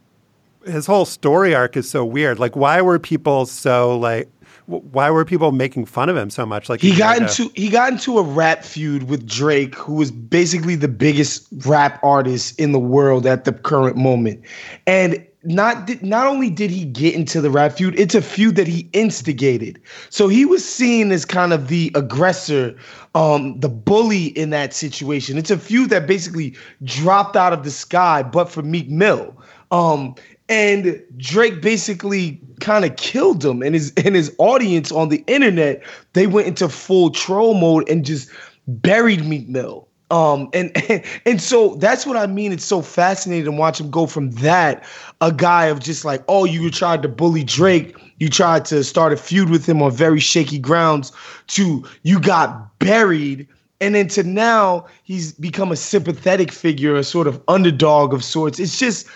his 0.65 0.85
whole 0.85 1.03
story 1.03 1.53
arc 1.53 1.75
is 1.75 1.89
so 1.89 2.05
weird. 2.05 2.39
Like 2.39 2.55
why 2.55 2.81
were 2.81 2.99
people 2.99 3.45
so 3.45 3.97
like 3.97 4.29
why 4.65 5.11
were 5.11 5.25
people 5.25 5.51
making 5.51 5.85
fun 5.85 6.07
of 6.07 6.15
him 6.15 6.29
so 6.29 6.45
much? 6.45 6.69
Like 6.69 6.79
he 6.79 6.95
got 6.95 7.17
into 7.17 7.51
he 7.55 7.67
got 7.67 7.91
into 7.91 8.17
a 8.17 8.23
rap 8.23 8.63
feud 8.63 9.03
with 9.03 9.27
Drake, 9.27 9.75
who 9.75 9.95
was 9.95 10.11
basically 10.11 10.75
the 10.75 10.87
biggest 10.87 11.47
rap 11.65 11.99
artist 12.01 12.57
in 12.59 12.71
the 12.71 12.79
world 12.79 13.25
at 13.25 13.43
the 13.43 13.51
current 13.51 13.97
moment. 13.97 14.41
And 14.87 15.25
not 15.43 16.01
not 16.01 16.27
only 16.27 16.49
did 16.49 16.71
he 16.71 16.85
get 16.85 17.13
into 17.13 17.41
the 17.41 17.49
rap 17.49 17.73
feud, 17.73 17.99
it's 17.99 18.15
a 18.15 18.21
feud 18.21 18.55
that 18.55 18.67
he 18.67 18.89
instigated. 18.93 19.81
So 20.09 20.27
he 20.27 20.45
was 20.45 20.63
seen 20.63 21.11
as 21.11 21.25
kind 21.25 21.53
of 21.53 21.67
the 21.67 21.91
aggressor, 21.95 22.75
um, 23.13 23.59
the 23.59 23.69
bully 23.69 24.27
in 24.27 24.51
that 24.51 24.73
situation. 24.73 25.37
It's 25.37 25.51
a 25.51 25.57
feud 25.57 25.89
that 25.89 26.07
basically 26.07 26.55
dropped 26.83 27.35
out 27.35 27.53
of 27.53 27.63
the 27.63 27.71
sky, 27.71 28.23
but 28.23 28.49
for 28.49 28.61
Meek 28.61 28.89
Mill. 28.89 29.35
Um, 29.71 30.15
and 30.49 31.01
Drake 31.17 31.61
basically 31.61 32.39
kind 32.59 32.85
of 32.85 32.95
killed 32.95 33.43
him 33.43 33.61
and 33.61 33.75
his 33.75 33.91
and 33.97 34.15
his 34.15 34.33
audience 34.37 34.91
on 34.91 35.09
the 35.09 35.23
internet. 35.27 35.83
They 36.13 36.27
went 36.27 36.47
into 36.47 36.69
full 36.69 37.09
troll 37.09 37.53
mode 37.53 37.87
and 37.89 38.05
just 38.05 38.29
buried 38.67 39.25
Meek 39.25 39.49
Mill. 39.49 39.87
Um, 40.13 40.47
and, 40.53 40.71
and 40.89 41.03
and 41.25 41.41
so 41.41 41.75
that's 41.75 42.05
what 42.05 42.17
I 42.17 42.27
mean. 42.27 42.51
It's 42.51 42.63
so 42.63 42.81
fascinating 42.83 43.45
to 43.45 43.51
watch 43.51 43.79
him 43.79 43.89
go 43.89 44.05
from 44.05 44.29
that, 44.31 44.83
a 45.21 45.31
guy 45.31 45.65
of 45.65 45.79
just 45.79 46.05
like, 46.05 46.23
oh, 46.27 46.45
you 46.45 46.69
tried 46.69 47.01
to 47.01 47.07
bully 47.07 47.43
Drake, 47.43 47.97
you 48.19 48.29
tried 48.29 48.63
to 48.65 48.83
start 48.83 49.11
a 49.11 49.17
feud 49.17 49.49
with 49.49 49.67
him 49.67 49.81
on 49.81 49.91
very 49.91 50.19
shaky 50.19 50.59
grounds, 50.59 51.11
to 51.47 51.83
you 52.03 52.19
got 52.19 52.77
buried 52.79 53.47
and 53.81 53.95
then 53.95 54.07
to 54.09 54.23
now 54.23 54.85
he's 55.03 55.33
become 55.33 55.71
a 55.71 55.75
sympathetic 55.75 56.51
figure, 56.51 56.95
a 56.95 57.03
sort 57.03 57.27
of 57.27 57.41
underdog 57.47 58.13
of 58.13 58.23
sorts. 58.23 58.59
It's 58.59 58.77
just 58.77 59.07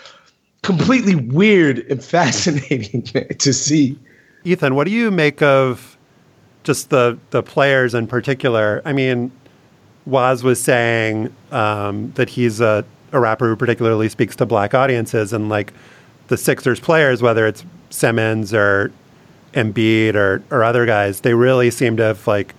completely 0.63 1.15
weird 1.15 1.79
and 1.91 2.03
fascinating 2.17 3.03
to 3.03 3.53
see. 3.53 3.97
Ethan, 4.43 4.75
what 4.75 4.85
do 4.85 4.91
you 4.91 5.11
make 5.11 5.41
of 5.43 5.95
just 6.63 6.89
the 6.89 7.19
the 7.29 7.43
players 7.43 7.93
in 7.93 8.07
particular? 8.07 8.81
I 8.83 8.93
mean, 8.93 9.31
Woz 10.07 10.41
was 10.43 10.61
saying 10.61 11.35
um, 11.51 12.11
that 12.13 12.29
he's 12.29 12.61
a, 12.61 12.85
a 13.11 13.19
rapper 13.19 13.47
who 13.47 13.55
particularly 13.55 14.07
speaks 14.09 14.35
to 14.37 14.45
black 14.45 14.73
audiences, 14.73 15.33
and 15.33 15.49
like 15.49 15.73
the 16.29 16.37
Sixers 16.37 16.79
players, 16.79 17.21
whether 17.21 17.45
it's 17.45 17.63
Simmons 17.89 18.53
or 18.53 18.91
Embiid 19.53 20.15
or 20.15 20.41
or 20.49 20.63
other 20.63 20.85
guys, 20.85 21.21
they 21.21 21.33
really 21.33 21.69
seem 21.69 21.97
to 21.97 22.03
have 22.03 22.25
like 22.25 22.55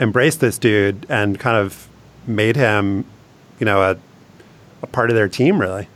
embraced 0.00 0.40
this 0.40 0.58
dude 0.58 1.06
and 1.08 1.38
kind 1.40 1.56
of 1.56 1.88
made 2.26 2.56
him, 2.56 3.04
you 3.58 3.64
know, 3.64 3.82
a, 3.82 3.96
a 4.82 4.86
part 4.86 5.10
of 5.10 5.16
their 5.16 5.28
team, 5.28 5.60
really. 5.60 5.88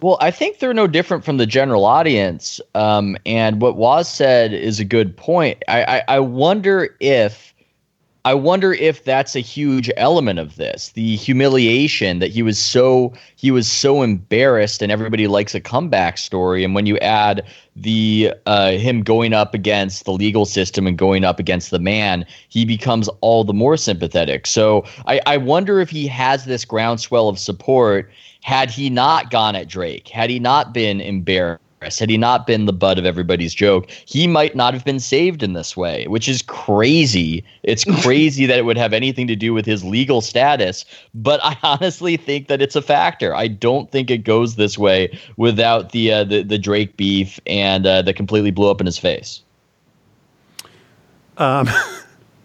Well, 0.00 0.16
I 0.20 0.30
think 0.30 0.60
they're 0.60 0.72
no 0.72 0.86
different 0.86 1.24
from 1.24 1.36
the 1.36 1.46
general 1.46 1.84
audience. 1.84 2.60
Um, 2.74 3.18
and 3.26 3.60
what 3.60 3.76
Woz 3.76 4.08
said 4.08 4.54
is 4.54 4.80
a 4.80 4.84
good 4.84 5.14
point. 5.14 5.62
I, 5.68 5.84
I, 5.84 6.02
I 6.08 6.20
wonder 6.20 6.96
if 7.00 7.49
I 8.24 8.34
wonder 8.34 8.72
if 8.74 9.04
that's 9.04 9.34
a 9.34 9.40
huge 9.40 9.90
element 9.96 10.38
of 10.38 10.56
this. 10.56 10.90
The 10.90 11.16
humiliation 11.16 12.18
that 12.18 12.30
he 12.30 12.42
was 12.42 12.58
so 12.58 13.14
he 13.36 13.50
was 13.50 13.66
so 13.66 14.02
embarrassed 14.02 14.82
and 14.82 14.92
everybody 14.92 15.26
likes 15.26 15.54
a 15.54 15.60
comeback 15.60 16.18
story 16.18 16.62
and 16.62 16.74
when 16.74 16.84
you 16.84 16.98
add 16.98 17.46
the 17.76 18.34
uh, 18.44 18.72
him 18.72 19.02
going 19.02 19.32
up 19.32 19.54
against 19.54 20.04
the 20.04 20.12
legal 20.12 20.44
system 20.44 20.86
and 20.86 20.98
going 20.98 21.24
up 21.24 21.38
against 21.38 21.70
the 21.70 21.78
man, 21.78 22.26
he 22.48 22.64
becomes 22.66 23.08
all 23.22 23.42
the 23.42 23.54
more 23.54 23.76
sympathetic. 23.76 24.46
So 24.46 24.84
I, 25.06 25.20
I 25.26 25.36
wonder 25.38 25.80
if 25.80 25.88
he 25.88 26.06
has 26.08 26.44
this 26.44 26.64
groundswell 26.64 27.28
of 27.28 27.38
support 27.38 28.10
had 28.42 28.70
he 28.70 28.90
not 28.90 29.30
gone 29.30 29.54
at 29.54 29.68
Drake, 29.68 30.08
had 30.08 30.30
he 30.30 30.38
not 30.38 30.74
been 30.74 31.00
embarrassed 31.00 31.62
had 31.80 32.10
he 32.10 32.18
not 32.18 32.46
been 32.46 32.66
the 32.66 32.74
butt 32.74 32.98
of 32.98 33.06
everybody's 33.06 33.54
joke, 33.54 33.90
he 34.04 34.26
might 34.26 34.54
not 34.54 34.74
have 34.74 34.84
been 34.84 35.00
saved 35.00 35.42
in 35.42 35.54
this 35.54 35.74
way, 35.74 36.06
which 36.08 36.28
is 36.28 36.42
crazy. 36.42 37.42
It's 37.62 37.84
crazy 38.02 38.44
that 38.44 38.58
it 38.58 38.66
would 38.66 38.76
have 38.76 38.92
anything 38.92 39.26
to 39.28 39.36
do 39.36 39.54
with 39.54 39.64
his 39.64 39.82
legal 39.82 40.20
status, 40.20 40.84
but 41.14 41.40
I 41.42 41.56
honestly 41.62 42.18
think 42.18 42.48
that 42.48 42.60
it's 42.60 42.76
a 42.76 42.82
factor. 42.82 43.34
I 43.34 43.48
don't 43.48 43.90
think 43.90 44.10
it 44.10 44.18
goes 44.18 44.56
this 44.56 44.76
way 44.76 45.18
without 45.38 45.92
the 45.92 46.12
uh, 46.12 46.24
the, 46.24 46.42
the 46.42 46.58
Drake 46.58 46.96
beef 46.98 47.40
and 47.46 47.86
uh, 47.86 48.02
that 48.02 48.14
completely 48.14 48.50
blew 48.50 48.70
up 48.70 48.80
in 48.80 48.86
his 48.86 48.98
face. 48.98 49.42
Um, 51.38 51.68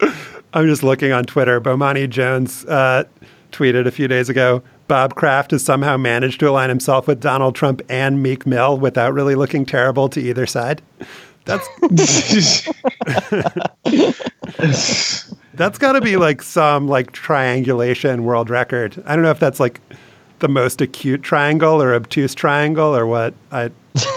I'm 0.54 0.66
just 0.66 0.82
looking 0.82 1.12
on 1.12 1.24
Twitter. 1.24 1.60
Bomani 1.60 2.08
Jones 2.08 2.64
uh, 2.64 3.04
tweeted 3.52 3.86
a 3.86 3.90
few 3.90 4.08
days 4.08 4.30
ago 4.30 4.62
Bob 4.88 5.14
Kraft 5.14 5.50
has 5.50 5.64
somehow 5.64 5.96
managed 5.96 6.40
to 6.40 6.48
align 6.48 6.68
himself 6.68 7.06
with 7.06 7.20
Donald 7.20 7.54
Trump 7.54 7.82
and 7.88 8.22
Meek 8.22 8.46
Mill 8.46 8.78
without 8.78 9.14
really 9.14 9.34
looking 9.34 9.66
terrible 9.66 10.08
to 10.10 10.20
either 10.20 10.46
side. 10.46 10.82
That's 11.44 11.68
that's 15.54 15.78
got 15.78 15.92
to 15.92 16.00
be 16.00 16.16
like 16.16 16.42
some 16.42 16.88
like 16.88 17.12
triangulation 17.12 18.24
world 18.24 18.50
record. 18.50 19.00
I 19.06 19.14
don't 19.14 19.24
know 19.24 19.30
if 19.30 19.38
that's 19.38 19.60
like 19.60 19.80
the 20.40 20.48
most 20.48 20.80
acute 20.80 21.22
triangle 21.22 21.80
or 21.80 21.94
obtuse 21.94 22.34
triangle 22.34 22.96
or 22.96 23.06
what. 23.06 23.34
I, 23.52 23.70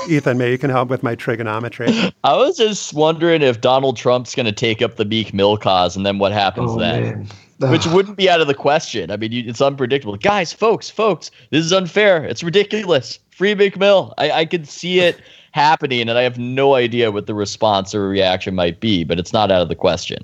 Ethan, 0.09 0.38
maybe 0.38 0.51
you 0.51 0.57
can 0.57 0.72
help 0.72 0.89
with 0.89 1.03
my 1.03 1.15
trigonometry. 1.15 1.88
I 2.24 2.36
was 2.36 2.57
just 2.57 2.93
wondering 2.93 3.41
if 3.41 3.61
Donald 3.61 3.95
Trump's 3.95 4.36
going 4.36 4.45
to 4.45 4.51
take 4.51 4.82
up 4.82 4.97
the 4.97 5.05
Meek 5.05 5.34
Mill 5.34 5.55
cause, 5.55 5.95
and 5.95 6.05
then 6.05 6.20
what 6.20 6.34
happens 6.34 6.72
oh, 6.72 6.80
then. 6.80 7.03
Man 7.03 7.30
which 7.60 7.86
wouldn't 7.88 8.18
be 8.18 8.30
out 8.30 8.39
of 8.41 8.47
the 8.47 8.53
question. 8.53 9.12
I 9.12 9.18
mean, 9.18 9.32
you, 9.32 9.43
it's 9.45 9.62
unpredictable. 9.62 10.16
Guys, 10.16 10.53
folks, 10.53 10.89
folks, 10.89 11.30
this 11.49 11.66
is 11.66 11.74
unfair. 11.74 12.24
It's 12.24 12.41
ridiculous. 12.41 13.20
Free 13.32 13.53
Meek 13.53 13.78
Mill. 13.78 14.14
I, 14.18 14.32
I 14.32 14.45
could 14.45 14.68
see 14.68 14.99
it 14.99 15.20
happening, 15.51 16.01
and 16.01 16.18
I 16.18 16.22
have 16.22 16.38
no 16.38 16.76
idea 16.76 17.12
what 17.12 17.28
the 17.28 17.34
response 17.34 17.93
or 17.93 18.07
reaction 18.07 18.55
might 18.55 18.80
be, 18.80 19.03
but 19.03 19.20
it's 19.20 19.34
not 19.34 19.51
out 19.51 19.62
of 19.62 19.68
the 19.68 19.76
question. 19.76 20.24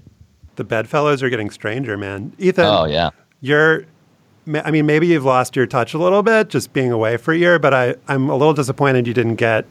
The 0.56 0.64
bedfellows 0.64 1.22
are 1.22 1.30
getting 1.30 1.50
stranger, 1.50 1.98
man. 1.98 2.32
Ethan. 2.38 2.66
Oh 2.66 2.86
yeah. 2.86 3.10
You're. 3.42 3.86
I 4.64 4.70
mean, 4.70 4.86
maybe 4.86 5.08
you've 5.08 5.26
lost 5.26 5.56
your 5.56 5.66
touch 5.66 5.96
a 5.96 5.98
little 5.98 6.22
bit 6.22 6.50
just 6.50 6.72
being 6.72 6.92
away 6.92 7.18
for 7.18 7.34
a 7.34 7.38
year, 7.38 7.58
but 7.58 7.74
I, 7.74 7.96
I'm 8.08 8.30
a 8.30 8.36
little 8.36 8.54
disappointed 8.54 9.08
you 9.08 9.14
didn't 9.14 9.38
get 9.38 9.66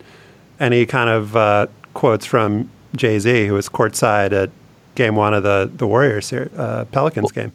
any 0.59 0.85
kind 0.85 1.09
of 1.09 1.37
uh, 1.37 1.69
quotes 1.95 2.27
from 2.27 2.69
Jay 2.97 3.21
Z, 3.21 3.47
who 3.47 3.55
was 3.55 3.69
courtside 3.69 4.33
at 4.33 4.51
game 4.95 5.17
one 5.17 5.35
of 5.35 5.43
the 5.43 5.71
the 5.75 5.87
Warriors 5.87 6.31
here, 6.31 6.51
uh, 6.57 6.85
Pelicans 6.87 7.35
well, 7.35 7.45
game. 7.45 7.53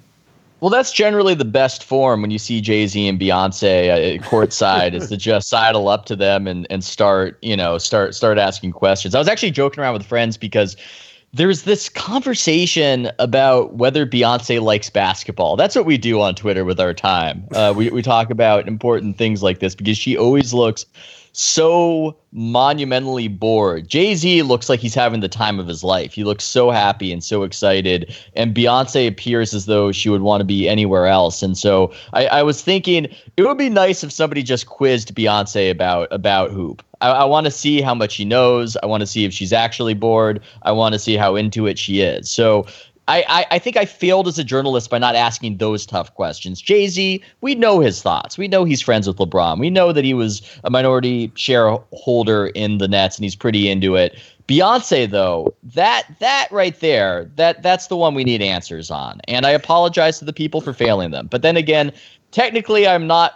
Well, 0.61 0.69
that's 0.69 0.91
generally 0.91 1.35
the 1.35 1.45
best 1.45 1.85
form 1.85 2.21
when 2.21 2.31
you 2.31 2.39
see 2.39 2.59
Jay 2.59 2.85
Z 2.85 3.07
and 3.07 3.19
Beyonce 3.19 4.19
uh, 4.19 4.23
courtside 4.23 4.93
is 4.93 5.07
to 5.09 5.17
just 5.31 5.47
sidle 5.47 5.87
up 5.87 6.05
to 6.05 6.15
them 6.15 6.47
and 6.47 6.67
and 6.69 6.83
start 6.83 7.37
you 7.41 7.55
know 7.55 7.77
start 7.77 8.15
start 8.15 8.37
asking 8.37 8.73
questions. 8.73 9.15
I 9.15 9.19
was 9.19 9.27
actually 9.27 9.51
joking 9.51 9.81
around 9.81 9.93
with 9.93 10.05
friends 10.05 10.37
because 10.37 10.75
there's 11.33 11.63
this 11.63 11.89
conversation 11.89 13.11
about 13.19 13.75
whether 13.75 14.05
Beyonce 14.05 14.59
likes 14.59 14.89
basketball. 14.89 15.55
That's 15.55 15.75
what 15.75 15.85
we 15.85 15.97
do 15.97 16.19
on 16.21 16.33
Twitter 16.35 16.65
with 16.65 16.79
our 16.79 16.93
time. 16.93 17.45
Uh, 17.53 17.73
we 17.75 17.89
we 17.89 18.01
talk 18.01 18.29
about 18.29 18.67
important 18.67 19.17
things 19.17 19.41
like 19.43 19.59
this 19.59 19.75
because 19.75 19.97
she 19.97 20.17
always 20.17 20.53
looks 20.53 20.85
so 21.31 22.17
monumentally 22.31 23.27
bored. 23.27 23.87
Jay 23.87 24.15
Z 24.15 24.43
looks 24.43 24.69
like 24.69 24.79
he's 24.79 24.93
having 24.93 25.19
the 25.19 25.29
time 25.29 25.59
of 25.59 25.67
his 25.67 25.83
life. 25.83 26.13
He 26.13 26.23
looks 26.23 26.43
so 26.43 26.69
happy 26.69 27.11
and 27.11 27.23
so 27.23 27.43
excited. 27.43 28.15
And 28.35 28.55
Beyonce 28.55 29.07
appears 29.07 29.53
as 29.53 29.65
though 29.65 29.91
she 29.91 30.09
would 30.09 30.21
want 30.21 30.41
to 30.41 30.45
be 30.45 30.67
anywhere 30.67 31.07
else. 31.07 31.41
And 31.41 31.57
so 31.57 31.93
I, 32.13 32.27
I 32.27 32.43
was 32.43 32.61
thinking 32.61 33.07
it 33.37 33.43
would 33.43 33.57
be 33.57 33.69
nice 33.69 34.03
if 34.03 34.11
somebody 34.11 34.43
just 34.43 34.67
quizzed 34.67 35.15
Beyonce 35.15 35.71
about 35.71 36.07
about 36.11 36.51
hoop. 36.51 36.83
I, 37.01 37.09
I 37.09 37.23
want 37.25 37.45
to 37.45 37.51
see 37.51 37.81
how 37.81 37.95
much 37.95 38.13
she 38.13 38.25
knows. 38.25 38.77
I 38.83 38.85
want 38.85 39.01
to 39.01 39.07
see 39.07 39.25
if 39.25 39.33
she's 39.33 39.53
actually 39.53 39.93
bored. 39.93 40.41
I 40.63 40.71
want 40.71 40.93
to 40.93 40.99
see 40.99 41.15
how 41.15 41.35
into 41.35 41.67
it 41.67 41.79
she 41.79 42.01
is. 42.01 42.29
So 42.29 42.65
I, 43.09 43.45
I, 43.51 43.59
think 43.59 43.75
I 43.75 43.85
failed 43.85 44.27
as 44.27 44.37
a 44.37 44.43
journalist 44.43 44.89
by 44.89 44.99
not 44.99 45.15
asking 45.15 45.57
those 45.57 45.85
tough 45.85 46.13
questions. 46.13 46.61
Jay 46.61 46.87
Z, 46.87 47.23
we 47.41 47.55
know 47.55 47.79
his 47.79 48.01
thoughts. 48.03 48.37
We 48.37 48.47
know 48.47 48.65
he's 48.65 48.81
friends 48.81 49.07
with 49.07 49.17
LeBron. 49.17 49.59
We 49.59 49.71
know 49.71 49.91
that 49.91 50.05
he 50.05 50.13
was 50.13 50.41
a 50.63 50.69
minority 50.69 51.31
shareholder 51.35 52.47
in 52.47 52.77
the 52.77 52.87
Nets 52.87 53.17
and 53.17 53.23
he's 53.23 53.35
pretty 53.35 53.67
into 53.67 53.95
it. 53.95 54.17
Beyonce, 54.47 55.09
though, 55.09 55.53
that 55.63 56.03
that 56.19 56.47
right 56.51 56.79
there, 56.79 57.29
that 57.35 57.63
that's 57.63 57.87
the 57.87 57.95
one 57.95 58.15
we 58.15 58.23
need 58.23 58.41
answers 58.41 58.91
on. 58.91 59.21
And 59.27 59.45
I 59.45 59.51
apologize 59.51 60.19
to 60.19 60.25
the 60.25 60.33
people 60.33 60.61
for 60.61 60.73
failing 60.73 61.11
them. 61.11 61.27
But 61.27 61.41
then 61.41 61.57
again, 61.57 61.91
technically, 62.31 62.87
I'm 62.87 63.07
not 63.07 63.33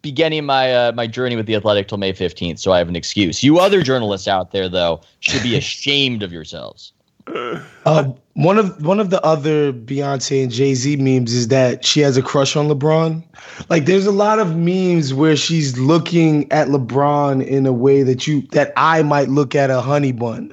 beginning 0.00 0.44
my 0.44 0.72
uh, 0.72 0.92
my 0.92 1.06
journey 1.06 1.36
with 1.36 1.46
the 1.46 1.54
Athletic 1.56 1.88
till 1.88 1.98
May 1.98 2.12
15th, 2.12 2.58
so 2.58 2.72
I 2.72 2.78
have 2.78 2.88
an 2.88 2.96
excuse. 2.96 3.42
You 3.42 3.58
other 3.58 3.82
journalists 3.82 4.28
out 4.28 4.50
there, 4.52 4.68
though, 4.68 5.00
should 5.20 5.42
be 5.42 5.56
ashamed 5.58 6.22
of 6.22 6.32
yourselves. 6.32 6.93
Uh, 7.26 8.12
one 8.34 8.58
of 8.58 8.84
one 8.84 9.00
of 9.00 9.10
the 9.10 9.24
other 9.24 9.72
Beyonce 9.72 10.42
and 10.42 10.52
Jay 10.52 10.74
Z 10.74 10.96
memes 10.96 11.32
is 11.32 11.48
that 11.48 11.84
she 11.84 12.00
has 12.00 12.16
a 12.16 12.22
crush 12.22 12.56
on 12.56 12.68
LeBron. 12.68 13.22
Like, 13.70 13.86
there's 13.86 14.06
a 14.06 14.12
lot 14.12 14.38
of 14.38 14.56
memes 14.56 15.14
where 15.14 15.36
she's 15.36 15.78
looking 15.78 16.50
at 16.52 16.68
LeBron 16.68 17.46
in 17.46 17.66
a 17.66 17.72
way 17.72 18.02
that 18.02 18.26
you 18.26 18.42
that 18.48 18.72
I 18.76 19.02
might 19.02 19.28
look 19.28 19.54
at 19.54 19.70
a 19.70 19.80
honey 19.80 20.12
bun. 20.12 20.52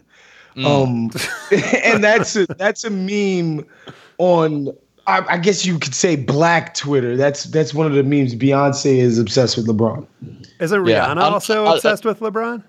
Mm. 0.55 0.65
Um, 0.65 1.11
and 1.83 2.03
that's 2.03 2.35
a, 2.35 2.45
that's 2.45 2.83
a 2.83 2.89
meme 2.89 3.65
on. 4.17 4.69
I, 5.07 5.25
I 5.27 5.37
guess 5.37 5.65
you 5.65 5.79
could 5.79 5.95
say 5.95 6.15
black 6.15 6.75
Twitter. 6.75 7.17
That's 7.17 7.45
that's 7.45 7.73
one 7.73 7.87
of 7.87 7.93
the 7.93 8.03
memes. 8.03 8.35
Beyonce 8.35 8.97
is 8.97 9.17
obsessed 9.17 9.57
with 9.57 9.67
LeBron. 9.67 10.05
Isn't 10.59 10.81
Rihanna 10.81 11.15
yeah, 11.15 11.21
also 11.23 11.65
obsessed 11.65 12.05
with 12.05 12.19
LeBron? 12.19 12.63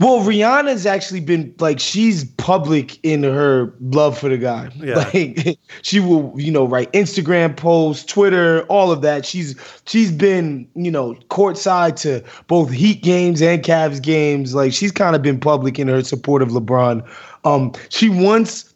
Well, 0.00 0.20
Rihanna's 0.20 0.86
actually 0.86 1.20
been 1.20 1.54
like 1.58 1.78
she's 1.78 2.24
public 2.24 2.98
in 3.04 3.22
her 3.22 3.74
love 3.80 4.18
for 4.18 4.30
the 4.30 4.38
guy. 4.38 4.70
Yeah. 4.76 4.94
Like 5.12 5.58
she 5.82 6.00
will, 6.00 6.32
you 6.36 6.50
know, 6.50 6.64
write 6.64 6.90
Instagram 6.92 7.54
posts, 7.54 8.04
Twitter, 8.04 8.62
all 8.64 8.90
of 8.90 9.02
that. 9.02 9.26
She's 9.26 9.54
she's 9.86 10.10
been, 10.10 10.66
you 10.74 10.90
know, 10.90 11.14
courtside 11.28 11.96
to 11.96 12.24
both 12.46 12.70
Heat 12.70 13.02
games 13.02 13.42
and 13.42 13.62
Cavs 13.62 14.00
games. 14.00 14.54
Like 14.54 14.72
she's 14.72 14.90
kind 14.90 15.14
of 15.14 15.20
been 15.20 15.38
public 15.38 15.78
in 15.78 15.86
her 15.88 16.02
support 16.02 16.40
of 16.40 16.48
LeBron. 16.48 17.06
Um, 17.44 17.72
she 17.90 18.08
once 18.08 18.72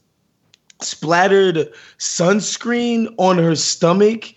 splattered 0.82 1.72
sunscreen 1.98 3.14
on 3.16 3.38
her 3.38 3.56
stomach 3.56 4.34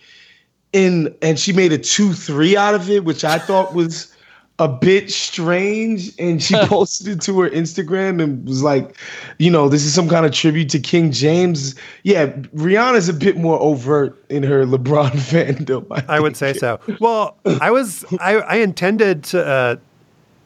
in 0.72 1.14
and 1.22 1.38
she 1.38 1.52
made 1.52 1.74
a 1.74 1.78
2-3 1.78 2.56
out 2.56 2.76
of 2.76 2.90
it, 2.90 3.04
which 3.04 3.26
I 3.26 3.40
thought 3.40 3.74
was 3.74 4.14
a 4.60 4.68
bit 4.68 5.12
strange 5.12 6.12
and 6.18 6.42
she 6.42 6.56
posted 6.66 7.08
it 7.08 7.22
to 7.22 7.40
her 7.42 7.50
Instagram 7.50 8.22
and 8.22 8.46
was 8.48 8.64
like, 8.64 8.98
you 9.38 9.52
know, 9.52 9.70
this 9.70 9.86
is 9.86 9.94
some 9.94 10.10
kind 10.10 10.26
of 10.26 10.32
tribute 10.32 10.70
to 10.70 10.80
King 10.80 11.12
James. 11.12 11.76
Yeah, 12.04 12.28
Rihanna's 12.56 13.08
a 13.08 13.14
bit 13.14 13.38
more 13.38 13.60
overt 13.60 14.18
in 14.30 14.44
her 14.44 14.66
LeBron 14.66 15.12
fandom. 15.12 15.86
I, 15.92 16.18
I 16.18 16.20
would 16.20 16.36
say 16.36 16.54
so. 16.54 16.80
Well, 17.00 17.38
I 17.46 17.70
was 17.70 18.04
I, 18.20 18.36
I 18.38 18.56
intended 18.56 19.24
to 19.26 19.46
uh, 19.46 19.76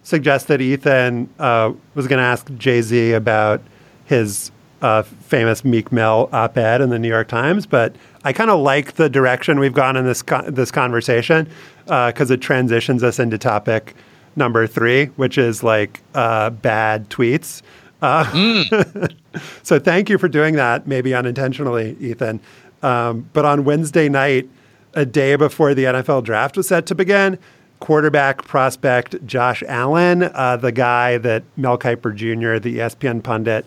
suggest 0.04 0.48
that 0.48 0.60
Ethan 0.60 1.30
uh, 1.40 1.72
was 1.96 2.08
going 2.08 2.20
to 2.20 2.26
ask 2.26 2.54
Jay 2.58 2.82
Z 2.82 3.14
about 3.14 3.62
his 4.06 4.52
uh, 4.82 5.04
famous 5.04 5.64
Meek 5.64 5.92
Mill 5.92 6.28
op-ed 6.34 6.82
in 6.82 6.90
the 6.90 7.00
New 7.00 7.08
York 7.08 7.28
Times, 7.28 7.66
but 7.66 7.96
I 8.24 8.34
kind 8.34 8.50
of 8.50 8.60
like 8.60 8.94
the 8.94 9.10
direction 9.10 9.60
we've 9.60 9.74
gone 9.74 9.96
in 9.96 10.06
this 10.06 10.22
con- 10.22 10.54
this 10.54 10.72
conversation 10.72 11.50
because 11.86 12.32
uh, 12.32 12.36
it 12.36 12.42
transitions 12.42 13.04
us 13.04 13.20
into 13.20 13.38
topic 13.38 13.96
number 14.36 14.68
three, 14.68 15.06
which 15.18 15.38
is 15.38 15.64
like 15.64 16.02
uh, 16.14 16.50
bad 16.50 17.10
tweets. 17.10 17.62
Uh, 18.02 18.26
mm. 18.26 19.14
so 19.64 19.80
thank 19.80 20.10
you 20.10 20.18
for 20.18 20.28
doing 20.28 20.56
that, 20.56 20.88
maybe 20.88 21.14
unintentionally, 21.14 21.96
Ethan. 22.00 22.40
Um, 22.82 23.30
but 23.34 23.46
on 23.46 23.64
Wednesday 23.64 24.10
night, 24.10 24.50
a 24.94 25.06
day 25.06 25.36
before 25.36 25.74
the 25.74 25.86
NFL 25.86 26.24
draft 26.24 26.58
was 26.58 26.68
set 26.68 26.86
to 26.88 26.96
begin, 26.96 27.38
quarterback 27.80 28.44
prospect 28.44 29.26
Josh 29.26 29.64
Allen, 29.68 30.24
uh, 30.24 30.58
the 30.58 30.72
guy 30.72 31.18
that 31.20 31.44
Mel 31.58 31.78
Kiper 31.78 32.14
Jr., 32.16 32.60
the 32.60 32.78
ESPN 32.78 33.24
pundit, 33.24 33.66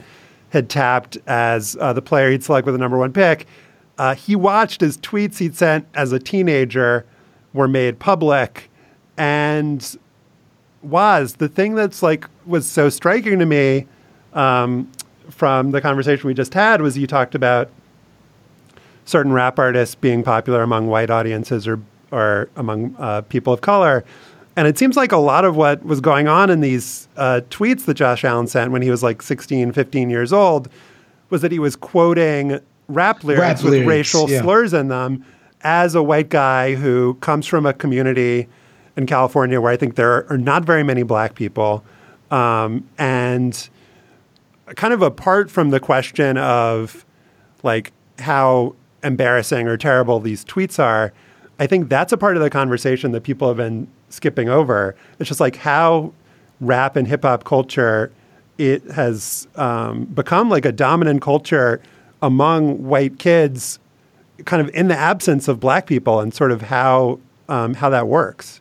had 0.51 0.69
tapped 0.69 1.19
as 1.27 1.77
uh, 1.81 1.93
the 1.93 2.03
player 2.03 2.31
he'd 2.31 2.45
select 2.45 2.67
with 2.67 2.75
the 2.75 2.79
number 2.79 2.99
one 2.99 3.13
pick, 3.13 3.47
uh, 3.99 4.15
he 4.15 4.37
watched 4.37 4.81
his 4.81 4.99
tweets 4.99 5.39
he'd 5.39 5.57
sent 5.57 5.87
as 5.95 6.13
a 6.13 6.19
teenager 6.19 7.07
were 7.55 7.69
made 7.69 7.99
public. 7.99 8.71
And 9.17 9.97
was 10.83 11.35
the 11.35 11.49
thing 11.49 11.75
that's 11.75 12.03
like 12.03 12.27
was 12.45 12.67
so 12.67 12.91
striking 12.91 13.39
to 13.39 13.47
me 13.47 13.87
um, 14.35 14.91
from 15.31 15.71
the 15.71 15.81
conversation 15.81 16.27
we 16.27 16.35
just 16.35 16.53
had 16.53 16.83
was 16.83 16.99
you 16.99 17.07
talked 17.07 17.35
about 17.35 17.71
certain 19.07 19.33
rap 19.33 19.59
artists 19.59 19.95
being 19.95 20.23
popular 20.23 20.63
among 20.63 20.89
white 20.89 21.09
audiences 21.11 21.67
or 21.67 21.81
or 22.11 22.49
among 22.57 22.95
uh, 22.99 23.23
people 23.23 23.53
of 23.53 23.61
color. 23.61 24.05
And 24.57 24.69
it 24.69 24.79
seems 24.79 24.97
like 24.97 25.11
a 25.11 25.17
lot 25.17 25.45
of 25.45 25.57
what 25.57 25.85
was 25.85 26.01
going 26.01 26.29
on 26.29 26.49
in 26.49 26.61
these 26.61 27.09
uh, 27.17 27.41
tweets 27.51 27.87
that 27.87 27.95
Josh 27.95 28.25
Allen 28.25 28.47
sent 28.47 28.71
when 28.71 28.83
he 28.83 28.91
was 28.91 29.03
like 29.03 29.21
16, 29.21 29.73
15 29.73 30.11
years 30.11 30.33
old 30.33 30.69
was 31.31 31.43
that 31.43 31.51
he 31.51 31.59
was 31.59 31.75
quoting 31.75 32.61
rap 32.87 33.25
lyrics 33.25 33.63
rap 33.63 33.71
with 33.71 33.87
racial 33.87 34.31
yeah. 34.31 34.43
slurs 34.43 34.73
in 34.73 34.89
them 34.89 35.25
as 35.65 35.95
a 35.95 36.03
white 36.03 36.29
guy 36.29 36.75
who 36.75 37.15
comes 37.15 37.47
from 37.47 37.67
a 37.67 37.73
community 37.73 38.47
in 38.97 39.07
California 39.07 39.61
where 39.61 39.73
I 39.73 39.77
think 39.77 39.97
there 39.97 40.31
are 40.31 40.39
not 40.39 40.65
very 40.65 40.83
many 40.83 41.03
black 41.03 41.35
people. 41.35 41.83
Um, 42.31 42.89
and 42.99 43.69
kind 44.77 44.95
of 44.95 45.03
apart 45.03 45.51
from 45.51 45.71
the 45.71 45.81
question 45.81 46.39
of 46.39 47.05
like 47.63 47.93
how 48.19 48.75
embarrassing 49.03 49.67
or 49.67 49.77
terrible 49.77 50.21
these 50.21 50.45
tweets 50.45 50.79
are, 50.79 51.13
I 51.59 51.67
think 51.67 51.89
that's 51.89 52.13
a 52.13 52.17
part 52.17 52.37
of 52.37 52.43
the 52.43 52.51
conversation 52.51 53.13
that 53.13 53.23
people 53.23 53.49
have 53.49 53.57
been 53.57 53.89
skipping 54.11 54.49
over. 54.49 54.95
It's 55.19 55.29
just 55.29 55.41
like 55.41 55.57
how 55.57 56.13
rap 56.61 56.97
and 56.97 57.09
hip 57.09 57.23
hop 57.23 57.45
culture 57.45 58.13
it 58.59 58.85
has 58.91 59.49
um, 59.57 60.05
become 60.05 60.49
like 60.49 60.65
a 60.65 60.73
dominant 60.73 61.23
culture 61.23 61.81
among 62.23 62.85
white 62.85 63.19
kids, 63.19 63.79
kind 64.45 64.61
of 64.61 64.75
in 64.75 64.89
the 64.89 64.97
absence 64.97 65.49
of 65.49 65.61
black 65.61 65.87
people, 65.87 66.21
and 66.21 66.35
sort 66.35 66.53
of 66.53 66.63
how 66.63 67.19
um, 67.49 67.75
how 67.75 67.91
that 67.91 68.09
works. 68.09 68.61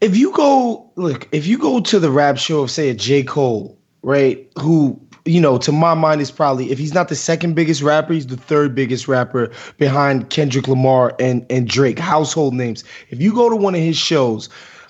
If 0.00 0.16
you 0.16 0.32
go 0.32 0.88
look, 0.96 1.28
if 1.32 1.46
you 1.46 1.58
go 1.58 1.80
to 1.80 1.98
the 1.98 2.10
rap 2.10 2.38
show 2.38 2.60
of 2.60 2.70
say 2.70 2.88
a 2.88 2.94
J 2.94 3.22
Cole, 3.22 3.76
right, 4.02 4.46
who 4.58 5.00
you 5.28 5.40
know, 5.40 5.58
to 5.58 5.72
my 5.72 5.94
mind, 5.94 6.20
is 6.20 6.30
probably 6.30 6.70
if 6.70 6.78
he's 6.78 6.94
not 6.94 7.08
the 7.08 7.14
second 7.16 7.54
biggest 7.54 7.82
rapper, 7.82 8.14
he's 8.14 8.26
the 8.26 8.36
third 8.36 8.74
biggest 8.74 9.08
rapper 9.08 9.50
behind 9.76 10.30
Kendrick 10.30 10.68
Lamar 10.68 11.14
and 11.20 11.44
and 11.50 11.68
Drake. 11.68 11.98
Household 11.98 12.54
names. 12.54 12.82
If 13.10 13.20
you 13.20 13.34
go 13.34 13.50
to 13.50 13.56
one 13.56 13.74
of 13.74 13.80
his 13.80 13.96
shows, 13.96 14.48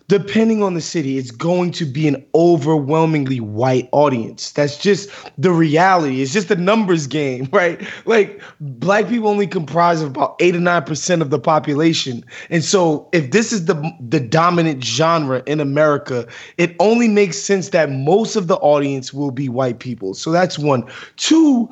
depending 0.09 0.63
on 0.63 0.73
the 0.73 0.81
city, 0.81 1.19
it's 1.19 1.31
going 1.31 1.71
to 1.71 1.85
be 1.85 2.09
an 2.09 2.25
overwhelmingly 2.35 3.41
white 3.41 3.89
audience. 3.93 4.53
That's 4.53 4.79
just 4.79 5.11
the 5.37 5.53
reality. 5.53 6.23
It's 6.23 6.33
just 6.33 6.51
a 6.51 6.57
numbers 6.57 7.07
game, 7.07 7.49
right? 7.53 7.81
Like 8.07 8.43
black 8.61 9.09
people 9.09 9.29
only 9.29 9.47
comprise 9.47 10.01
of 10.01 10.09
about 10.09 10.37
eight 10.41 10.57
or 10.57 10.61
nine 10.61 10.85
percent 10.85 11.23
of 11.23 11.31
the 11.31 11.39
population. 11.39 12.25
And 12.51 12.65
so 12.65 13.09
if 13.13 13.31
this 13.31 13.53
is 13.53 13.67
the 13.67 13.75
the 14.01 14.21
dominant 14.21 14.83
genre 14.83 15.43
in 15.47 15.61
America, 15.61 16.27
it 16.57 16.75
only 16.81 17.09
makes 17.09 17.39
sense 17.39 17.69
that 17.69 17.91
most 17.91 18.35
of 18.35 18.49
the 18.49 18.57
audience 18.57 19.13
will 19.13 19.31
be 19.31 19.49
white 19.49 19.79
people. 19.79 20.15
So 20.15 20.31
that's 20.31 20.59
one. 20.59 20.85
Two, 21.17 21.69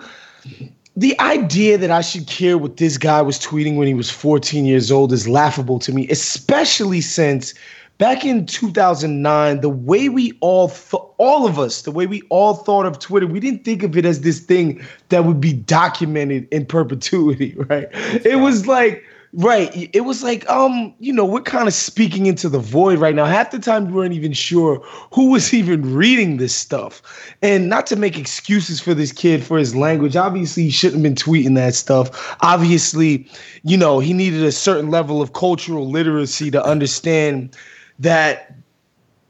the 0.95 1.19
idea 1.21 1.79
that 1.79 1.91
I 1.91 2.03
should 2.03 2.27
care 2.27 2.59
what 2.59 2.77
this 2.77 2.99
guy 2.99 3.23
was 3.23 3.39
tweeting 3.39 3.77
when 3.77 3.87
he 3.87 3.95
was 3.95 4.11
14 4.11 4.65
years 4.65 4.91
old 4.91 5.13
is 5.13 5.29
laughable 5.29 5.79
to 5.81 5.93
me, 5.93 6.09
especially 6.09 7.01
since 7.01 7.55
back 7.99 8.25
in 8.25 8.47
2009 8.47 9.61
the 9.61 9.69
way 9.69 10.09
we 10.09 10.33
all 10.41 10.69
th- 10.69 11.03
all 11.19 11.47
of 11.47 11.59
us 11.59 11.83
the 11.83 11.91
way 11.91 12.07
we 12.07 12.23
all 12.31 12.55
thought 12.55 12.87
of 12.87 12.99
twitter 12.99 13.27
we 13.27 13.41
didn't 13.41 13.65
think 13.65 13.83
of 13.83 13.97
it 13.97 14.05
as 14.05 14.21
this 14.21 14.41
thing 14.41 14.85
that 15.09 15.25
would 15.25 15.41
be 15.41 15.53
documented 15.53 16.47
in 16.51 16.65
perpetuity 16.67 17.55
right? 17.69 17.89
It 18.25 18.41
was 18.41 18.67
like 18.67 19.05
right 19.33 19.91
it 19.93 20.03
was 20.03 20.23
like 20.23 20.49
um 20.49 20.95
you 20.99 21.13
know 21.13 21.25
we're 21.25 21.43
kind 21.43 21.69
of 21.69 21.75
speaking 21.75 22.27
into 22.27 22.49
the 22.49 22.59
void 22.59 22.99
right 22.99 23.15
now. 23.15 23.25
Half 23.25 23.51
the 23.51 23.59
time 23.59 23.87
we 23.87 23.93
weren't 23.93 24.15
even 24.15 24.33
sure 24.33 24.81
who 25.13 25.31
was 25.31 25.53
even 25.61 25.95
reading 25.95 26.37
this 26.37 26.55
stuff. 26.55 27.03
And 27.43 27.69
not 27.69 27.87
to 27.89 27.97
make 27.97 28.19
excuses 28.19 28.81
for 28.81 28.95
this 28.95 29.13
kid 29.13 29.45
for 29.45 29.59
his 29.59 29.75
language 29.75 30.17
obviously 30.17 30.65
he 30.65 30.71
shouldn't 30.71 30.97
have 30.97 31.03
been 31.03 31.15
tweeting 31.15 31.55
that 31.57 31.75
stuff. 31.75 32.37
Obviously 32.41 33.29
you 33.63 33.77
know 33.77 33.99
he 33.99 34.13
needed 34.13 34.43
a 34.43 34.53
certain 34.53 34.91
level 34.91 35.21
of 35.23 35.33
cultural 35.33 35.89
literacy 35.89 36.51
to 36.51 36.65
understand 36.65 37.57
that 37.99 38.55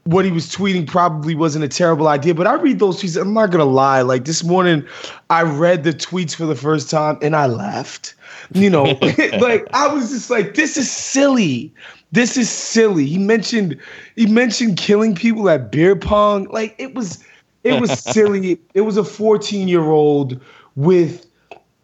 what 0.07 0.23
he 0.23 0.31
was 0.31 0.47
tweeting 0.47 0.87
probably 0.87 1.35
wasn't 1.35 1.65
a 1.65 1.67
terrible 1.67 2.07
idea. 2.07 2.33
But 2.33 2.47
I 2.47 2.53
read 2.53 2.79
those 2.79 3.01
tweets. 3.01 3.19
I'm 3.19 3.33
not 3.33 3.51
gonna 3.51 3.65
lie. 3.65 4.01
Like 4.01 4.23
this 4.23 4.43
morning, 4.43 4.85
I 5.29 5.43
read 5.43 5.83
the 5.83 5.91
tweets 5.91 6.33
for 6.33 6.45
the 6.45 6.55
first 6.55 6.89
time 6.89 7.17
and 7.21 7.35
I 7.35 7.47
laughed. 7.47 8.15
You 8.53 8.69
know, 8.69 8.83
like 9.39 9.67
I 9.73 9.87
was 9.93 10.09
just 10.11 10.29
like, 10.29 10.55
this 10.55 10.77
is 10.77 10.89
silly. 10.89 11.73
This 12.13 12.37
is 12.37 12.49
silly. 12.49 13.05
He 13.05 13.17
mentioned 13.17 13.77
he 14.15 14.27
mentioned 14.27 14.77
killing 14.77 15.13
people 15.13 15.49
at 15.49 15.71
beer 15.71 15.95
pong. 15.95 16.45
Like 16.45 16.73
it 16.77 16.95
was 16.95 17.21
it 17.65 17.81
was 17.81 17.91
silly. 17.99 18.59
It 18.73 18.81
was 18.81 18.95
a 18.95 19.03
14 19.03 19.67
year 19.67 19.83
old 19.83 20.39
with 20.77 21.25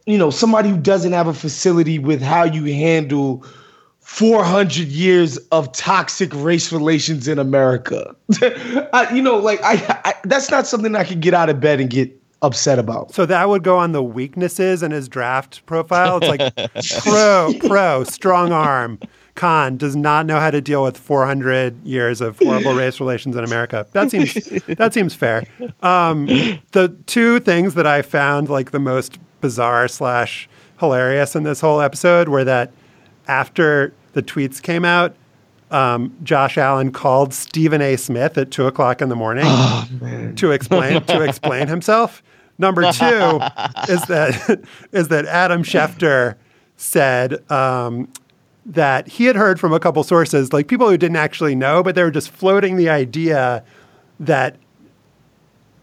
you 0.05 0.17
know 0.17 0.29
somebody 0.29 0.69
who 0.69 0.77
doesn't 0.77 1.11
have 1.11 1.27
a 1.27 1.33
facility 1.33 1.99
with 1.99 2.21
how 2.21 2.45
you 2.45 2.65
handle 2.65 3.45
400 4.03 4.87
years 4.89 5.37
of 5.51 5.71
toxic 5.71 6.31
race 6.35 6.71
relations 6.71 7.27
in 7.27 7.39
America. 7.39 8.15
I, 8.93 9.09
you 9.13 9.21
know, 9.21 9.37
like 9.37 9.61
I, 9.63 10.01
I, 10.05 10.13
that's 10.25 10.51
not 10.51 10.67
something 10.67 10.95
I 10.95 11.03
can 11.03 11.19
get 11.19 11.33
out 11.33 11.49
of 11.49 11.59
bed 11.59 11.79
and 11.79 11.89
get 11.89 12.11
upset 12.41 12.77
about. 12.77 13.13
So 13.13 13.25
that 13.25 13.47
would 13.47 13.63
go 13.63 13.77
on 13.77 13.93
the 13.93 14.03
weaknesses 14.03 14.83
in 14.83 14.91
his 14.91 15.07
draft 15.07 15.65
profile. 15.65 16.19
It's 16.21 16.27
like 16.27 17.03
pro, 17.03 17.53
pro, 17.67 18.03
strong 18.03 18.51
arm. 18.51 18.99
Con 19.35 19.77
does 19.77 19.95
not 19.95 20.27
know 20.27 20.39
how 20.39 20.51
to 20.51 20.61
deal 20.61 20.83
with 20.83 20.95
400 20.95 21.83
years 21.83 22.21
of 22.21 22.37
horrible 22.37 22.75
race 22.75 22.99
relations 22.99 23.35
in 23.35 23.43
America. 23.43 23.87
That 23.93 24.11
seems 24.11 24.33
that 24.77 24.93
seems 24.93 25.15
fair. 25.15 25.43
Um, 25.81 26.27
the 26.73 26.95
two 27.07 27.39
things 27.39 27.73
that 27.73 27.87
I 27.87 28.03
found 28.03 28.49
like 28.49 28.69
the 28.69 28.79
most 28.79 29.17
bizarre 29.41 29.87
slash 29.87 30.47
hilarious 30.79 31.35
in 31.35 31.43
this 31.43 31.61
whole 31.61 31.81
episode 31.81 32.29
were 32.29 32.43
that 32.43 32.71
after 33.27 33.93
the 34.13 34.21
tweets 34.21 34.61
came 34.61 34.85
out, 34.85 35.15
um, 35.71 36.15
Josh 36.23 36.57
Allen 36.57 36.91
called 36.91 37.33
Stephen 37.33 37.81
A. 37.81 37.95
Smith 37.97 38.37
at 38.37 38.51
two 38.51 38.67
o'clock 38.67 39.01
in 39.01 39.09
the 39.09 39.15
morning 39.15 39.45
oh, 39.47 40.33
to 40.35 40.51
explain 40.51 41.03
to 41.05 41.21
explain 41.21 41.67
himself. 41.67 42.21
Number 42.59 42.83
two 42.91 43.39
is 43.89 44.01
that 44.05 44.61
is 44.91 45.07
that 45.07 45.25
Adam 45.25 45.63
Schefter 45.63 46.35
said 46.77 47.49
um, 47.51 48.07
that 48.65 49.07
he 49.07 49.25
had 49.25 49.35
heard 49.35 49.59
from 49.59 49.73
a 49.73 49.79
couple 49.79 50.03
sources, 50.03 50.53
like 50.53 50.67
people 50.67 50.89
who 50.89 50.97
didn't 50.97 51.17
actually 51.17 51.55
know, 51.55 51.81
but 51.81 51.95
they 51.95 52.03
were 52.03 52.11
just 52.11 52.29
floating 52.29 52.75
the 52.75 52.89
idea 52.89 53.63
that 54.19 54.57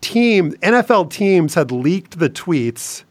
team 0.00 0.52
NFL 0.62 1.10
teams 1.10 1.54
had 1.54 1.72
leaked 1.72 2.18
the 2.18 2.30
tweets 2.30 3.04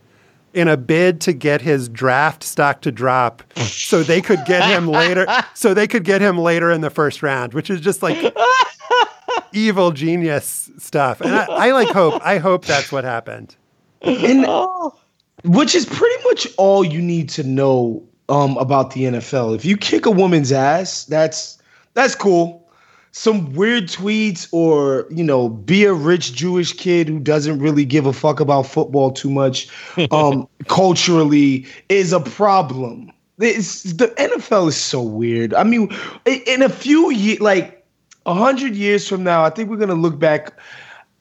in 0.54 0.68
a 0.68 0.78
bid 0.78 1.22
to 1.22 1.34
get 1.34 1.62
his 1.62 1.90
draft 1.90 2.44
stock 2.44 2.82
to 2.82 2.92
drop 2.92 3.44
so 3.58 4.04
they 4.04 4.22
could 4.22 4.44
get 4.46 4.64
him 4.68 4.88
later 5.00 5.26
so 5.54 5.74
they 5.74 5.88
could 5.88 6.04
get 6.04 6.22
him 6.22 6.38
later 6.38 6.72
in 6.72 6.82
the 6.82 6.90
first 6.90 7.22
round 7.22 7.54
which 7.54 7.70
is 7.70 7.82
just 7.82 8.02
like 8.02 8.36
evil 9.54 9.92
genius 9.92 10.70
stuff. 10.78 11.22
And 11.22 11.34
I, 11.34 11.46
I, 11.46 11.72
like 11.72 11.90
hope 11.90 12.22
i 12.26 12.38
hope 12.38 12.66
that's 12.66 12.92
what 12.92 13.04
happened. 13.04 13.56
And, 14.02 14.46
which 15.44 15.76
is 15.76 15.86
pretty 15.86 16.24
much 16.26 16.48
all 16.58 16.84
you 16.84 17.02
need 17.02 17.30
to 17.30 17.44
know 17.44 18.04
um, 18.28 18.58
about 18.58 18.92
the 18.92 19.06
nfl 19.06 19.56
if 19.56 19.66
you 19.66 19.76
kick 19.78 20.06
a 20.06 20.12
woman's 20.12 20.52
ass 20.52 21.06
that's 21.06 21.58
that's 21.94 22.14
cool 22.14 22.69
some 23.12 23.54
weird 23.54 23.86
tweets 23.86 24.48
or 24.52 25.06
you 25.10 25.24
know 25.24 25.50
be 25.50 25.84
a 25.84 25.94
rich 25.94 26.34
jewish 26.34 26.74
kid 26.74 27.08
who 27.08 27.20
doesn't 27.20 27.60
really 27.60 27.86
give 27.86 28.06
a 28.06 28.14
fuck 28.14 28.40
about 28.40 28.64
football 28.64 29.12
too 29.12 29.30
much 29.30 29.68
um 30.12 30.48
culturally 30.68 31.66
is 31.90 32.14
a 32.14 32.20
problem 32.20 33.12
it's, 33.40 33.84
the 33.84 34.08
nfl 34.08 34.68
is 34.68 34.78
so 34.78 35.02
weird 35.02 35.54
i 35.54 35.64
mean 35.64 35.90
in 36.26 36.62
a 36.62 36.70
few 36.70 37.12
years 37.12 37.40
like 37.40 37.86
a 38.26 38.34
hundred 38.34 38.76
years 38.76 39.08
from 39.08 39.24
now 39.24 39.44
i 39.44 39.50
think 39.50 39.70
we're 39.70 39.78
gonna 39.78 39.94
look 39.94 40.20
back 40.20 40.60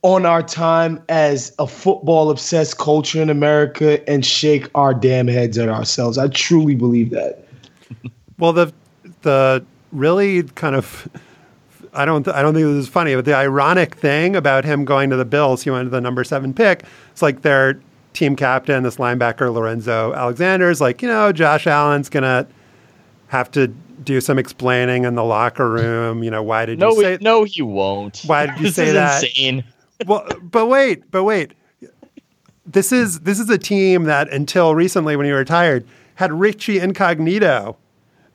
on 0.03 0.25
our 0.25 0.43
time 0.43 1.03
as 1.09 1.53
a 1.59 1.67
football 1.67 2.31
obsessed 2.31 2.79
culture 2.79 3.21
in 3.21 3.29
America 3.29 4.09
and 4.09 4.25
shake 4.25 4.69
our 4.75 4.95
damn 4.95 5.27
heads 5.27 5.59
at 5.59 5.69
ourselves. 5.69 6.19
I 6.19 6.29
truly 6.29 6.77
believe 6.77 7.11
that. 7.11 7.45
Well, 8.39 8.53
the 8.53 8.73
the 9.23 9.65
really 9.91 10.45
kind 10.45 10.77
of 10.77 11.09
I 11.99 12.05
don't 12.05 12.27
I 12.29 12.43
don't 12.43 12.55
think 12.55 12.65
this 12.65 12.85
is 12.85 12.89
funny, 12.89 13.15
but 13.17 13.25
the 13.25 13.35
ironic 13.35 13.97
thing 13.97 14.37
about 14.37 14.65
him 14.65 14.85
going 14.85 15.11
to 15.11 15.17
the 15.17 15.25
Bills, 15.25 15.65
he 15.65 15.71
went 15.71 15.87
to 15.87 15.91
the 15.91 16.01
number 16.01 16.23
seven 16.23 16.55
pick. 16.55 16.85
It's 17.11 17.23
like 17.23 17.43
their 17.43 17.81
team 18.13 18.37
captain, 18.37 18.85
this 18.85 18.97
linebacker 18.97 19.53
Lorenzo 19.53 20.15
Alexander, 20.15 20.71
is 20.71 20.81
like, 20.81 21.03
you 21.03 21.09
know, 21.09 21.33
Josh 21.33 21.67
Allen's 21.67 22.09
gonna 22.09 22.47
have 23.29 23.51
to 23.51 23.67
do 24.05 24.21
some 24.21 24.39
explaining 24.39 25.05
in 25.05 25.17
the 25.17 25.25
locker 25.25 25.69
room. 25.69 26.23
You 26.23 26.31
know, 26.31 26.43
why 26.43 26.67
did 26.67 26.79
no, 26.79 26.91
you 26.93 27.03
say? 27.03 27.19
no, 27.21 27.43
he 27.43 27.63
won't. 27.63 28.23
Why 28.27 28.47
did 28.47 28.57
you 28.59 28.63
this 28.67 28.77
say 28.77 28.89
is 28.89 28.95
that? 28.95 29.25
Insane. 29.25 29.65
well, 30.07 30.25
but 30.41 30.67
wait, 30.67 31.11
but 31.11 31.25
wait. 31.25 31.53
This 32.65 32.93
is 32.93 33.21
this 33.21 33.41
is 33.41 33.51
a 33.51 33.59
team 33.59 34.05
that 34.05 34.33
until 34.33 34.75
recently, 34.77 35.17
when 35.17 35.27
he 35.27 35.33
retired, 35.33 35.85
had 36.15 36.33
Richie 36.33 36.79
Incognito 36.79 37.77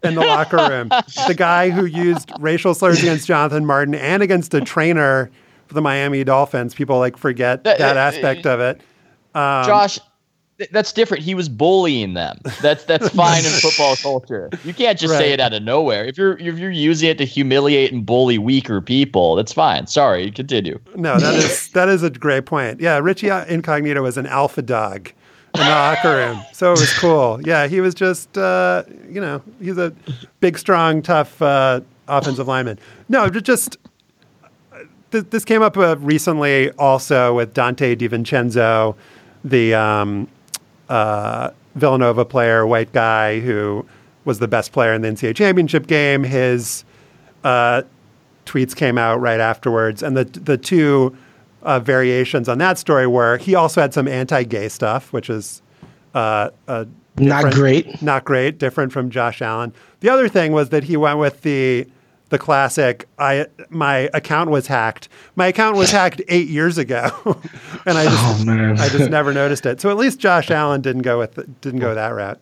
in 0.03 0.15
the 0.15 0.21
locker 0.21 0.57
room. 0.57 0.89
the 1.27 1.35
guy 1.35 1.69
who 1.69 1.85
used 1.85 2.31
racial 2.39 2.73
slurs 2.73 2.99
against 2.99 3.27
Jonathan 3.27 3.65
Martin 3.65 3.95
and 3.95 4.21
against 4.23 4.53
a 4.53 4.61
trainer 4.61 5.29
for 5.67 5.73
the 5.73 5.81
Miami 5.81 6.23
Dolphins. 6.23 6.73
People 6.73 6.99
like 6.99 7.17
forget 7.17 7.63
that, 7.63 7.77
That- 7.77 7.97
uh, 7.97 7.99
aspect 7.99 8.45
of 8.45 8.59
it. 8.59 8.81
Um, 9.35 9.65
Josh, 9.65 9.97
th- 10.59 10.69
that's 10.69 10.93
different. 10.93 11.23
He 11.23 11.33
was 11.33 11.49
bullying 11.49 12.13
them. 12.13 12.37
That's 12.61 12.83
that's 12.83 13.09
fine 13.15 13.43
in 13.43 13.49
football 13.51 13.95
culture. 13.95 14.49
You 14.63 14.73
can't 14.73 14.99
just 14.99 15.17
say 15.17 15.31
it 15.31 15.39
out 15.39 15.53
of 15.53 15.63
nowhere. 15.63 16.05
If 16.05 16.17
you're 16.17 16.37
if 16.37 16.59
you're 16.59 16.69
using 16.69 17.09
it 17.09 17.17
to 17.17 17.25
humiliate 17.25 17.91
and 17.91 18.05
bully 18.05 18.37
weaker 18.37 18.79
people, 18.79 19.35
that's 19.35 19.51
fine. 19.53 19.87
Sorry, 19.87 20.29
continue. 20.29 20.79
No, 20.95 21.17
that 21.17 21.33
is 21.33 21.69
that 21.69 21.89
is 21.89 22.03
a 22.03 22.11
great 22.11 22.45
point. 22.45 22.79
Yeah, 22.79 22.99
Richie 22.99 23.29
Incognito 23.29 24.03
was 24.03 24.17
an 24.17 24.27
alpha 24.27 24.61
dog 24.61 25.11
in 25.55 25.59
the 25.59 25.69
locker 25.69 26.15
room, 26.15 26.41
so 26.51 26.73
it 26.73 26.79
was 26.79 26.93
cool. 26.93 27.39
Yeah, 27.43 27.67
he 27.67 27.81
was 27.81 27.93
just 27.93 28.37
uh, 28.37 28.83
you 29.09 29.21
know 29.21 29.41
he's 29.61 29.77
a 29.77 29.93
big, 30.39 30.57
strong, 30.57 31.01
tough 31.01 31.41
uh, 31.41 31.81
offensive 32.07 32.47
lineman. 32.47 32.79
No, 33.09 33.29
just 33.29 33.77
th- 35.11 35.25
this 35.29 35.45
came 35.45 35.61
up 35.61 35.77
uh, 35.77 35.97
recently 35.99 36.71
also 36.71 37.35
with 37.35 37.53
Donte 37.53 37.95
DiVincenzo, 37.95 38.95
the 39.43 39.73
um, 39.73 40.27
uh, 40.89 41.51
Villanova 41.75 42.25
player, 42.25 42.65
white 42.65 42.91
guy 42.91 43.39
who 43.39 43.85
was 44.25 44.39
the 44.39 44.47
best 44.47 44.71
player 44.71 44.93
in 44.93 45.01
the 45.01 45.09
NCAA 45.09 45.35
championship 45.35 45.87
game. 45.87 46.23
His 46.23 46.83
uh, 47.43 47.83
tweets 48.45 48.75
came 48.75 48.97
out 48.97 49.21
right 49.21 49.39
afterwards, 49.39 50.01
and 50.03 50.17
the 50.17 50.25
the 50.25 50.57
two 50.57 51.15
uh, 51.63 51.79
variations 51.79 52.47
on 52.47 52.57
that 52.59 52.77
story 52.77 53.07
where 53.07 53.37
he 53.37 53.55
also 53.55 53.81
had 53.81 53.93
some 53.93 54.07
anti-gay 54.07 54.69
stuff, 54.69 55.11
which 55.13 55.29
is 55.29 55.61
uh, 56.13 56.49
uh, 56.67 56.85
Not 57.17 57.53
great. 57.53 58.01
not 58.01 58.23
great, 58.25 58.57
different 58.59 58.91
from 58.91 59.09
Josh 59.09 59.41
Allen. 59.41 59.73
The 60.01 60.09
other 60.09 60.27
thing 60.29 60.51
was 60.51 60.69
that 60.69 60.83
he 60.83 60.95
went 60.97 61.19
with 61.19 61.41
the 61.41 61.87
the 62.29 62.37
classic. 62.39 63.07
I 63.19 63.45
my 63.69 64.09
account 64.13 64.49
was 64.49 64.65
hacked. 64.67 65.07
My 65.35 65.47
account 65.47 65.75
was 65.77 65.91
hacked 65.91 66.21
eight 66.29 66.47
years 66.47 66.77
ago, 66.77 67.09
and 67.85 67.97
I 67.97 68.05
just 68.05 68.41
Oh, 68.41 68.45
man. 68.45 68.79
I 68.79 68.89
just 68.89 69.09
never 69.09 69.33
noticed 69.41 69.65
it. 69.65 69.79
So 69.81 69.89
at 69.89 69.97
least 69.97 70.19
Josh 70.19 70.49
Allen 70.51 70.81
didn't 70.81 71.03
go 71.03 71.17
with 71.19 71.35
didn't 71.61 71.79
go 71.79 71.93
that 71.95 72.09
route. 72.09 72.39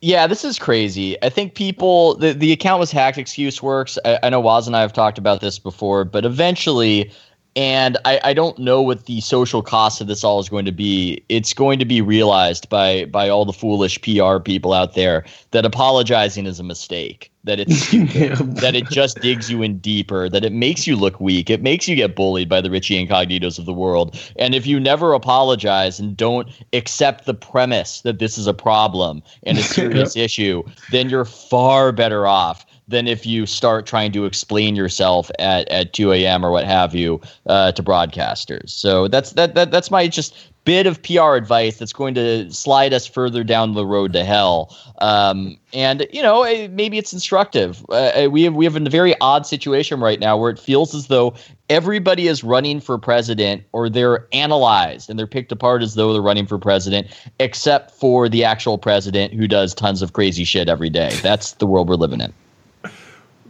Yeah, 0.00 0.26
this 0.26 0.44
is 0.44 0.58
crazy. 0.58 1.22
I 1.22 1.28
think 1.28 1.54
people 1.54 2.14
the, 2.16 2.32
the 2.32 2.52
account 2.52 2.80
was 2.80 2.90
hacked 2.90 3.18
excuse 3.18 3.62
works. 3.62 3.98
I, 4.06 4.18
I 4.22 4.30
know 4.30 4.40
Woz 4.40 4.66
and 4.66 4.74
I 4.74 4.80
have 4.80 4.94
talked 4.94 5.18
about 5.18 5.42
this 5.42 5.58
before, 5.58 6.04
but 6.06 6.24
eventually 6.24 7.10
and 7.56 7.96
I, 8.04 8.20
I 8.24 8.34
don't 8.34 8.58
know 8.58 8.82
what 8.82 9.06
the 9.06 9.20
social 9.20 9.62
cost 9.62 10.00
of 10.00 10.08
this 10.08 10.24
all 10.24 10.40
is 10.40 10.48
going 10.48 10.64
to 10.64 10.72
be. 10.72 11.22
It's 11.28 11.54
going 11.54 11.78
to 11.78 11.84
be 11.84 12.00
realized 12.00 12.68
by 12.68 13.04
by 13.06 13.28
all 13.28 13.44
the 13.44 13.52
foolish 13.52 14.00
PR 14.02 14.38
people 14.38 14.72
out 14.72 14.94
there 14.94 15.24
that 15.52 15.64
apologizing 15.64 16.46
is 16.46 16.58
a 16.58 16.64
mistake, 16.64 17.30
that 17.44 17.60
it's 17.60 17.76
stupid, 17.76 18.38
that 18.56 18.74
it 18.74 18.88
just 18.90 19.20
digs 19.20 19.50
you 19.50 19.62
in 19.62 19.78
deeper, 19.78 20.28
that 20.28 20.44
it 20.44 20.52
makes 20.52 20.86
you 20.86 20.96
look 20.96 21.20
weak, 21.20 21.48
it 21.48 21.62
makes 21.62 21.86
you 21.86 21.94
get 21.94 22.16
bullied 22.16 22.48
by 22.48 22.60
the 22.60 22.70
Richie 22.70 23.06
Incognitos 23.06 23.58
of 23.58 23.66
the 23.66 23.72
world. 23.72 24.18
And 24.36 24.54
if 24.54 24.66
you 24.66 24.80
never 24.80 25.12
apologize 25.12 26.00
and 26.00 26.16
don't 26.16 26.48
accept 26.72 27.24
the 27.24 27.34
premise 27.34 28.00
that 28.00 28.18
this 28.18 28.36
is 28.36 28.48
a 28.48 28.54
problem 28.54 29.22
and 29.44 29.58
a 29.58 29.62
serious 29.76 30.16
issue, 30.16 30.64
then 30.90 31.08
you're 31.08 31.24
far 31.24 31.92
better 31.92 32.26
off 32.26 32.66
than 32.88 33.06
if 33.06 33.24
you 33.24 33.46
start 33.46 33.86
trying 33.86 34.12
to 34.12 34.24
explain 34.26 34.76
yourself 34.76 35.30
at, 35.38 35.68
at 35.68 35.92
2 35.92 36.12
a.m. 36.12 36.44
or 36.44 36.50
what 36.50 36.64
have 36.64 36.94
you 36.94 37.20
uh, 37.46 37.72
to 37.72 37.82
broadcasters. 37.82 38.70
So 38.70 39.08
that's 39.08 39.32
that, 39.32 39.54
that 39.54 39.70
that's 39.70 39.90
my 39.90 40.06
just 40.08 40.34
bit 40.64 40.86
of 40.86 41.02
PR 41.02 41.34
advice 41.34 41.76
that's 41.76 41.92
going 41.92 42.14
to 42.14 42.50
slide 42.50 42.92
us 42.94 43.06
further 43.06 43.44
down 43.44 43.74
the 43.74 43.86
road 43.86 44.12
to 44.14 44.24
hell. 44.24 44.74
Um, 45.00 45.58
and 45.72 46.06
you 46.12 46.22
know, 46.22 46.42
eh, 46.42 46.68
maybe 46.70 46.98
it's 46.98 47.12
instructive. 47.12 47.84
Uh, 47.88 48.28
we 48.30 48.42
have 48.44 48.54
we 48.54 48.64
have 48.64 48.76
a 48.76 48.90
very 48.90 49.14
odd 49.20 49.46
situation 49.46 50.00
right 50.00 50.20
now 50.20 50.36
where 50.36 50.50
it 50.50 50.58
feels 50.58 50.94
as 50.94 51.08
though 51.08 51.34
everybody 51.68 52.28
is 52.28 52.44
running 52.44 52.80
for 52.80 52.98
president, 52.98 53.64
or 53.72 53.88
they're 53.88 54.26
analyzed 54.32 55.10
and 55.10 55.18
they're 55.18 55.26
picked 55.26 55.52
apart 55.52 55.82
as 55.82 55.94
though 55.94 56.12
they're 56.12 56.22
running 56.22 56.46
for 56.46 56.58
president, 56.58 57.06
except 57.40 57.90
for 57.92 58.28
the 58.28 58.44
actual 58.44 58.78
president 58.78 59.32
who 59.32 59.48
does 59.48 59.74
tons 59.74 60.02
of 60.02 60.12
crazy 60.12 60.44
shit 60.44 60.68
every 60.68 60.90
day. 60.90 61.10
That's 61.22 61.52
the 61.54 61.66
world 61.66 61.88
we're 61.88 61.96
living 61.96 62.20
in. 62.20 62.32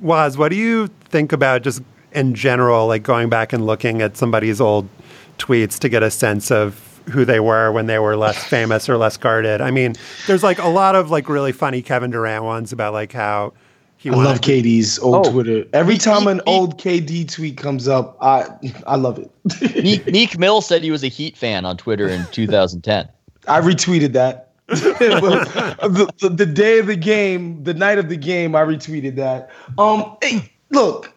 Woz, 0.01 0.37
what 0.37 0.51
do 0.51 0.57
you 0.57 0.89
think 1.11 1.33
about 1.33 1.63
just 1.63 1.83
in 2.13 2.35
general, 2.35 2.87
like 2.87 3.03
going 3.03 3.29
back 3.29 3.53
and 3.53 3.67
looking 3.67 4.03
at 4.03 4.17
somebody's 4.17 4.61
old 4.61 4.89
tweets 5.39 5.79
to 5.81 5.89
get 5.89 6.03
a 6.03 6.11
sense 6.11 6.51
of 6.51 6.81
who 7.11 7.25
they 7.25 7.41
were 7.41 7.71
when 7.73 7.87
they 7.87 7.99
were 7.99 8.17
less 8.17 8.43
famous 8.45 8.89
or 8.89 8.97
less 8.97 9.17
guarded? 9.17 9.61
I 9.61 9.71
mean, 9.71 9.95
there's 10.27 10.43
like 10.43 10.59
a 10.59 10.69
lot 10.69 10.95
of 10.95 11.11
like 11.11 11.29
really 11.29 11.53
funny 11.53 11.83
Kevin 11.83 12.11
Durant 12.11 12.45
ones 12.45 12.73
about 12.73 12.93
like 12.93 13.13
how 13.13 13.53
he 13.97 14.11
I 14.11 14.17
wanted 14.17 14.29
love 14.29 14.41
to- 14.43 14.51
KD's 14.63 14.99
old 14.99 15.27
Oh. 15.27 15.33
Twitter. 15.33 15.65
Every 15.73 15.97
time 15.99 16.27
an 16.27 16.41
old 16.47 16.79
KD 16.79 17.31
tweet 17.33 17.57
comes 17.57 17.89
up, 17.89 18.17
I 18.21 18.47
I 18.87 18.97
love 18.97 19.19
it. 19.19 19.31
Meek, 19.83 20.07
Meek 20.07 20.39
Mill 20.39 20.61
said 20.61 20.83
he 20.83 20.91
was 20.91 21.03
a 21.05 21.09
Heat 21.09 21.37
fan 21.37 21.65
on 21.65 21.77
Twitter 21.77 22.09
in 22.09 22.25
2010. 22.33 23.09
I 23.49 23.61
retweeted 23.61 24.13
that. 24.13 24.51
the, 24.69 26.11
the, 26.21 26.29
the 26.29 26.47
day 26.47 26.79
of 26.79 26.87
the 26.87 26.97
game, 26.97 27.63
the 27.65 27.75
night 27.75 27.99
of 27.99 28.09
the 28.09 28.17
game, 28.17 28.57
I 28.57 28.63
retweeted 28.63 29.17
that. 29.17 29.51
Um, 29.77 30.17
hey, 30.23 30.51
look, 30.71 31.13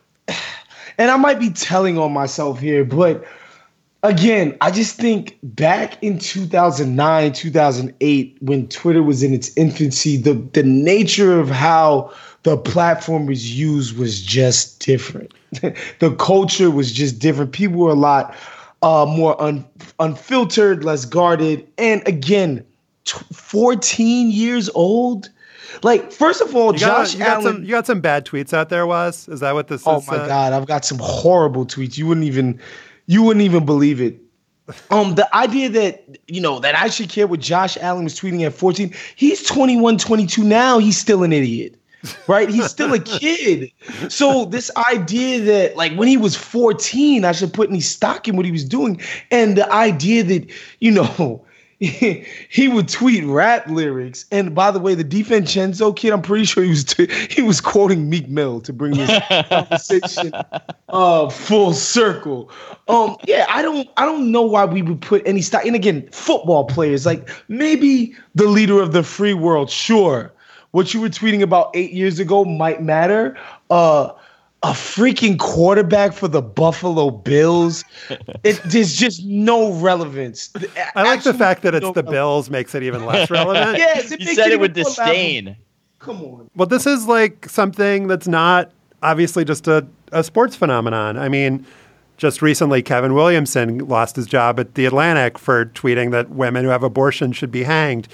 and 0.98 1.12
I 1.12 1.18
might 1.18 1.40
be 1.40 1.50
telling 1.52 1.98
on 1.98 2.12
myself 2.12 2.60
here, 2.60 2.84
but 2.84 3.26
again, 4.04 4.58
I 4.62 4.72
just 4.72 4.98
think 4.98 5.38
back 5.44 6.02
in 6.04 6.20
2009, 6.20 7.34
2008, 7.34 8.38
when 8.42 8.68
Twitter 8.68 9.04
was 9.04 9.24
in 9.24 9.34
its 9.34 9.56
infancy, 9.56 10.18
the 10.18 10.34
the 10.54 10.64
nature 10.64 11.40
of 11.40 11.50
how 11.50 12.12
the 12.44 12.58
platform 12.58 13.26
was 13.26 13.58
used 13.58 13.98
was 13.98 14.22
just 14.22 14.80
different. 14.86 15.34
the 16.00 16.16
culture 16.20 16.72
was 16.72 16.92
just 16.92 17.20
different. 17.20 17.52
People 17.52 17.78
were 17.78 17.92
a 17.92 17.96
lot 17.96 18.36
uh, 18.82 19.06
more 19.08 19.40
un, 19.42 19.66
unfiltered, 20.00 20.84
less 20.84 21.06
guarded, 21.06 21.68
and 21.78 22.08
again, 22.08 22.66
t- 23.08 23.26
14 23.34 24.30
years 24.32 24.70
old. 24.76 25.30
Like, 25.84 26.12
first 26.12 26.42
of 26.42 26.56
all, 26.56 26.74
You 26.74 26.80
got, 26.80 27.06
Josh 27.06 27.14
you 27.14 27.20
got 27.20 27.30
Allen. 27.42 27.44
some 27.56 27.64
you 27.64 27.70
got 27.72 27.86
some 27.86 28.02
bad 28.02 28.26
tweets 28.26 28.54
out 28.54 28.70
there, 28.70 28.86
Woz? 28.88 29.28
Is 29.28 29.40
that 29.42 29.54
what 29.54 29.68
this 29.68 29.84
Oh 29.86 30.00
is? 30.00 30.08
my 30.08 30.18
uh, 30.18 30.28
god, 30.28 30.54
I've 30.54 30.66
got 30.68 30.86
some 30.86 30.98
horrible 31.02 31.66
tweets. 31.66 31.98
You 31.98 32.08
wouldn't 32.08 32.26
even 32.26 32.60
you 33.06 33.22
wouldn't 33.24 33.44
even 33.44 33.66
believe 33.66 34.02
it. 34.02 34.20
Um, 34.92 35.16
the 35.16 35.34
idea 35.36 35.70
that 35.70 36.18
you 36.28 36.42
know 36.42 36.60
that 36.60 36.76
I 36.76 36.88
should 36.90 37.10
care 37.10 37.28
what 37.28 37.40
Josh 37.40 37.78
Allen 37.78 38.04
was 38.04 38.20
tweeting 38.20 38.46
at 38.46 38.54
14, 38.54 38.94
he's 39.16 39.44
21, 39.44 39.98
22 39.98 40.44
now, 40.44 40.78
he's 40.80 40.98
still 40.98 41.24
an 41.24 41.32
idiot. 41.34 41.76
Right? 42.28 42.48
He's 42.50 42.66
still 42.70 42.94
a 42.94 43.00
kid. 43.20 43.72
So 44.10 44.46
this 44.46 44.70
idea 44.78 45.40
that 45.42 45.76
like 45.76 45.94
when 45.96 46.08
he 46.08 46.16
was 46.18 46.36
14, 46.36 47.26
I 47.26 47.32
should 47.34 47.54
put 47.54 47.70
any 47.70 47.80
stock 47.82 48.28
in 48.28 48.36
what 48.36 48.46
he 48.46 48.52
was 48.52 48.64
doing. 48.64 49.02
And 49.32 49.58
the 49.58 49.70
idea 49.72 50.24
that, 50.24 50.50
you 50.80 50.92
know, 50.92 51.44
he 52.50 52.68
would 52.68 52.90
tweet 52.90 53.24
rap 53.26 53.68
lyrics. 53.68 54.26
And 54.32 54.56
by 54.56 54.72
the 54.72 54.80
way, 54.80 54.96
the 54.96 55.04
DiVincenzo 55.04 55.96
kid, 55.96 56.12
I'm 56.12 56.24
pretty 56.24 56.46
sure 56.46 56.64
he 56.64 56.70
was 56.70 56.84
t- 56.84 57.08
he 57.30 57.44
was 57.44 57.62
quoting 57.62 58.10
Meek 58.10 58.28
Mill 58.28 58.62
to 58.62 58.74
bring 58.74 58.94
this 58.94 59.22
conversation 59.48 60.34
uh, 60.90 61.30
full 61.30 61.74
circle. 61.74 62.50
Um, 62.88 63.16
yeah, 63.26 63.46
I 63.48 63.62
don't 63.62 63.88
I 63.96 64.06
don't 64.06 64.32
know 64.32 64.42
why 64.42 64.66
we 64.66 64.82
would 64.82 65.02
put 65.02 65.22
any 65.28 65.42
stock. 65.44 65.66
And 65.66 65.76
again, 65.76 66.10
football 66.12 66.66
players 66.66 67.06
like 67.06 67.30
maybe 67.48 68.16
the 68.34 68.48
leader 68.48 68.82
of 68.82 68.92
the 68.92 69.04
free 69.04 69.36
world, 69.36 69.70
sure. 69.70 70.34
What 70.72 70.94
you 70.94 71.02
were 71.02 71.10
tweeting 71.10 71.42
about 71.42 71.72
eight 71.76 71.92
years 71.92 72.20
ago 72.20 72.44
might 72.44 72.82
matter. 72.82 73.38
Uh, 73.70 74.12
a 74.64 74.72
freaking 74.72 75.38
quarterback 75.38 76.14
for 76.14 76.28
the 76.28 76.42
Buffalo 76.42 77.10
Bills. 77.12 77.84
It, 78.44 78.62
there's 78.66 78.96
just 78.96 79.26
no 79.26 79.74
relevance. 79.74 80.54
I 80.96 81.04
like 81.04 81.24
the 81.24 81.34
fact 81.34 81.64
that 81.64 81.76
it's 81.76 81.92
the 81.92 82.04
Bills 82.04 82.50
makes 82.50 82.74
it 82.76 82.84
even 82.84 83.06
less 83.06 83.30
relevant. 83.30 83.78
Yes, 83.78 84.12
it 84.12 84.20
He 84.20 84.26
makes 84.26 84.38
said 84.38 84.48
it 84.48 84.54
even 84.54 84.62
with 84.62 84.76
more 84.76 84.86
disdain. 84.86 85.58
Come 86.00 86.22
on. 86.24 86.50
Well, 86.56 86.68
this 86.68 86.86
is 86.86 87.08
like 87.08 87.50
something 87.50 88.08
that's 88.08 88.28
not 88.28 88.72
obviously 89.02 89.44
just 89.44 89.68
a, 89.68 89.86
a 90.12 90.24
sports 90.24 90.56
phenomenon. 90.56 91.18
I 91.18 91.28
mean, 91.28 91.66
just 92.18 92.42
recently, 92.42 92.82
Kevin 92.82 93.14
Williamson 93.14 93.80
lost 93.80 94.16
his 94.16 94.28
job 94.28 94.60
at 94.60 94.76
The 94.76 94.86
Atlantic 94.86 95.38
for 95.38 95.66
tweeting 95.66 96.12
that 96.12 96.30
women 96.30 96.64
who 96.64 96.70
have 96.72 96.84
abortion 96.84 97.32
should 97.32 97.52
be 97.52 97.64
hanged. 97.64 98.08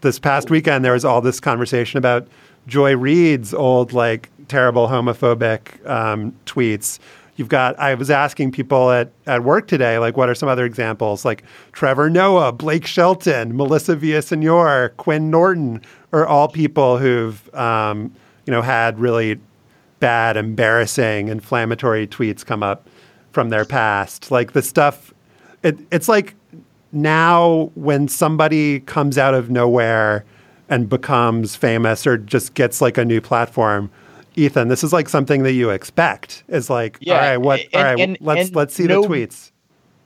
This 0.00 0.18
past 0.18 0.50
weekend, 0.50 0.84
there 0.84 0.92
was 0.92 1.04
all 1.04 1.20
this 1.20 1.40
conversation 1.40 1.98
about 1.98 2.28
Joy 2.66 2.96
Reid's 2.96 3.52
old, 3.52 3.92
like, 3.92 4.30
terrible 4.48 4.88
homophobic 4.88 5.86
um, 5.88 6.34
tweets. 6.46 6.98
You've 7.36 7.48
got, 7.48 7.78
I 7.78 7.94
was 7.94 8.10
asking 8.10 8.50
people 8.50 8.90
at, 8.90 9.12
at 9.26 9.44
work 9.44 9.68
today, 9.68 9.98
like, 9.98 10.16
what 10.16 10.28
are 10.28 10.34
some 10.34 10.48
other 10.48 10.64
examples? 10.64 11.24
Like 11.24 11.44
Trevor 11.70 12.10
Noah, 12.10 12.50
Blake 12.50 12.84
Shelton, 12.84 13.56
Melissa 13.56 13.94
Villasenor, 13.94 14.96
Quinn 14.96 15.30
Norton 15.30 15.80
are 16.12 16.26
all 16.26 16.48
people 16.48 16.98
who've, 16.98 17.54
um, 17.54 18.12
you 18.44 18.50
know, 18.50 18.62
had 18.62 18.98
really 18.98 19.38
bad, 20.00 20.36
embarrassing, 20.36 21.28
inflammatory 21.28 22.08
tweets 22.08 22.44
come 22.44 22.62
up 22.62 22.88
from 23.30 23.50
their 23.50 23.64
past. 23.64 24.30
Like 24.32 24.52
the 24.52 24.62
stuff, 24.62 25.14
it, 25.62 25.78
it's 25.92 26.08
like 26.08 26.34
now 26.90 27.70
when 27.74 28.08
somebody 28.08 28.80
comes 28.80 29.16
out 29.16 29.34
of 29.34 29.48
nowhere 29.48 30.24
and 30.68 30.88
becomes 30.88 31.54
famous 31.54 32.06
or 32.06 32.16
just 32.18 32.54
gets 32.54 32.80
like 32.80 32.98
a 32.98 33.04
new 33.04 33.20
platform. 33.20 33.90
Ethan, 34.38 34.68
this 34.68 34.82
is 34.84 34.92
like 34.92 35.08
something 35.08 35.42
that 35.42 35.52
you 35.52 35.70
expect. 35.70 36.44
Is 36.48 36.70
like, 36.70 36.96
Yeah, 37.00 37.14
all 37.14 37.20
right, 37.20 37.36
what? 37.38 37.60
and- 37.60 37.68
all 37.74 37.82
right, 37.84 38.00
and- 38.00 38.18
let's 38.20 38.48
and 38.48 38.56
let's 38.56 38.74
see 38.74 38.84
no- 38.84 39.02
the 39.02 39.08
tweets. 39.08 39.50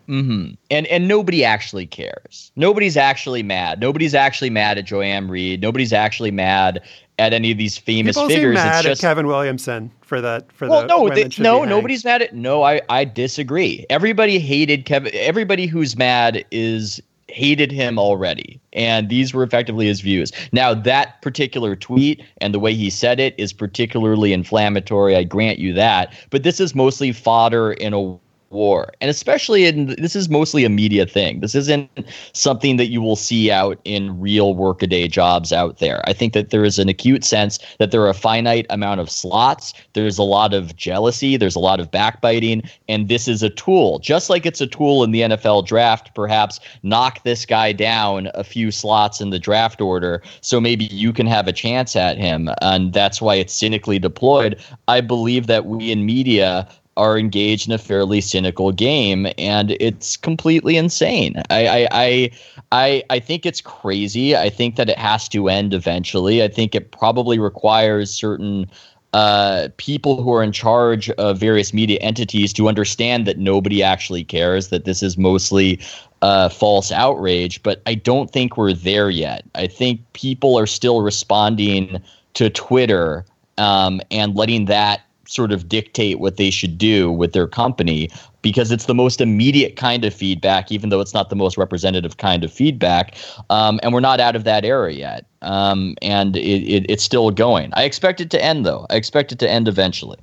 hmm 0.07 0.47
And 0.71 0.87
and 0.89 1.07
nobody 1.07 1.45
actually 1.45 1.87
cares. 1.87 2.51
Nobody's 2.57 2.97
actually 2.97 3.43
mad. 3.43 3.81
Nobody's 3.81 4.15
actually 4.15 4.51
mad 4.51 4.79
at 4.79 4.85
Joanne 4.85 5.29
Reed. 5.29 5.61
Nobody's 5.63 5.93
actually 5.93 6.31
mad 6.33 6.81
at 7.19 7.33
any 7.33 7.53
of 7.53 7.59
these 7.59 7.79
famous 7.79 8.17
People 8.17 8.29
seem 8.29 8.37
figures. 8.39 8.55
mad 8.55 8.79
it's 8.79 8.87
at 8.87 8.91
just 8.91 9.01
Kevin 9.03 9.27
Williamson 9.29 9.93
for 10.01 10.21
that. 10.21 10.51
For 10.53 10.69
well, 10.69 10.81
the 10.81 10.87
no, 10.89 11.09
they, 11.09 11.29
no, 11.39 11.65
nobody's 11.65 12.05
mad 12.05 12.23
at. 12.23 12.35
No, 12.35 12.63
I 12.65 12.81
I 12.89 13.05
disagree. 13.05 13.87
Everybody 13.91 14.39
hated 14.41 14.87
Kevin. 14.87 15.13
Everybody 15.15 15.67
who's 15.67 15.97
mad 15.97 16.45
is 16.51 17.01
hated 17.29 17.73
him 17.73 17.99
already, 17.99 18.61
and 18.73 19.09
these 19.09 19.33
were 19.33 19.43
effectively 19.43 19.87
his 19.87 20.01
views. 20.01 20.33
Now 20.53 20.75
that 20.75 21.23
particular 21.23 21.77
tweet 21.77 22.23
and 22.39 22.53
the 22.53 22.59
way 22.59 22.75
he 22.75 22.91
said 22.91 23.21
it 23.21 23.35
is 23.39 23.53
particularly 23.53 24.33
inflammatory. 24.33 25.17
I 25.17 25.25
grant 25.25 25.59
you 25.59 25.73
that, 25.75 26.13
but 26.31 26.43
this 26.43 26.61
is 26.61 26.75
mostly 26.75 27.13
fodder 27.13 27.73
in 27.73 27.93
a 27.93 28.19
war. 28.53 28.93
And 29.01 29.11
especially 29.11 29.65
in 29.67 29.95
this 29.99 30.15
is 30.15 30.29
mostly 30.29 30.65
a 30.65 30.69
media 30.69 31.07
thing. 31.07 31.41
This 31.41 31.55
isn't 31.55 31.89
something 32.33 32.77
that 32.77 32.87
you 32.87 33.01
will 33.01 33.17
see 33.17 33.51
out 33.51 33.81
in 33.85 34.21
real 34.21 34.55
workaday 34.55 35.09
jobs 35.09 35.53
out 35.53 35.79
there. 35.79 36.03
I 36.09 36.13
think 36.13 36.33
that 36.35 36.51
there 36.51 36.65
is 36.65 36.79
an 36.79 36.89
acute 36.89 37.25
sense 37.25 37.59
that 37.79 37.91
there 37.91 38.03
are 38.03 38.09
a 38.09 38.15
finite 38.15 38.67
amount 38.71 39.01
of 39.01 39.11
slots. 39.11 39.75
There's 39.95 40.19
a 40.19 40.23
lot 40.23 40.55
of 40.55 40.77
jealousy. 40.77 41.37
There's 41.37 41.57
a 41.57 41.61
lot 41.61 41.81
of 41.81 41.91
backbiting. 41.91 42.63
And 42.89 43.09
this 43.09 43.29
is 43.29 43.43
a 43.43 43.51
tool. 43.51 43.99
Just 43.99 44.31
like 44.31 44.47
it's 44.47 44.61
a 44.61 44.67
tool 44.67 45.03
in 45.05 45.11
the 45.11 45.23
nfl 45.23 45.67
draft 45.67 46.15
perhaps 46.15 46.61
knock 46.83 47.23
this 47.25 47.47
guy 47.47 47.73
down 47.73 48.29
a 48.35 48.45
few 48.45 48.71
slots 48.71 49.21
in 49.21 49.31
the 49.31 49.39
draft 49.39 49.81
order 49.81 50.23
so 50.41 50.61
maybe 50.61 50.85
you 50.87 51.13
can 51.13 51.27
have 51.27 51.49
a 51.49 51.53
chance 51.53 51.97
at 51.97 52.19
him. 52.19 52.49
And 52.61 52.93
that's 52.93 53.21
why 53.21 53.37
it's 53.37 53.55
cynically 53.55 53.99
deployed. 53.99 54.61
I 54.89 55.01
believe 55.01 55.47
that 55.47 55.67
we 55.67 55.91
in 55.91 56.07
media 56.07 56.69
are 56.97 57.19
engaged 57.19 57.69
in 57.69 57.75
a 57.75 57.79
fairly 57.79 58.21
cynical 58.21 58.73
game 58.73 59.27
and 59.39 59.73
it's 59.81 60.17
completely 60.17 60.77
insane. 60.77 61.41
I 61.51 61.89
I 61.91 62.31
I 62.71 63.03
I, 63.09 63.21
think 63.21 63.47
it's 63.47 63.61
crazy. 63.61 64.37
I 64.37 64.51
think 64.51 64.77
that 64.77 64.89
it 64.89 64.99
has 64.99 65.29
to 65.31 65.49
end 65.49 65.75
eventually. 65.75 66.43
I 66.43 66.49
think 66.49 66.75
it 66.75 66.91
probably 66.91 67.39
requires 67.39 68.11
certain 68.11 68.71
uh, 69.13 69.69
people 69.77 70.23
who 70.23 70.33
are 70.33 70.43
in 70.43 70.53
charge 70.53 71.11
of 71.11 71.39
various 71.39 71.75
media 71.75 71.99
entities 72.01 72.53
to 72.55 72.69
understand 72.69 73.27
that 73.27 73.39
nobody 73.39 73.83
actually 73.83 74.25
cares, 74.25 74.69
that 74.69 74.85
this 74.85 75.03
is 75.03 75.19
mostly 75.19 75.79
uh, 76.23 76.49
false 76.49 76.91
outrage. 76.91 77.63
But 77.63 77.83
I 77.87 77.95
don't 77.95 78.31
think 78.31 78.57
we're 78.57 78.73
there 78.73 79.11
yet. 79.11 79.45
I 79.55 79.67
think 79.67 80.01
people 80.15 80.59
are 80.59 80.67
still 80.67 81.03
responding 81.03 82.03
to 82.35 82.49
Twitter 82.49 83.27
um, 83.59 84.01
and 84.11 84.35
letting 84.35 84.65
that 84.67 85.03
sort 85.33 85.53
of 85.53 85.69
dictate 85.69 86.21
what 86.21 86.37
they 86.37 86.51
should 86.51 86.77
do 86.77 87.11
with 87.11 87.33
their 87.33 87.47
company 87.47 88.11
because 88.43 88.71
it's 88.71 88.87
the 88.87 88.95
most 88.95 89.21
immediate 89.21 89.77
kind 89.77 90.05
of 90.05 90.13
feedback, 90.13 90.71
even 90.71 90.91
though 90.91 91.01
it's 91.01 91.15
not 91.15 91.31
the 91.31 91.37
most 91.37 91.57
representative 91.57 92.17
kind 92.17 92.45
of 92.45 92.53
feedback. 92.53 93.17
Um, 93.49 93.81
and 93.83 93.93
we're 93.93 94.01
not 94.01 94.21
out 94.21 94.37
of 94.37 94.45
that 94.45 94.65
era 94.65 94.93
yet. 94.93 95.27
Um, 95.41 95.95
and 96.03 96.37
it, 96.37 96.63
it, 96.63 96.87
it's 96.89 97.05
still 97.05 97.31
going. 97.31 97.73
I 97.75 97.85
expect 97.85 98.21
it 98.21 98.31
to 98.31 98.45
end, 98.45 98.67
though. 98.67 98.87
I 98.91 98.97
expect 98.97 99.33
it 99.33 99.39
to 99.39 99.51
end 99.51 99.69
eventually. 99.69 100.19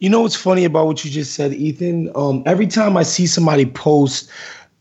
You 0.00 0.08
know 0.08 0.20
what's 0.20 0.36
funny 0.36 0.64
about 0.64 0.86
what 0.86 1.04
you 1.04 1.10
just 1.10 1.34
said, 1.34 1.52
Ethan? 1.52 2.12
Um, 2.14 2.44
every 2.46 2.68
time 2.68 2.96
I 2.96 3.02
see 3.02 3.26
somebody 3.26 3.66
post, 3.66 4.30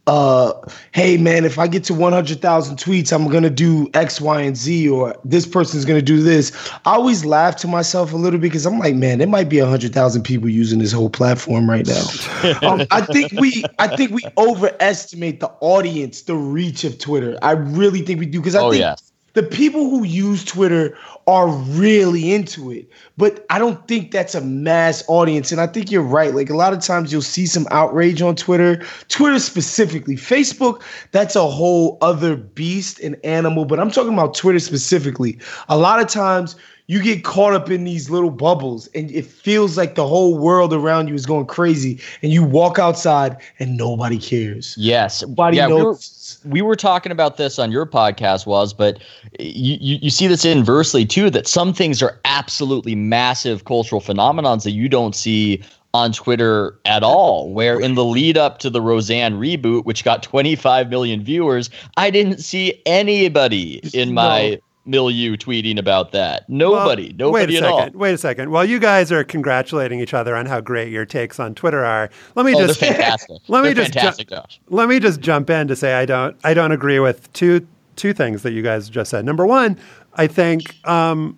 uh, 0.08 0.53
hey 0.93 1.18
man, 1.18 1.45
if 1.45 1.60
I 1.60 1.68
get 1.68 1.84
to 1.86 1.93
100,000 1.93 2.78
tweets, 2.78 3.12
I'm 3.14 3.30
gonna 3.30 3.49
do 3.49 3.89
X, 3.93 4.20
Y, 4.22 4.41
and 4.41 4.58
Z, 4.58 4.89
or 4.89 5.16
this 5.26 5.45
person's 5.45 5.86
gonna 5.86 6.01
do 6.01 6.22
this. 6.24 6.51
I 6.86 6.95
always 6.95 7.26
laugh 7.26 7.58
to 7.58 7.68
myself 7.68 8.14
a 8.14 8.18
little 8.18 8.39
bit 8.39 8.47
because 8.47 8.66
I'm 8.66 8.80
like, 8.80 8.95
man, 8.95 9.20
there 9.20 9.28
might 9.28 9.49
be 9.49 9.60
100,000 9.62 10.24
people 10.24 10.49
using 10.49 10.80
this 10.80 10.91
whole 10.93 11.10
platform 11.10 11.70
right 11.70 11.86
now. 11.86 12.16
um, 12.64 12.86
I 12.91 13.01
think 13.01 13.34
we, 13.34 13.70
I 13.80 13.88
think 13.88 14.12
we 14.12 14.32
overestimate 14.38 15.39
the 15.41 15.49
audience, 15.60 16.24
the 16.24 16.36
reach 16.36 16.84
of 16.84 16.97
Twitter. 16.99 17.38
I 17.41 17.51
really 17.51 18.01
think 18.01 18.20
we 18.20 18.26
do 18.26 18.39
because 18.39 18.55
I 18.55 18.64
Oh, 18.64 18.70
think 18.70 18.82
yeah. 18.82 18.95
The 19.38 19.44
people 19.44 19.88
who 19.88 20.04
use 20.04 20.44
Twitter 20.44 20.98
are 21.28 21.48
really 21.48 22.34
into 22.34 22.72
it. 22.72 22.90
But 23.18 23.46
I 23.52 23.60
don't 23.60 23.88
think 23.88 24.10
that's 24.10 24.34
a 24.34 24.42
mass 24.42 25.04
audience. 25.08 25.52
And 25.52 25.62
I 25.62 25.68
think 25.68 25.92
you're 25.92 26.02
right. 26.02 26.34
Like 26.34 26.50
a 26.50 26.56
lot 26.56 26.74
of 26.74 26.80
times 26.80 27.12
you'll 27.12 27.22
see 27.22 27.46
some 27.46 27.68
outrage 27.70 28.20
on 28.20 28.36
Twitter, 28.36 28.84
Twitter 29.10 29.38
specifically. 29.38 30.16
Facebook, 30.16 30.82
that's 31.12 31.36
a 31.36 31.46
whole 31.46 32.00
other 32.02 32.36
beast 32.36 33.00
and 33.00 33.16
animal. 33.24 33.66
But 33.66 33.80
I'm 33.80 33.92
talking 33.92 34.12
about 34.12 34.34
Twitter 34.34 34.58
specifically. 34.58 35.38
A 35.70 35.78
lot 35.78 36.02
of 36.02 36.08
times 36.08 36.56
you 36.88 37.04
get 37.04 37.24
caught 37.24 37.54
up 37.54 37.70
in 37.70 37.84
these 37.84 38.10
little 38.10 38.32
bubbles 38.32 38.88
and 38.96 39.12
it 39.12 39.28
feels 39.28 39.78
like 39.78 39.94
the 39.94 40.08
whole 40.08 40.36
world 40.36 40.74
around 40.74 41.10
you 41.10 41.14
is 41.14 41.28
going 41.28 41.46
crazy. 41.46 42.00
And 42.24 42.32
you 42.32 42.44
walk 42.44 42.80
outside 42.80 43.38
and 43.60 43.78
nobody 43.78 44.18
cares. 44.18 44.74
Yes. 44.80 45.22
Nobody 45.22 45.58
yeah, 45.58 45.68
knows. 45.68 46.16
We 46.50 46.62
were 46.62 46.76
talking 46.76 47.12
about 47.12 47.38
this 47.38 47.60
on 47.60 47.72
your 47.72 47.86
podcast, 47.86 48.45
was, 48.45 48.74
but 48.74 49.00
you, 49.39 49.78
you, 49.80 50.00
you 50.02 50.10
see 50.10 50.28
this 50.28 50.45
inversely 50.45 51.06
too, 51.06 51.30
that 51.30 51.48
some 51.48 51.74
things 51.74 52.02
are 52.02 52.20
absolutely 52.26 52.95
massive 52.95 53.66
cultural 53.66 54.02
phenomenons 54.02 54.64
that 54.64 54.72
you 54.72 54.89
don't 54.89 55.16
see 55.16 55.64
on 55.93 56.12
Twitter 56.12 56.78
at 56.86 57.04
all. 57.04 57.50
Where 57.52 57.80
in 57.80 57.95
the 57.95 58.04
lead 58.06 58.38
up 58.38 58.60
to 58.60 58.70
the 58.70 58.82
Roseanne 58.82 59.39
reboot, 59.39 59.86
which 59.86 60.04
got 60.04 60.24
25 60.24 60.89
million 60.89 61.24
viewers, 61.24 61.70
I 61.95 62.10
didn't 62.10 62.39
see 62.39 62.82
anybody 62.86 63.82
in 63.93 64.14
my 64.14 64.60
milieu 64.88 65.36
tweeting 65.38 65.78
about 65.78 66.12
that. 66.14 66.50
Nobody. 66.50 67.08
Well, 67.18 67.32
nobody 67.32 67.54
wait 67.56 67.64
a 67.64 67.68
all. 67.70 67.80
second. 67.80 67.96
Wait 68.00 68.14
a 68.14 68.18
second. 68.18 68.52
While 68.52 68.66
you 68.66 68.80
guys 68.80 69.12
are 69.12 69.24
congratulating 69.24 70.00
each 70.00 70.14
other 70.14 70.36
on 70.36 70.46
how 70.46 70.62
great 70.62 70.92
your 70.92 71.06
takes 71.06 71.40
on 71.40 71.54
Twitter 71.56 71.84
are, 71.86 72.10
let 72.36 72.46
me 72.46 72.54
Oh, 72.56 72.66
just 72.68 72.80
fantastic. 72.80 73.38
let 73.48 73.64
me 73.64 73.74
They're 73.74 73.84
just 73.84 73.94
ju- 73.94 74.00
fantastic, 74.00 74.30
Josh. 74.30 74.60
let 74.70 74.88
me 74.90 75.00
just 75.00 75.20
jump 75.20 75.50
in 75.50 75.68
to 75.68 75.76
say 75.76 75.94
I 75.94 76.06
don't 76.06 76.36
I 76.44 76.54
don't 76.54 76.72
agree 76.72 77.00
with 77.00 77.32
two 77.34 77.68
two 77.96 78.14
things 78.14 78.44
that 78.44 78.54
you 78.54 78.62
guys 78.62 78.90
just 78.90 79.12
said. 79.12 79.26
Number 79.26 79.46
one, 79.46 79.78
I 80.14 80.28
think 80.28 80.76
um, 80.88 81.38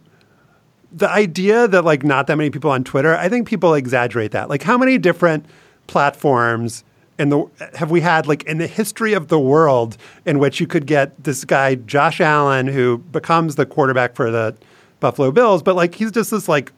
the 0.92 1.10
idea 1.10 1.68
that 1.68 1.86
like 1.86 2.04
not 2.04 2.28
that 2.28 2.36
many 2.36 2.50
people 2.50 2.70
on 2.72 2.84
Twitter, 2.84 3.16
I 3.16 3.30
think 3.30 3.48
people 3.48 3.74
exaggerate 3.74 4.32
that. 4.32 4.50
Like 4.50 4.64
how 4.64 4.78
many 4.78 4.98
different 4.98 5.46
platforms 5.88 6.84
in 7.20 7.30
the 7.30 7.46
have 7.76 7.92
we 7.92 8.02
had 8.02 8.26
like 8.26 8.44
in 8.44 8.58
the 8.58 8.68
history 8.68 9.14
of 9.14 9.28
the 9.28 9.40
world 9.40 9.98
in 10.26 10.40
which 10.40 10.60
you 10.60 10.66
could 10.66 10.88
get 10.88 11.24
this 11.26 11.44
guy 11.46 11.76
Josh 11.76 12.22
Allen 12.22 12.68
who 12.68 12.98
becomes 12.98 13.56
the 13.56 13.66
quarterback 13.66 14.16
for 14.16 14.32
the 14.32 14.56
Buffalo 15.00 15.32
Bills, 15.32 15.62
but 15.62 15.76
like 15.76 15.96
he's 15.96 16.12
just 16.12 16.32
this 16.32 16.48
like 16.48 16.72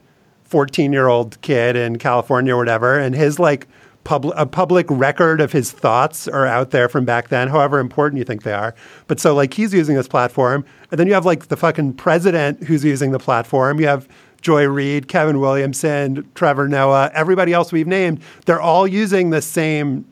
14 0.44 0.92
year 0.92 1.08
old 1.08 1.40
kid 1.42 1.76
in 1.76 1.98
California 1.98 2.56
or 2.56 2.58
whatever, 2.58 3.00
and 3.00 3.16
his 3.16 3.40
like 3.40 3.68
public 4.04 4.34
a 4.36 4.48
public 4.48 4.88
record 4.90 5.40
of 5.40 5.52
his 5.52 5.72
thoughts 5.72 6.28
are 6.28 6.48
out 6.48 6.72
there 6.72 6.90
from 6.90 7.06
back 7.06 7.30
then, 7.30 7.48
however 7.48 7.80
important 7.80 8.18
you 8.18 8.26
think 8.26 8.42
they 8.42 8.54
are. 8.54 8.74
But 9.06 9.20
so 9.20 9.36
like 9.36 9.54
he's 9.54 9.74
using 9.74 9.96
this 9.96 10.08
platform, 10.08 10.66
and 10.90 11.00
then 11.00 11.08
you 11.08 11.14
have 11.14 11.26
like 11.26 11.48
the 11.48 11.58
fucking 11.58 11.94
president 11.94 12.64
who's 12.64 12.84
using 12.84 13.12
the 13.12 13.20
platform. 13.20 13.80
You 13.80 13.88
have 13.88 14.08
Joy 14.42 14.68
Reid, 14.68 15.08
Kevin 15.08 15.40
Williamson, 15.40 16.28
Trevor 16.34 16.68
Noah, 16.68 17.12
everybody 17.14 17.54
else 17.54 17.72
we've 17.72 17.86
named. 17.86 18.22
They're 18.46 18.62
all 18.62 18.88
using 18.88 19.30
the 19.30 19.42
same 19.42 20.06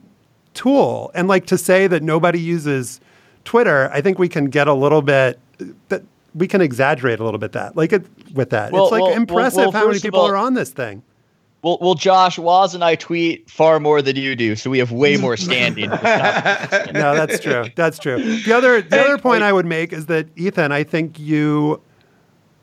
tool, 0.54 1.10
and 1.14 1.28
like 1.28 1.46
to 1.46 1.58
say 1.58 1.86
that 1.86 2.02
nobody 2.02 2.40
uses 2.40 3.00
Twitter, 3.44 3.90
I 3.92 4.00
think 4.00 4.18
we 4.18 4.28
can 4.28 4.46
get 4.46 4.68
a 4.68 4.74
little 4.74 5.02
bit 5.02 5.38
that 5.88 6.02
we 6.34 6.46
can 6.46 6.60
exaggerate 6.60 7.20
a 7.20 7.24
little 7.24 7.38
bit 7.38 7.52
that 7.52 7.76
like 7.76 7.92
it 7.92 8.04
with 8.34 8.50
that. 8.50 8.72
Well, 8.72 8.84
it's 8.84 8.92
like 8.92 9.02
well, 9.02 9.10
well, 9.10 9.16
impressive 9.16 9.56
well, 9.56 9.72
how 9.72 9.86
many 9.86 10.00
people 10.00 10.20
all- 10.20 10.30
are 10.30 10.36
on 10.36 10.54
this 10.54 10.70
thing. 10.70 11.02
Well, 11.62 11.76
well, 11.82 11.94
Josh, 11.94 12.38
Woz 12.38 12.74
and 12.74 12.82
I 12.82 12.94
tweet 12.94 13.50
far 13.50 13.80
more 13.80 14.00
than 14.00 14.16
you 14.16 14.34
do, 14.34 14.56
so 14.56 14.70
we 14.70 14.78
have 14.78 14.92
way 14.92 15.18
more 15.18 15.36
standing. 15.36 15.90
no, 15.90 15.98
that's 16.00 17.38
true. 17.38 17.66
That's 17.76 17.98
true. 17.98 18.40
The 18.40 18.52
other 18.54 18.80
the 18.80 18.98
other 18.98 19.18
point 19.18 19.42
I 19.42 19.52
would 19.52 19.66
make 19.66 19.92
is 19.92 20.06
that 20.06 20.26
Ethan, 20.36 20.72
I 20.72 20.84
think 20.84 21.18
you 21.18 21.82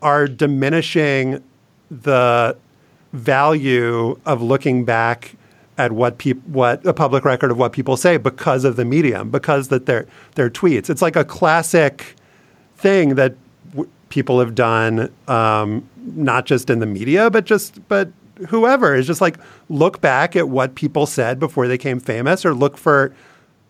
are 0.02 0.26
diminishing 0.26 1.44
the 1.90 2.56
value 3.12 4.18
of 4.26 4.42
looking 4.42 4.84
back 4.84 5.36
at 5.78 5.92
what 5.92 6.18
peop- 6.18 6.44
what 6.46 6.84
a 6.84 6.92
public 6.92 7.24
record 7.24 7.50
of 7.50 7.56
what 7.56 7.72
people 7.72 7.96
say 7.96 8.16
because 8.16 8.64
of 8.64 8.76
the 8.76 8.84
medium, 8.84 9.30
because 9.30 9.68
that 9.68 9.86
their 9.86 10.06
their 10.34 10.50
tweets. 10.50 10.90
It's 10.90 11.00
like 11.00 11.16
a 11.16 11.24
classic 11.24 12.16
thing 12.76 13.14
that 13.14 13.34
w- 13.70 13.88
people 14.08 14.40
have 14.40 14.54
done, 14.54 15.10
um, 15.28 15.88
not 16.14 16.44
just 16.44 16.68
in 16.68 16.80
the 16.80 16.86
media, 16.86 17.30
but 17.30 17.44
just 17.44 17.86
but 17.88 18.10
whoever 18.48 18.94
is 18.94 19.06
just 19.06 19.20
like 19.20 19.38
look 19.68 20.00
back 20.00 20.36
at 20.36 20.48
what 20.48 20.74
people 20.74 21.06
said 21.06 21.38
before 21.38 21.68
they 21.68 21.78
came 21.78 22.00
famous, 22.00 22.44
or 22.44 22.52
look 22.52 22.76
for. 22.76 23.14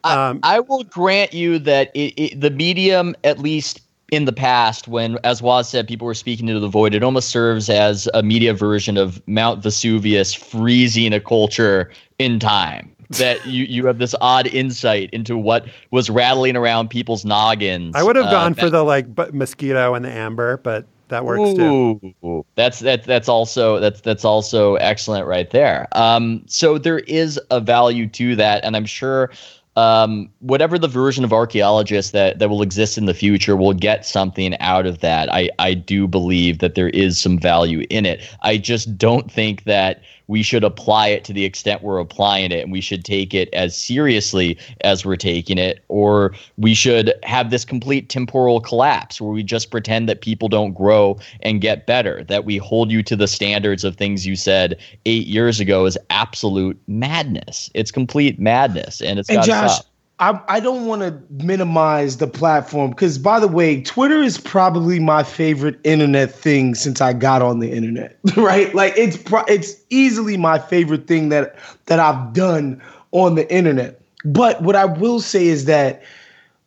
Um, 0.05 0.41
I, 0.43 0.57
I, 0.57 0.61
will 0.61 0.85
grant 0.85 1.35
you 1.35 1.59
that 1.59 1.91
it, 1.95 2.15
it, 2.17 2.41
the 2.41 2.51
medium, 2.51 3.17
at 3.25 3.41
least 3.41 3.83
in 4.11 4.25
the 4.25 4.33
past, 4.33 4.89
when, 4.89 5.19
as 5.25 5.43
Woz 5.43 5.69
said, 5.69 5.87
people 5.87 6.07
were 6.07 6.15
speaking 6.15 6.49
into 6.49 6.61
the 6.61 6.69
void, 6.69 6.95
it 6.95 7.03
almost 7.03 7.29
serves 7.29 7.69
as 7.69 8.09
a 8.15 8.23
media 8.23 8.55
version 8.55 8.97
of 8.97 9.27
Mount 9.29 9.63
Vesuvius 9.63 10.33
freezing 10.33 11.13
a 11.13 11.21
culture 11.21 11.91
in 12.19 12.39
time. 12.39 12.95
that 13.11 13.45
you, 13.47 13.65
you 13.65 13.87
have 13.87 13.99
this 13.99 14.15
odd 14.21 14.47
insight 14.47 15.11
into 15.11 15.37
what 15.37 15.67
was 15.91 16.09
rattling 16.09 16.57
around 16.57 16.89
people's 16.89 17.25
noggins. 17.25 17.95
I 17.95 18.03
would 18.03 18.17
have 18.17 18.31
gone 18.31 18.53
uh, 18.53 18.63
for 18.63 18.71
the 18.71 18.83
like 18.83 19.07
mosquito 19.33 19.95
and 19.95 20.05
the 20.05 20.11
amber, 20.11 20.57
but 20.59 20.87
that 21.09 21.25
works 21.25 21.59
Ooh, 21.59 22.01
too. 22.23 22.47
That's 22.55 22.81
that 22.81 23.05
that's 23.05 23.29
also 23.29 23.81
that's 23.81 24.03
that's 24.03 24.25
also 24.25 24.75
excellent 24.77 25.27
right 25.27 25.51
there. 25.51 25.89
Um, 25.93 26.43
so 26.47 26.77
there 26.79 27.01
is 27.01 27.41
a 27.51 27.61
value 27.61 28.07
to 28.09 28.37
that, 28.37 28.65
and 28.65 28.77
I'm 28.77 28.85
sure 28.85 29.31
um, 29.79 30.29
whatever 30.41 30.77
the 30.77 30.89
version 30.89 31.23
of 31.23 31.33
archaeologists 31.33 32.11
that, 32.11 32.41
that 32.41 32.51
will 32.51 32.63
exist 32.63 32.99
in 32.99 33.07
the 33.07 33.15
future 33.15 33.55
will 33.55 33.73
get 33.73 34.05
something 34.05 34.59
out 34.59 34.87
of 34.87 34.99
that. 34.99 35.33
I, 35.33 35.51
I 35.61 35.75
do 35.75 36.09
believe 36.09 36.59
that 36.59 36.75
there 36.75 36.89
is 36.89 37.21
some 37.21 37.39
value 37.39 37.87
in 37.89 38.05
it. 38.05 38.21
I 38.43 38.57
just 38.59 38.99
don't 38.99 39.31
think 39.31 39.63
that 39.65 40.03
we 40.29 40.43
should 40.43 40.63
apply 40.63 41.09
it 41.09 41.25
to 41.25 41.33
the 41.33 41.45
extent 41.45 41.83
we're 41.83 41.99
applying 41.99 42.53
it 42.53 42.63
and 42.63 42.71
we 42.71 42.81
should 42.81 43.05
take 43.05 43.35
it 43.35 43.49
as 43.53 43.77
seriously 43.77 44.57
as 44.83 45.05
we're 45.05 45.17
taking 45.17 45.59
it 45.59 45.83
or 45.89 46.33
we 46.57 46.75
should 46.75 47.13
have 47.25 47.51
this 47.51 47.65
complete 47.65 48.09
temporal 48.09 48.61
collapse 48.61 49.21
where 49.21 49.33
we 49.33 49.43
just 49.43 49.71
pretend 49.71 50.09
that 50.09 50.21
people 50.21 50.49
don't 50.49 50.75
grow 50.75 51.19
and 51.41 51.61
get 51.61 51.87
better 51.87 52.23
that 52.25 52.45
we 52.45 52.59
hold 52.59 52.91
you 52.91 53.03
to 53.03 53.17
the 53.17 53.27
standards 53.27 53.83
of 53.85 53.97
things 53.97 54.27
you 54.27 54.37
said 54.37 54.79
8 55.07 55.27
years 55.27 55.59
ago 55.59 55.87
is 55.87 55.99
absolute 56.11 56.79
madness. 56.87 57.71
It's 57.75 57.91
complete 57.91 58.39
madness 58.39 59.01
and 59.01 59.19
it's 59.19 59.29
got 59.29 59.47
to 59.47 59.69
stop 59.69 59.87
I, 60.21 60.41
I 60.49 60.61
don't 60.61 60.87
want 60.87 61.03
to 61.03 61.17
minimize 61.45 62.17
the 62.17 62.27
platform 62.27 62.91
because, 62.91 63.19
by 63.19 63.39
the 63.39 63.47
way, 63.47 63.83
Twitter 63.83 64.21
is 64.21 64.39
probably 64.39 64.99
my 64.99 65.23
favorite 65.23 65.79
internet 65.85 66.35
thing 66.35 66.75
since 66.75 67.01
I 67.01 67.13
got 67.13 67.41
on 67.41 67.61
the 67.61 67.71
internet. 67.71 68.19
Right? 68.37 68.75
Like 68.75 68.95
it's 68.97 69.19
it's 69.49 69.75
easily 69.91 70.37
my 70.37 70.59
favorite 70.59 71.07
thing 71.07 71.29
that 71.31 71.57
that 71.87 71.99
I've 71.99 72.33
done 72.33 72.81
on 73.13 73.35
the 73.35 73.53
internet. 73.53 74.01
But 74.25 74.63
what 74.63 74.77
I 74.77 74.85
will 74.85 75.21
say 75.21 75.47
is 75.47 75.65
that 75.65 76.03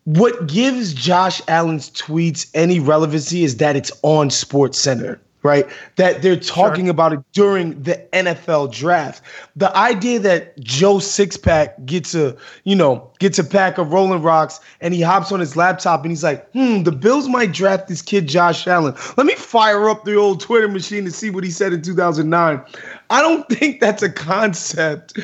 what 0.06 0.48
gives 0.48 0.94
Josh 0.94 1.42
Allen's 1.48 1.90
tweets 1.92 2.50
any 2.54 2.80
relevancy 2.80 3.44
is 3.44 3.58
that 3.58 3.76
it's 3.76 3.92
on 4.02 4.30
Sports 4.30 4.80
Center 4.80 5.20
right? 5.44 5.68
That 5.96 6.22
they're 6.22 6.36
talking 6.36 6.86
sure. 6.86 6.92
about 6.92 7.14
it 7.14 7.20
during 7.34 7.82
the 7.82 7.96
NFL 8.14 8.74
draft. 8.74 9.22
The 9.56 9.76
idea 9.76 10.20
that 10.20 10.60
Joe 10.60 10.96
Sixpack 10.96 11.86
gets 11.86 12.14
a, 12.14 12.36
you 12.64 12.76
know, 12.76 13.12
gets 13.20 13.40
a 13.40 13.44
pack 13.44 13.78
of 13.78 13.92
Rolling 13.92 14.22
Rocks 14.22 14.60
and 14.82 14.94
he 14.94 15.02
hops 15.02 15.32
on 15.32 15.40
his 15.40 15.56
laptop 15.56 16.04
and 16.04 16.12
he's 16.12 16.24
like, 16.24 16.50
hmm, 16.52 16.84
the 16.84 16.92
Bills 16.92 17.28
might 17.28 17.52
draft 17.52 17.88
this 17.88 18.02
kid 18.02 18.28
Josh 18.28 18.68
Allen. 18.68 18.96
Let 19.18 19.26
me 19.26 19.36
fire 19.36 19.90
up 19.90 20.06
the 20.06 20.16
old 20.16 20.40
Twitter 20.40 20.68
machine 20.68 21.06
to 21.06 21.12
see 21.12 21.30
what 21.30 21.44
he 21.44 21.52
said 21.52 21.74
in 21.74 21.82
2009. 21.82 22.62
I 23.10 23.22
don't 23.22 23.48
think 23.50 23.80
that's 23.80 24.04
a 24.04 24.10
concept 24.10 25.20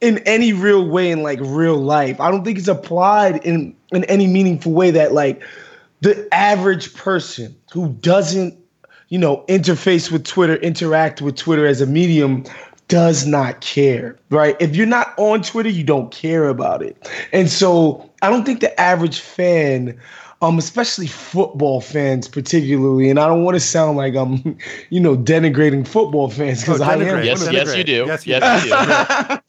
in 0.00 0.18
any 0.18 0.52
real 0.52 0.88
way 0.88 1.10
in 1.10 1.22
like 1.22 1.38
real 1.40 1.76
life. 1.76 2.20
I 2.20 2.30
don't 2.30 2.44
think 2.44 2.58
it's 2.58 2.68
applied 2.68 3.36
in 3.46 3.74
in 3.92 4.04
any 4.04 4.26
meaningful 4.26 4.72
way 4.72 4.90
that 4.90 5.12
like 5.12 5.42
the 6.00 6.28
average 6.34 6.92
person 6.94 7.54
who 7.72 7.90
doesn't 8.00 8.58
you 9.12 9.18
know, 9.18 9.44
interface 9.46 10.10
with 10.10 10.24
Twitter, 10.24 10.56
interact 10.56 11.20
with 11.20 11.36
Twitter 11.36 11.66
as 11.66 11.82
a 11.82 11.86
medium 11.86 12.44
does 12.88 13.26
not 13.26 13.60
care, 13.60 14.18
right? 14.30 14.56
If 14.58 14.74
you're 14.74 14.86
not 14.86 15.12
on 15.18 15.42
Twitter, 15.42 15.68
you 15.68 15.84
don't 15.84 16.10
care 16.10 16.48
about 16.48 16.82
it. 16.82 16.96
And 17.30 17.50
so 17.50 18.10
I 18.22 18.30
don't 18.30 18.46
think 18.46 18.60
the 18.60 18.80
average 18.80 19.20
fan, 19.20 20.00
um, 20.40 20.56
especially 20.56 21.08
football 21.08 21.82
fans 21.82 22.26
particularly, 22.26 23.10
and 23.10 23.20
I 23.20 23.26
don't 23.26 23.44
want 23.44 23.54
to 23.54 23.60
sound 23.60 23.98
like 23.98 24.14
I'm, 24.14 24.56
you 24.88 24.98
know, 24.98 25.14
denigrating 25.14 25.86
football 25.86 26.30
fans 26.30 26.62
because 26.62 26.80
oh, 26.80 26.84
I 26.84 26.94
am. 26.94 27.22
Yes, 27.22 27.46
yes, 27.52 27.76
you 27.76 27.84
do. 27.84 28.04
Yes, 28.06 28.26
you 28.26 28.32
yes, 28.32 29.44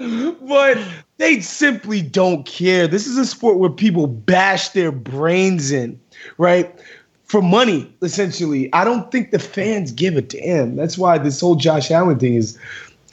you 0.00 0.08
do. 0.08 0.36
but 0.48 0.78
they 1.18 1.40
simply 1.40 2.00
don't 2.00 2.46
care. 2.46 2.88
This 2.88 3.06
is 3.06 3.18
a 3.18 3.26
sport 3.26 3.58
where 3.58 3.68
people 3.68 4.06
bash 4.06 4.70
their 4.70 4.92
brains 4.92 5.72
in, 5.72 6.00
right? 6.38 6.74
For 7.24 7.42
money, 7.42 7.92
essentially. 8.02 8.72
I 8.72 8.84
don't 8.84 9.10
think 9.10 9.30
the 9.30 9.38
fans 9.38 9.92
give 9.92 10.16
a 10.16 10.22
damn. 10.22 10.76
That's 10.76 10.98
why 10.98 11.18
this 11.18 11.40
whole 11.40 11.56
Josh 11.56 11.90
Allen 11.90 12.18
thing 12.18 12.34
is 12.34 12.58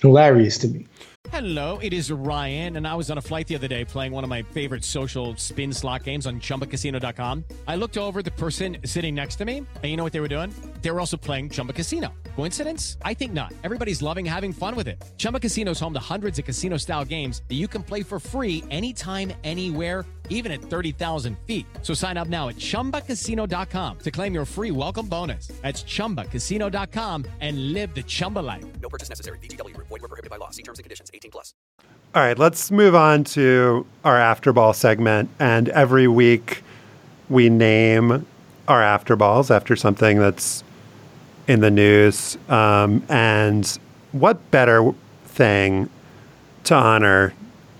hilarious 0.01 0.57
to 0.59 0.67
me. 0.67 0.87
Hello, 1.29 1.77
it 1.81 1.93
is 1.93 2.11
Ryan, 2.11 2.75
and 2.75 2.85
I 2.85 2.93
was 2.95 3.09
on 3.09 3.17
a 3.17 3.21
flight 3.21 3.47
the 3.47 3.55
other 3.55 3.67
day 3.67 3.85
playing 3.85 4.11
one 4.11 4.25
of 4.25 4.29
my 4.29 4.41
favorite 4.41 4.83
social 4.83 5.35
spin 5.37 5.71
slot 5.71 6.03
games 6.03 6.27
on 6.27 6.41
chumbacasino.com. 6.41 7.45
I 7.67 7.77
looked 7.77 7.97
over 7.97 8.21
the 8.21 8.31
person 8.31 8.77
sitting 8.83 9.15
next 9.15 9.37
to 9.37 9.45
me, 9.45 9.59
and 9.59 9.85
you 9.85 9.95
know 9.95 10.03
what 10.03 10.11
they 10.11 10.19
were 10.19 10.27
doing? 10.27 10.53
They 10.81 10.91
were 10.91 10.99
also 10.99 11.15
playing 11.15 11.51
Chumba 11.51 11.71
Casino. 11.71 12.11
Coincidence? 12.35 12.97
I 13.03 13.13
think 13.13 13.31
not. 13.31 13.53
Everybody's 13.63 14.01
loving 14.01 14.25
having 14.25 14.51
fun 14.51 14.75
with 14.75 14.87
it. 14.89 15.01
Chumba 15.17 15.39
Casino 15.39 15.71
is 15.71 15.79
home 15.79 15.93
to 15.93 16.01
hundreds 16.01 16.37
of 16.37 16.43
casino 16.43 16.75
style 16.75 17.05
games 17.05 17.43
that 17.47 17.55
you 17.55 17.67
can 17.67 17.81
play 17.83 18.03
for 18.03 18.19
free 18.19 18.63
anytime, 18.69 19.31
anywhere, 19.45 20.05
even 20.31 20.51
at 20.51 20.61
30,000 20.61 21.37
feet. 21.45 21.67
So 21.83 21.93
sign 21.93 22.17
up 22.17 22.27
now 22.27 22.49
at 22.49 22.55
chumbacasino.com 22.55 23.99
to 23.99 24.11
claim 24.11 24.33
your 24.33 24.45
free 24.45 24.71
welcome 24.71 25.05
bonus. 25.05 25.47
That's 25.61 25.83
chumbacasino.com 25.83 27.25
and 27.39 27.73
live 27.73 27.93
the 27.93 28.01
Chumba 28.01 28.39
life. 28.39 28.65
No 28.81 28.89
purchase 28.89 29.09
necessary. 29.09 29.37
DTW, 29.43 29.77
void, 29.77 29.91
were 29.91 29.99
prohibited 29.99 30.31
by 30.31 30.37
law. 30.37 30.49
See 30.49 30.63
terms 30.63 30.79
and 30.79 30.83
conditions 30.83 31.11
18 31.13 31.29
plus. 31.29 31.53
All 32.13 32.21
right, 32.21 32.37
let's 32.37 32.71
move 32.71 32.93
on 32.93 33.23
to 33.25 33.85
our 34.03 34.17
after 34.17 34.51
ball 34.51 34.73
segment. 34.73 35.29
And 35.39 35.69
every 35.69 36.07
week 36.09 36.63
we 37.29 37.49
name 37.49 38.25
our 38.67 38.83
after 38.83 39.15
balls 39.15 39.49
after 39.49 39.75
something 39.75 40.19
that's 40.19 40.63
in 41.47 41.61
the 41.61 41.71
news. 41.71 42.37
Um, 42.49 43.03
and 43.09 43.65
what 44.11 44.51
better 44.51 44.93
thing 45.25 45.89
to 46.65 46.75
honor 46.75 47.33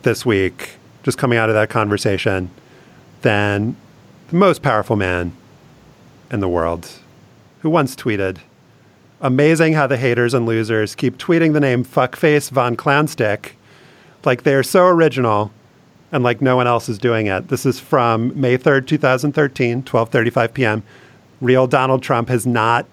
this 0.04 0.26
week, 0.26 0.72
just 1.04 1.18
coming 1.18 1.38
out 1.38 1.49
of 1.49 1.56
that 1.56 1.70
conversation, 1.70 2.49
than 3.22 3.76
the 4.30 4.36
most 4.36 4.62
powerful 4.62 4.95
man 4.95 5.34
in 6.32 6.39
the 6.39 6.49
world 6.49 6.89
who 7.62 7.70
once 7.70 7.95
tweeted, 7.95 8.38
Amazing 9.24 9.74
how 9.74 9.86
the 9.86 9.97
haters 9.97 10.34
and 10.34 10.47
losers 10.47 10.95
keep 10.95 11.20
tweeting 11.20 11.54
the 11.54 11.60
name 11.60 11.86
Fuckface 11.86 12.49
Von 12.49 12.76
Clownstick 12.76 13.52
like 14.26 14.41
they're 14.43 14.64
so 14.64 14.88
original 14.88 15.52
and 16.12 16.24
like 16.24 16.41
no 16.41 16.56
one 16.56 16.66
else 16.66 16.89
is 16.89 16.97
doing 16.97 17.28
it. 17.28 17.47
This 17.47 17.66
is 17.66 17.80
from 17.80 18.39
May 18.39 18.58
3rd, 18.58 18.88
2013, 18.88 19.84
12:35 19.84 20.54
p.m. 20.54 20.84
Real 21.39 21.68
Donald 21.68 22.02
Trump 22.02 22.30
has 22.30 22.47
not 22.47 22.88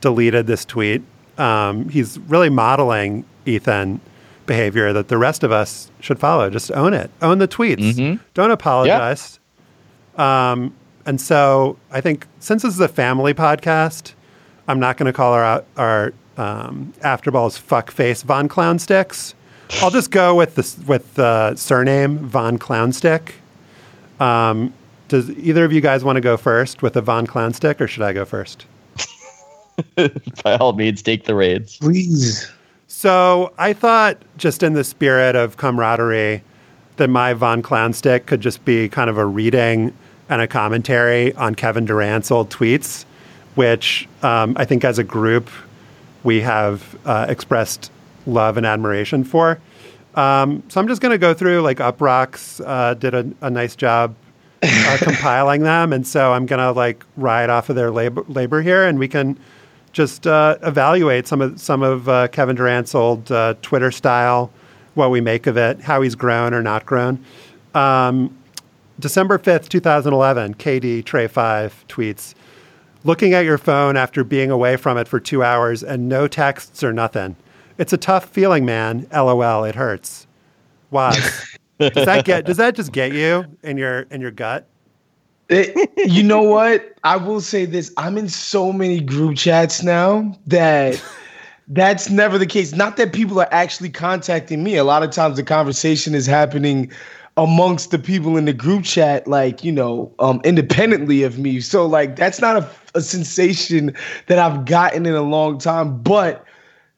deleted 0.00 0.46
this 0.46 0.64
tweet. 0.64 1.02
Um, 1.38 1.88
he's 1.88 2.18
really 2.20 2.50
modeling 2.50 3.24
Ethan 3.44 4.00
behavior 4.48 4.92
that 4.92 5.06
the 5.06 5.16
rest 5.16 5.44
of 5.44 5.52
us 5.52 5.92
should 6.00 6.18
follow. 6.18 6.50
Just 6.50 6.72
own 6.72 6.92
it. 6.92 7.12
Own 7.22 7.38
the 7.38 7.46
tweets. 7.46 7.94
Mm-hmm. 7.94 8.22
Don't 8.34 8.50
apologize. 8.50 9.38
Um, 10.16 10.74
and 11.06 11.20
so 11.20 11.78
I 11.92 12.00
think 12.00 12.26
since 12.40 12.62
this 12.62 12.74
is 12.74 12.80
a 12.80 12.88
family 12.88 13.32
podcast, 13.32 14.14
I'm 14.66 14.80
not 14.80 14.96
going 14.96 15.06
to 15.06 15.12
call 15.12 15.32
our 15.32 15.64
our 15.76 16.12
um, 16.36 16.92
afterballs 17.00 17.60
fuckface 17.60 18.24
Von 18.24 18.48
Clown 18.48 18.80
Sticks. 18.80 19.34
I'll 19.82 19.90
just 19.90 20.10
go 20.10 20.34
with 20.34 20.56
the 20.56 20.84
with 20.86 21.14
the 21.14 21.54
surname 21.54 22.18
Von 22.18 22.58
Clownstick. 22.58 23.32
Um, 24.18 24.72
does 25.08 25.30
either 25.30 25.64
of 25.64 25.72
you 25.72 25.80
guys 25.80 26.04
want 26.04 26.16
to 26.16 26.20
go 26.20 26.36
first 26.36 26.82
with 26.82 26.96
a 26.96 27.00
Von 27.00 27.26
Clownstick, 27.26 27.80
or 27.80 27.86
should 27.86 28.02
I 28.02 28.12
go 28.12 28.24
first? 28.24 28.66
By 30.42 30.56
all 30.56 30.72
means, 30.72 31.02
take 31.02 31.24
the 31.24 31.34
reins, 31.34 31.78
please. 31.78 32.50
So 32.98 33.52
I 33.58 33.74
thought, 33.74 34.20
just 34.38 34.64
in 34.64 34.72
the 34.72 34.82
spirit 34.82 35.36
of 35.36 35.56
camaraderie, 35.56 36.42
that 36.96 37.08
my 37.08 37.32
Von 37.32 37.62
Clownstick 37.62 38.26
could 38.26 38.40
just 38.40 38.64
be 38.64 38.88
kind 38.88 39.08
of 39.08 39.16
a 39.16 39.24
reading 39.24 39.96
and 40.28 40.42
a 40.42 40.48
commentary 40.48 41.32
on 41.34 41.54
Kevin 41.54 41.84
Durant's 41.84 42.32
old 42.32 42.50
tweets, 42.50 43.04
which 43.54 44.08
um, 44.24 44.56
I 44.56 44.64
think 44.64 44.84
as 44.84 44.98
a 44.98 45.04
group 45.04 45.48
we 46.24 46.40
have 46.40 46.98
uh, 47.06 47.26
expressed 47.28 47.92
love 48.26 48.56
and 48.56 48.66
admiration 48.66 49.22
for. 49.22 49.60
Um, 50.16 50.64
so 50.66 50.80
I'm 50.80 50.88
just 50.88 51.00
going 51.00 51.12
to 51.12 51.18
go 51.18 51.34
through 51.34 51.60
like 51.60 51.76
Uproxx 51.76 52.60
uh, 52.66 52.94
did 52.94 53.14
a, 53.14 53.30
a, 53.42 53.48
nice 53.48 53.76
job 53.76 54.16
uh, 54.60 54.98
compiling 55.02 55.62
them, 55.62 55.92
and 55.92 56.04
so 56.04 56.32
I'm 56.32 56.46
going 56.46 56.58
to 56.58 56.72
like 56.72 57.04
ride 57.16 57.48
off 57.48 57.70
of 57.70 57.76
their 57.76 57.92
labor, 57.92 58.24
labor 58.26 58.60
here, 58.60 58.84
and 58.84 58.98
we 58.98 59.06
can 59.06 59.38
just 59.98 60.28
uh, 60.28 60.56
evaluate 60.62 61.26
some 61.26 61.40
of 61.40 61.60
some 61.60 61.82
of 61.82 62.08
uh, 62.08 62.28
Kevin 62.28 62.54
Durant's 62.54 62.94
old 62.94 63.32
uh, 63.32 63.54
Twitter 63.62 63.90
style 63.90 64.52
what 64.94 65.10
we 65.10 65.20
make 65.20 65.48
of 65.48 65.56
it, 65.56 65.80
how 65.80 66.02
he's 66.02 66.14
grown 66.14 66.54
or 66.54 66.62
not 66.62 66.86
grown. 66.86 67.24
Um, 67.74 68.36
December 69.00 69.38
5th, 69.38 69.68
2011, 69.68 70.54
KD 70.54 71.04
Trey 71.04 71.26
5 71.26 71.84
tweets, 71.88 72.34
looking 73.02 73.34
at 73.34 73.44
your 73.44 73.58
phone 73.58 73.96
after 73.96 74.22
being 74.22 74.52
away 74.52 74.76
from 74.76 74.96
it 74.96 75.08
for 75.08 75.18
two 75.18 75.42
hours 75.42 75.82
and 75.82 76.08
no 76.08 76.28
texts 76.28 76.84
or 76.84 76.92
nothing. 76.92 77.34
It's 77.76 77.92
a 77.92 77.96
tough 77.96 78.26
feeling, 78.26 78.64
man. 78.64 79.08
LOL, 79.12 79.64
it 79.64 79.74
hurts. 79.74 80.28
Woz, 80.92 81.16
does 81.80 82.06
that 82.06 82.24
get 82.24 82.44
does 82.44 82.58
that 82.58 82.76
just 82.76 82.92
get 82.92 83.12
you 83.12 83.46
in 83.64 83.76
your 83.76 84.02
in 84.12 84.20
your 84.20 84.30
gut? 84.30 84.64
It, 85.48 85.90
you 86.10 86.22
know 86.22 86.42
what? 86.42 86.96
I 87.04 87.16
will 87.16 87.40
say 87.40 87.64
this. 87.64 87.92
I'm 87.96 88.18
in 88.18 88.28
so 88.28 88.72
many 88.72 89.00
group 89.00 89.36
chats 89.36 89.82
now 89.82 90.36
that 90.46 91.02
that's 91.68 92.10
never 92.10 92.38
the 92.38 92.46
case. 92.46 92.72
Not 92.74 92.96
that 92.96 93.12
people 93.12 93.40
are 93.40 93.48
actually 93.52 93.90
contacting 93.90 94.62
me. 94.62 94.76
A 94.76 94.84
lot 94.84 95.02
of 95.02 95.10
times 95.10 95.36
the 95.36 95.42
conversation 95.42 96.14
is 96.14 96.26
happening 96.26 96.90
amongst 97.36 97.92
the 97.92 97.98
people 97.98 98.36
in 98.36 98.46
the 98.46 98.52
group 98.52 98.84
chat, 98.84 99.28
like, 99.28 99.62
you 99.62 99.70
know, 99.70 100.12
um, 100.18 100.40
independently 100.44 101.22
of 101.22 101.38
me. 101.38 101.60
So, 101.60 101.86
like, 101.86 102.16
that's 102.16 102.40
not 102.40 102.56
a, 102.56 102.68
a 102.96 103.00
sensation 103.00 103.94
that 104.26 104.38
I've 104.38 104.64
gotten 104.64 105.06
in 105.06 105.14
a 105.14 105.22
long 105.22 105.58
time. 105.58 106.02
But 106.02 106.44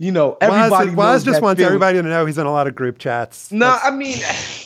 you 0.01 0.11
know, 0.11 0.39
everybody. 0.41 0.89
Woz, 0.89 0.97
Woz 0.97 1.25
just 1.25 1.43
wants 1.43 1.59
feeling. 1.59 1.75
everybody 1.75 2.01
to 2.01 2.09
know 2.09 2.25
he's 2.25 2.39
in 2.39 2.47
a 2.47 2.51
lot 2.51 2.67
of 2.67 2.75
group 2.75 2.97
chats. 2.97 3.53
No, 3.53 3.79
I 3.85 3.91
mean, 3.91 4.17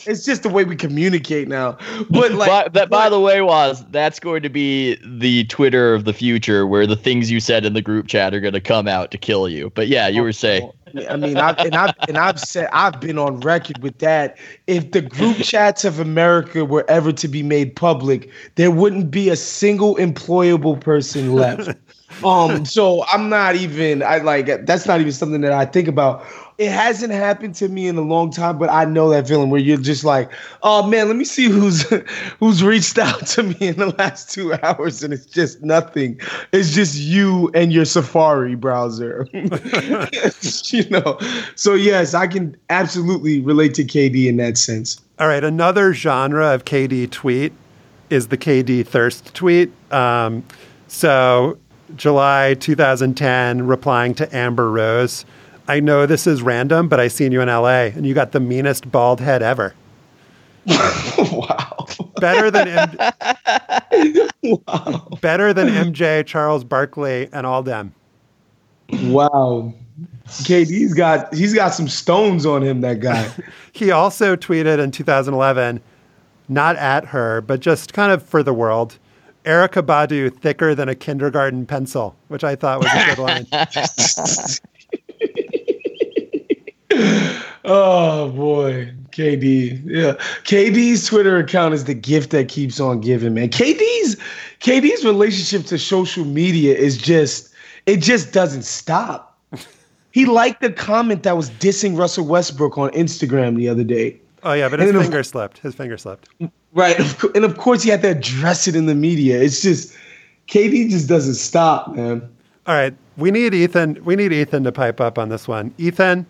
it's 0.07 0.25
just 0.25 0.45
the 0.45 0.49
way 0.49 0.63
we 0.63 0.77
communicate 0.77 1.49
now. 1.49 1.77
But 2.09 2.31
like, 2.33 2.49
by, 2.49 2.69
that, 2.69 2.89
by 2.89 3.09
the 3.09 3.19
way, 3.19 3.41
Woz 3.41 3.85
that's 3.87 4.21
going 4.21 4.45
to 4.45 4.49
be 4.49 4.97
the 5.05 5.43
Twitter 5.47 5.93
of 5.93 6.05
the 6.05 6.13
future, 6.13 6.69
where 6.69 6.87
the 6.87 6.95
things 6.95 7.33
you 7.33 7.41
said 7.41 7.65
in 7.65 7.73
the 7.73 7.83
group 7.83 8.07
chat 8.07 8.33
are 8.33 8.39
going 8.39 8.55
to 8.55 8.61
come 8.61 8.87
out 8.87 9.11
to 9.11 9.19
kill 9.19 9.49
you. 9.49 9.73
But 9.75 9.89
yeah, 9.89 10.07
you 10.07 10.23
were 10.23 10.33
saying. 10.33 10.71
I 11.11 11.17
mean, 11.17 11.37
I've, 11.37 11.59
and 11.59 11.75
I've 11.75 11.95
and 12.07 12.17
I've 12.17 12.39
said 12.39 12.69
I've 12.73 13.01
been 13.01 13.19
on 13.19 13.41
record 13.41 13.83
with 13.83 13.99
that. 13.99 14.39
If 14.69 14.93
the 14.93 15.03
group 15.03 15.39
chats 15.39 15.85
of 15.85 15.99
America 15.99 16.65
were 16.65 16.89
ever 16.89 17.11
to 17.11 17.27
be 17.27 17.43
made 17.43 17.75
public, 17.75 18.31
there 18.55 18.71
wouldn't 18.71 19.11
be 19.11 19.31
a 19.31 19.37
single 19.37 19.97
employable 19.97 20.81
person 20.81 21.33
left. 21.33 21.77
Um, 22.23 22.65
so 22.65 23.05
I'm 23.07 23.29
not 23.29 23.57
even 23.57 24.03
I 24.03 24.19
like 24.19 24.67
that's 24.67 24.87
not 24.87 25.01
even 25.01 25.13
something 25.13 25.41
that 25.41 25.53
I 25.53 25.65
think 25.65 25.89
about. 25.89 26.25
It 26.57 26.71
hasn't 26.71 27.13
happened 27.13 27.57
to 27.57 27.69
me 27.69 27.89
in 27.89 27.97
a 27.97 28.03
long 28.03 28.31
time, 28.31 28.59
but 28.59 28.71
I 28.71 28.85
know 28.85 29.11
that 29.11 29.27
feeling 29.27 29.51
where 29.51 29.61
you're 29.61 29.77
just 29.77 30.05
like, 30.05 30.31
oh 30.63 30.87
man, 30.87 31.09
let 31.09 31.17
me 31.17 31.25
see 31.25 31.49
who's 31.49 31.83
who's 32.39 32.63
reached 32.63 32.99
out 32.99 33.27
to 33.29 33.43
me 33.43 33.57
in 33.61 33.77
the 33.77 33.89
last 33.99 34.31
two 34.31 34.55
hours, 34.63 35.03
and 35.03 35.13
it's 35.13 35.27
just 35.27 35.63
nothing. 35.63 36.21
It's 36.53 36.73
just 36.73 36.97
you 36.97 37.51
and 37.55 37.73
your 37.73 37.85
Safari 37.85 38.55
browser. 38.55 39.27
you 39.33 40.89
know. 40.91 41.19
So 41.57 41.75
yes, 41.75 42.15
I 42.15 42.27
can 42.27 42.57
absolutely 42.71 43.41
relate 43.41 43.75
to 43.75 43.85
KD 43.85 44.27
in 44.29 44.37
that 44.37 44.57
sense. 44.57 45.01
All 45.19 45.27
right, 45.27 45.45
another 45.45 45.93
genre 45.93 46.55
of 46.55 46.65
KD 46.65 47.11
tweet 47.11 47.53
is 48.11 48.29
the 48.29 48.39
KD 48.39 48.87
thirst 48.87 49.35
tweet. 49.35 49.73
Um, 49.93 50.45
so 50.89 51.59
July 51.97 52.55
2010, 52.55 53.67
replying 53.67 54.15
to 54.15 54.37
Amber 54.37 54.71
Rose. 54.71 55.25
I 55.69 55.81
know 55.81 56.07
this 56.07 56.27
is 56.27 56.43
random, 56.43 56.89
but 56.89 57.01
I 57.01 57.09
seen 57.09 57.33
you 57.33 57.41
in 57.41 57.49
LA 57.49 57.87
and 57.95 58.07
you 58.07 58.15
got 58.15 58.33
the 58.33 58.41
meanest 58.41 58.91
bald 58.91 59.21
head 59.21 59.43
ever. 59.43 59.75
wow. 60.67 61.87
Better 62.21 62.51
than 62.51 62.69
M- 62.69 64.29
wow. 64.67 65.09
Better 65.21 65.53
than 65.53 65.69
MJ, 65.69 66.25
Charles 66.25 66.65
Barkley, 66.65 67.29
and 67.33 67.47
all 67.47 67.63
them. 67.63 67.95
Wow. 69.05 69.75
KD's 70.29 70.95
got 70.95 71.33
he's 71.35 71.55
got 71.55 71.75
some 71.75 71.89
stones 71.89 72.47
on 72.47 72.63
him, 72.63 72.81
that 72.81 73.01
guy. 73.01 73.31
he 73.73 73.91
also 73.91 74.37
tweeted 74.37 74.79
in 74.79 74.91
2011, 74.91 75.81
not 76.49 76.77
at 76.77 77.07
her, 77.07 77.41
but 77.41 77.61
just 77.61 77.93
kind 77.93 78.11
of 78.11 78.23
for 78.23 78.43
the 78.43 78.55
world. 78.55 78.99
Erykah 79.45 79.83
Badu 79.83 80.35
thicker 80.35 80.75
than 80.75 80.89
a 80.89 80.95
kindergarten 80.95 81.67
pencil, 81.67 82.17
which 82.29 82.45
I 82.45 82.57
thought 82.57 82.81
was 82.81 82.91
a 82.93 83.15
good 83.15 83.19
line. 83.19 83.47
oh 87.65 88.31
boy, 88.31 88.91
KD. 89.11 89.83
Yeah. 89.85 90.13
KD's 90.45 91.07
Twitter 91.07 91.39
account 91.39 91.75
is 91.75 91.85
the 91.85 91.95
gift 91.95 92.31
that 92.31 92.49
keeps 92.49 92.81
on 92.81 93.01
giving, 93.01 93.35
man. 93.35 93.51
KD's 93.51 94.17
KD's 94.61 95.05
relationship 95.05 95.67
to 95.67 95.79
social 95.79 96.25
media 96.25 96.75
is 96.75 96.97
just 96.97 97.53
it 97.87 97.99
just 97.99 98.33
doesn't 98.33 98.65
stop. 98.65 99.39
He 100.13 100.27
liked 100.27 100.63
the 100.63 100.73
comment 100.73 101.25
that 101.25 101.37
was 101.37 101.51
dissing 101.51 101.99
Russell 101.99 102.25
Westbrook 102.25 102.79
on 102.79 102.91
Instagram 102.91 103.57
the 103.57 103.69
other 103.69 103.85
day. 103.85 104.21
Oh 104.45 104.53
yeah, 104.53 104.69
but 104.69 104.79
his 104.79 104.91
and 104.91 105.01
finger 105.01 105.23
slipped. 105.23 105.59
His 105.59 105.75
finger 105.75 105.99
slipped. 105.99 106.29
Right, 106.75 106.99
and 107.37 107.45
of 107.45 107.57
course 107.57 107.85
he 107.85 107.91
had 107.91 108.03
to 108.03 108.11
address 108.11 108.67
it 108.67 108.75
in 108.75 108.87
the 108.87 108.97
media. 108.97 109.41
It's 109.41 109.63
just 109.63 109.97
KD 110.49 110.91
just 110.91 111.09
doesn't 111.09 111.35
stop, 111.35 111.95
man. 111.95 112.21
All 112.67 112.75
right, 112.75 112.95
we 113.17 113.31
need 113.31 113.55
Ethan. 113.55 114.05
We 114.05 114.17
need 114.17 114.33
Ethan 114.33 114.65
to 114.65 114.73
pipe 114.73 115.01
up 115.01 115.17
on 115.17 115.29
this 115.29 115.47
one. 115.47 115.73
Ethan, 115.79 116.27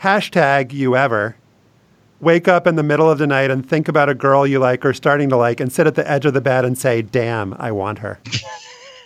hashtag 0.00 0.72
you 0.72 0.96
ever 0.96 1.36
wake 2.20 2.48
up 2.48 2.66
in 2.66 2.76
the 2.76 2.82
middle 2.82 3.10
of 3.10 3.18
the 3.18 3.26
night 3.26 3.50
and 3.50 3.68
think 3.68 3.86
about 3.86 4.08
a 4.08 4.14
girl 4.14 4.46
you 4.46 4.58
like 4.58 4.84
or 4.84 4.94
starting 4.94 5.28
to 5.28 5.36
like, 5.36 5.60
and 5.60 5.70
sit 5.70 5.86
at 5.86 5.94
the 5.94 6.10
edge 6.10 6.24
of 6.24 6.32
the 6.32 6.40
bed 6.40 6.64
and 6.64 6.78
say, 6.78 7.02
"Damn, 7.02 7.54
I 7.58 7.70
want 7.70 7.98
her." 7.98 8.18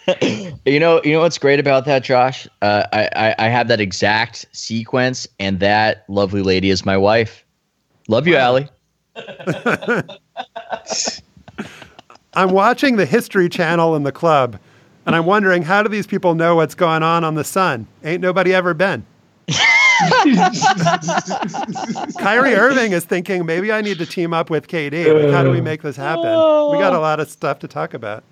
you 0.65 0.79
know, 0.79 1.01
you 1.03 1.15
know 1.15 1.21
what's 1.21 1.39
great 1.39 1.59
about 1.59 1.85
that, 1.87 2.05
Josh? 2.05 2.47
Uh, 2.63 2.85
I, 2.93 3.09
I 3.17 3.35
I 3.39 3.49
have 3.49 3.67
that 3.67 3.81
exact 3.81 4.47
sequence, 4.53 5.27
and 5.41 5.59
that 5.59 6.05
lovely 6.09 6.43
lady 6.43 6.71
is 6.71 6.87
my 6.87 6.97
wife. 6.97 7.45
Love 8.07 8.29
you, 8.29 8.35
wow. 8.35 8.41
Allie. 8.41 8.69
I'm 12.35 12.51
watching 12.51 12.97
the 12.97 13.07
History 13.07 13.49
Channel 13.49 13.95
in 13.95 14.03
the 14.03 14.13
club, 14.13 14.59
and 15.07 15.15
I'm 15.15 15.27
wondering 15.27 15.63
how 15.63 15.83
do 15.83 15.89
these 15.89 16.07
people 16.07 16.35
know 16.35 16.57
what's 16.57 16.75
going 16.75 17.03
on 17.03 17.25
on 17.25 17.35
the 17.35 17.45
sun? 17.45 17.87
Ain't 18.03 18.21
nobody 18.21 18.53
ever 18.53 18.75
been. 18.75 19.07
Kyrie 22.19 22.55
Irving 22.55 22.93
is 22.93 23.05
thinking 23.05 23.47
maybe 23.47 23.71
I 23.71 23.83
need 23.83 23.99
to 23.99 24.07
team 24.07 24.33
up 24.33 24.51
with 24.51 24.67
KD. 24.67 25.23
Like, 25.23 25.33
how 25.33 25.43
do 25.45 25.51
we 25.51 25.61
make 25.61 25.83
this 25.83 25.97
happen? 25.97 26.25
We 26.25 26.79
got 26.79 26.95
a 26.95 26.99
lot 26.99 27.21
of 27.21 27.29
stuff 27.31 27.59
to 27.61 27.69
talk 27.69 27.95
about. 27.95 28.25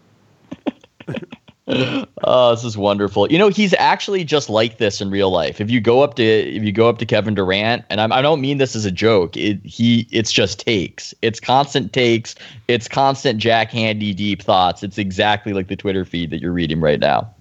oh, 1.69 2.51
this 2.51 2.65
is 2.65 2.77
wonderful. 2.77 3.31
You 3.31 3.39
know, 3.39 3.49
he's 3.49 3.73
actually 3.75 4.25
just 4.25 4.51
like 4.51 4.79
this 4.79 5.01
in 5.01 5.11
real 5.11 5.31
life. 5.31 5.61
If 5.61 5.71
you 5.71 5.81
go 5.81 6.03
up 6.03 6.15
to 6.15 6.23
if 6.23 6.63
you 6.63 6.73
go 6.73 6.89
up 6.89 6.99
to 6.99 7.07
Kevin 7.07 7.35
Durant, 7.35 7.85
and 7.89 8.01
I'm, 8.01 8.13
I 8.13 8.19
do 8.19 8.29
not 8.29 8.41
mean 8.41 8.59
this 8.59 8.75
as 8.75 8.85
a 8.85 8.91
joke. 8.91 9.37
It, 9.37 9.65
he 9.65 10.09
it's 10.11 10.33
just 10.33 10.59
takes. 10.59 11.15
It's 11.23 11.39
constant 11.39 11.93
takes. 11.93 12.35
It's 12.67 12.89
constant 12.89 13.39
Jack 13.39 13.71
Handey 13.71 14.15
deep 14.15 14.43
thoughts. 14.43 14.83
It's 14.83 14.99
exactly 14.99 15.53
like 15.53 15.69
the 15.69 15.77
Twitter 15.77 16.05
feed 16.05 16.31
that 16.31 16.41
you're 16.41 16.53
reading 16.53 16.81
right 16.81 16.99
now. 16.99 17.33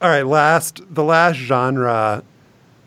All 0.00 0.08
right, 0.08 0.26
last 0.26 0.80
the 0.94 1.02
last 1.02 1.36
genre 1.36 2.22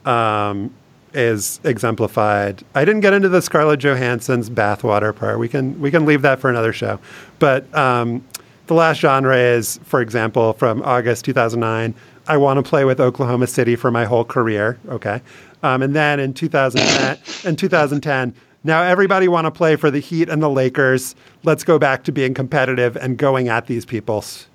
um, 0.06 0.74
is 1.14 1.60
exemplified. 1.66 2.64
I 2.74 2.86
didn't 2.86 3.02
get 3.02 3.12
into 3.12 3.28
the 3.28 3.42
Scarlett 3.42 3.82
Johansson's 3.82 4.50
bathwater 4.50 5.14
part. 5.14 5.38
We 5.38 5.50
can 5.50 5.80
we 5.82 5.92
can 5.92 6.06
leave 6.06 6.22
that 6.22 6.40
for 6.40 6.50
another 6.50 6.72
show. 6.72 7.00
But 7.40 7.74
um, 7.76 8.24
the 8.72 8.76
last 8.76 9.02
genre 9.02 9.38
is, 9.38 9.82
for 9.84 10.00
example, 10.00 10.54
from 10.54 10.82
August 10.84 11.26
2009, 11.26 11.94
I 12.28 12.38
want 12.38 12.56
to 12.56 12.64
play 12.64 12.86
with 12.86 13.02
Oklahoma 13.02 13.48
City 13.48 13.76
for 13.76 13.92
my 13.92 14.06
whole 14.06 14.24
career. 14.24 14.80
Okay. 14.88 15.22
Um, 15.62 15.82
and 15.82 15.94
then 15.94 16.22
in 16.22 16.34
2010, 16.34 17.50
in 17.50 17.58
2010, 17.58 18.34
now 18.64 18.82
everybody 18.82 19.28
want 19.28 19.44
to 19.44 19.52
play 19.52 19.76
for 19.76 19.92
the 19.92 20.00
Heat 20.00 20.30
and 20.30 20.42
the 20.42 20.50
Lakers. 20.50 21.16
Let's 21.44 21.66
go 21.66 21.78
back 21.78 22.06
to 22.06 22.14
being 22.14 22.34
competitive 22.34 22.96
and 22.96 23.18
going 23.18 23.50
at 23.50 23.68
these 23.68 23.84
peoples. 23.84 24.48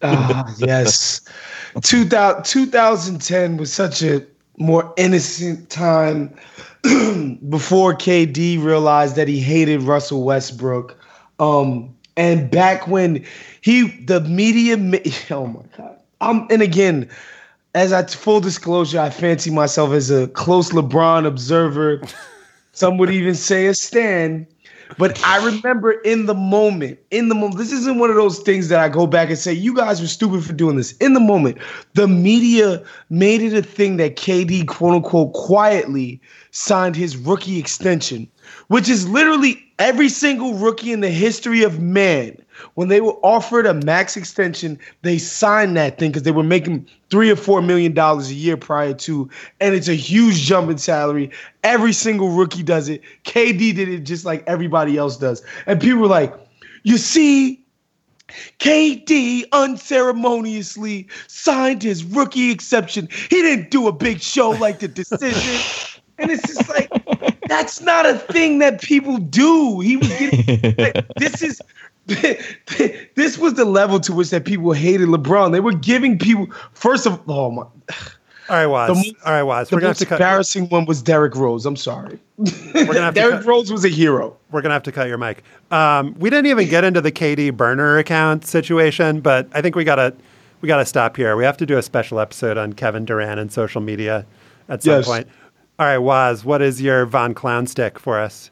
Ah, 0.00 0.50
yes. 0.56 1.20
2000, 1.82 2.44
2010 2.46 3.58
was 3.58 3.70
such 3.70 4.02
a 4.02 4.26
more 4.56 4.90
innocent 4.96 5.68
time 5.68 6.34
before 7.50 7.92
KD 7.92 8.64
realized 8.64 9.16
that 9.16 9.28
he 9.28 9.38
hated 9.38 9.82
Russell 9.82 10.24
Westbrook. 10.24 10.96
Um, 11.38 11.95
and 12.16 12.50
back 12.50 12.88
when 12.88 13.24
he, 13.60 13.90
the 14.04 14.20
media, 14.22 14.76
oh 15.30 15.46
my 15.46 15.62
God. 15.76 15.98
Um, 16.20 16.46
and 16.50 16.62
again, 16.62 17.08
as 17.74 17.92
I 17.92 18.04
full 18.04 18.40
disclosure, 18.40 19.00
I 19.00 19.10
fancy 19.10 19.50
myself 19.50 19.92
as 19.92 20.10
a 20.10 20.28
close 20.28 20.70
LeBron 20.70 21.26
observer. 21.26 22.02
Some 22.72 22.98
would 22.98 23.10
even 23.10 23.34
say 23.34 23.66
a 23.66 23.74
stan. 23.74 24.46
But 24.98 25.22
I 25.24 25.44
remember 25.44 25.92
in 25.92 26.26
the 26.26 26.34
moment, 26.34 26.98
in 27.10 27.28
the 27.28 27.34
moment, 27.34 27.58
this 27.58 27.72
isn't 27.72 27.98
one 27.98 28.10
of 28.10 28.16
those 28.16 28.38
things 28.40 28.68
that 28.68 28.80
I 28.80 28.88
go 28.88 29.06
back 29.06 29.28
and 29.28 29.38
say, 29.38 29.52
you 29.52 29.74
guys 29.74 30.00
were 30.00 30.06
stupid 30.06 30.44
for 30.44 30.52
doing 30.52 30.76
this. 30.76 30.92
In 30.98 31.12
the 31.12 31.20
moment, 31.20 31.58
the 31.94 32.06
media 32.08 32.82
made 33.10 33.42
it 33.42 33.52
a 33.52 33.62
thing 33.62 33.96
that 33.96 34.16
KD, 34.16 34.66
quote 34.66 34.94
unquote, 34.94 35.32
quietly 35.32 36.20
signed 36.52 36.96
his 36.96 37.16
rookie 37.16 37.58
extension, 37.58 38.28
which 38.68 38.88
is 38.88 39.08
literally 39.08 39.62
every 39.78 40.08
single 40.08 40.54
rookie 40.54 40.92
in 40.92 41.00
the 41.00 41.10
history 41.10 41.62
of 41.62 41.80
man 41.80 42.36
when 42.74 42.88
they 42.88 43.00
were 43.00 43.16
offered 43.22 43.66
a 43.66 43.74
max 43.74 44.16
extension, 44.16 44.78
they 45.02 45.18
signed 45.18 45.76
that 45.76 45.98
thing 45.98 46.10
because 46.10 46.22
they 46.22 46.30
were 46.30 46.42
making 46.42 46.86
three 47.10 47.30
or 47.30 47.36
four 47.36 47.62
million 47.62 47.92
dollars 47.92 48.30
a 48.30 48.34
year 48.34 48.56
prior 48.56 48.94
to, 48.94 49.28
and 49.60 49.74
it's 49.74 49.88
a 49.88 49.94
huge 49.94 50.42
jump 50.42 50.70
in 50.70 50.78
salary. 50.78 51.30
Every 51.62 51.92
single 51.92 52.30
rookie 52.30 52.62
does 52.62 52.88
it. 52.88 53.02
KD 53.24 53.74
did 53.74 53.88
it 53.88 54.00
just 54.00 54.24
like 54.24 54.44
everybody 54.46 54.96
else 54.96 55.16
does. 55.16 55.42
And 55.66 55.80
people 55.80 56.00
were 56.00 56.06
like, 56.06 56.34
you 56.82 56.98
see, 56.98 57.64
KD 58.58 59.44
unceremoniously 59.52 61.08
signed 61.28 61.82
his 61.82 62.04
rookie 62.04 62.50
exception. 62.50 63.08
He 63.30 63.42
didn't 63.42 63.70
do 63.70 63.88
a 63.88 63.92
big 63.92 64.20
show 64.20 64.50
like 64.50 64.80
the 64.80 64.88
decision. 64.88 65.92
and 66.18 66.30
it's 66.30 66.46
just 66.46 66.68
like, 66.68 66.90
that's 67.48 67.80
not 67.80 68.06
a 68.06 68.14
thing 68.18 68.58
that 68.60 68.80
people 68.82 69.18
do. 69.18 69.80
He 69.80 69.96
was 69.96 70.08
getting, 70.08 70.74
like, 70.78 71.06
this 71.16 71.42
is 71.42 71.60
this 73.14 73.38
was 73.38 73.54
the 73.54 73.64
level 73.64 73.98
to 74.00 74.12
which 74.12 74.30
that 74.30 74.44
people 74.44 74.72
hated 74.72 75.08
LeBron. 75.08 75.52
They 75.52 75.60
were 75.60 75.72
giving 75.72 76.18
people 76.18 76.46
first 76.72 77.06
of 77.06 77.20
oh 77.28 77.50
my. 77.50 77.62
All 78.48 78.54
right, 78.54 78.66
Woz. 78.66 78.88
most- 78.96 79.14
All 79.24 79.32
right, 79.32 79.42
Woz. 79.42 79.68
The 79.70 79.74
We're 79.76 79.80
gonna 79.80 79.88
have 79.88 79.94
most 79.96 79.98
to 79.98 80.06
cut. 80.06 80.14
embarrassing 80.20 80.68
one 80.68 80.84
was 80.84 81.02
Derrick 81.02 81.34
Rose. 81.34 81.66
I'm 81.66 81.74
sorry. 81.74 82.20
We're 82.38 82.84
gonna 82.86 83.00
have 83.02 83.14
to 83.14 83.20
Derrick 83.20 83.44
Rose 83.44 83.72
was 83.72 83.84
a 83.84 83.88
hero. 83.88 84.36
We're 84.52 84.62
gonna 84.62 84.74
have 84.74 84.84
to 84.84 84.92
cut 84.92 85.08
your 85.08 85.18
mic. 85.18 85.42
Um, 85.72 86.14
we 86.18 86.30
didn't 86.30 86.46
even 86.46 86.68
get 86.68 86.84
into 86.84 87.00
the 87.00 87.10
KD 87.10 87.56
burner 87.56 87.98
account 87.98 88.46
situation, 88.46 89.20
but 89.20 89.48
I 89.52 89.62
think 89.62 89.74
we 89.74 89.82
gotta 89.82 90.14
we 90.60 90.68
gotta 90.68 90.86
stop 90.86 91.16
here. 91.16 91.34
We 91.36 91.42
have 91.42 91.56
to 91.56 91.66
do 91.66 91.76
a 91.76 91.82
special 91.82 92.20
episode 92.20 92.56
on 92.56 92.72
Kevin 92.74 93.04
Durant 93.04 93.40
and 93.40 93.50
social 93.50 93.80
media 93.80 94.24
at 94.68 94.82
some 94.84 94.92
Yes. 94.94 95.06
point. 95.06 95.26
All 95.78 95.86
right, 95.86 95.98
Woz, 95.98 96.44
what 96.44 96.62
is 96.62 96.80
your 96.80 97.04
Von 97.04 97.34
Clown 97.34 97.66
stick 97.66 97.98
for 97.98 98.18
us? 98.18 98.50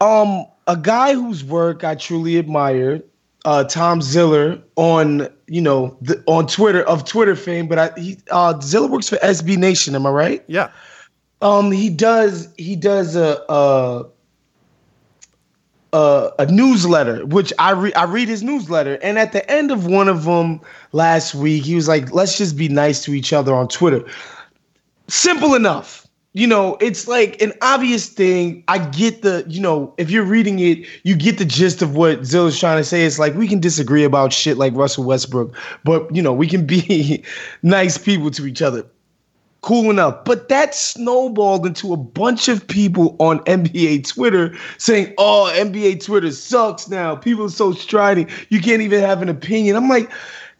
Um, 0.00 0.46
a 0.68 0.76
guy 0.76 1.14
whose 1.14 1.42
work 1.42 1.82
I 1.82 1.96
truly 1.96 2.38
admire, 2.38 3.02
uh, 3.44 3.64
Tom 3.64 4.00
Ziller 4.00 4.62
on 4.76 5.28
you 5.46 5.60
know 5.60 5.96
the, 6.00 6.22
on 6.26 6.46
Twitter 6.46 6.82
of 6.82 7.04
Twitter 7.04 7.34
fame, 7.34 7.66
but 7.66 7.78
I 7.78 7.90
he 8.00 8.18
uh, 8.30 8.58
Ziller 8.60 8.86
works 8.86 9.08
for 9.08 9.16
SB 9.16 9.56
Nation. 9.56 9.94
Am 9.94 10.06
I 10.06 10.10
right? 10.10 10.44
Yeah. 10.46 10.70
Um, 11.42 11.72
he 11.72 11.90
does 11.90 12.48
he 12.56 12.76
does 12.76 13.16
a 13.16 13.42
a 13.48 14.06
a, 15.92 16.32
a 16.40 16.46
newsletter, 16.46 17.26
which 17.26 17.52
I 17.58 17.72
read 17.72 17.94
I 17.94 18.04
read 18.04 18.28
his 18.28 18.42
newsletter, 18.42 18.98
and 19.02 19.18
at 19.18 19.32
the 19.32 19.48
end 19.50 19.70
of 19.70 19.86
one 19.86 20.08
of 20.08 20.24
them 20.24 20.60
last 20.92 21.34
week, 21.34 21.64
he 21.64 21.74
was 21.74 21.88
like, 21.88 22.12
"Let's 22.12 22.38
just 22.38 22.56
be 22.56 22.68
nice 22.68 23.04
to 23.04 23.14
each 23.14 23.32
other 23.32 23.54
on 23.54 23.68
Twitter." 23.68 24.04
Simple 25.08 25.54
enough. 25.54 26.06
You 26.36 26.48
know, 26.48 26.76
it's 26.80 27.06
like 27.06 27.40
an 27.40 27.52
obvious 27.62 28.08
thing. 28.08 28.64
I 28.66 28.78
get 28.78 29.22
the, 29.22 29.44
you 29.46 29.60
know, 29.60 29.94
if 29.98 30.10
you're 30.10 30.24
reading 30.24 30.58
it, 30.58 30.84
you 31.04 31.14
get 31.14 31.38
the 31.38 31.44
gist 31.44 31.80
of 31.80 31.94
what 31.94 32.22
Zill's 32.22 32.58
trying 32.58 32.78
to 32.78 32.84
say. 32.84 33.04
It's 33.04 33.20
like 33.20 33.34
we 33.34 33.46
can 33.46 33.60
disagree 33.60 34.02
about 34.02 34.32
shit 34.32 34.56
like 34.56 34.74
Russell 34.74 35.04
Westbrook, 35.04 35.54
but 35.84 36.12
you 36.14 36.20
know, 36.20 36.32
we 36.32 36.48
can 36.48 36.66
be 36.66 37.22
nice 37.62 37.96
people 37.96 38.32
to 38.32 38.46
each 38.46 38.62
other 38.62 38.84
cool 39.64 39.90
enough. 39.90 40.24
But 40.24 40.50
that 40.50 40.74
snowballed 40.74 41.66
into 41.66 41.92
a 41.92 41.96
bunch 41.96 42.48
of 42.48 42.66
people 42.66 43.16
on 43.18 43.38
NBA 43.44 44.06
Twitter 44.06 44.54
saying, 44.78 45.14
oh, 45.18 45.50
NBA 45.54 46.04
Twitter 46.04 46.30
sucks 46.30 46.88
now. 46.88 47.16
People 47.16 47.46
are 47.46 47.50
so 47.50 47.72
striding. 47.72 48.28
You 48.50 48.60
can't 48.60 48.82
even 48.82 49.00
have 49.00 49.22
an 49.22 49.28
opinion. 49.30 49.76
I'm 49.76 49.88
like, 49.88 50.10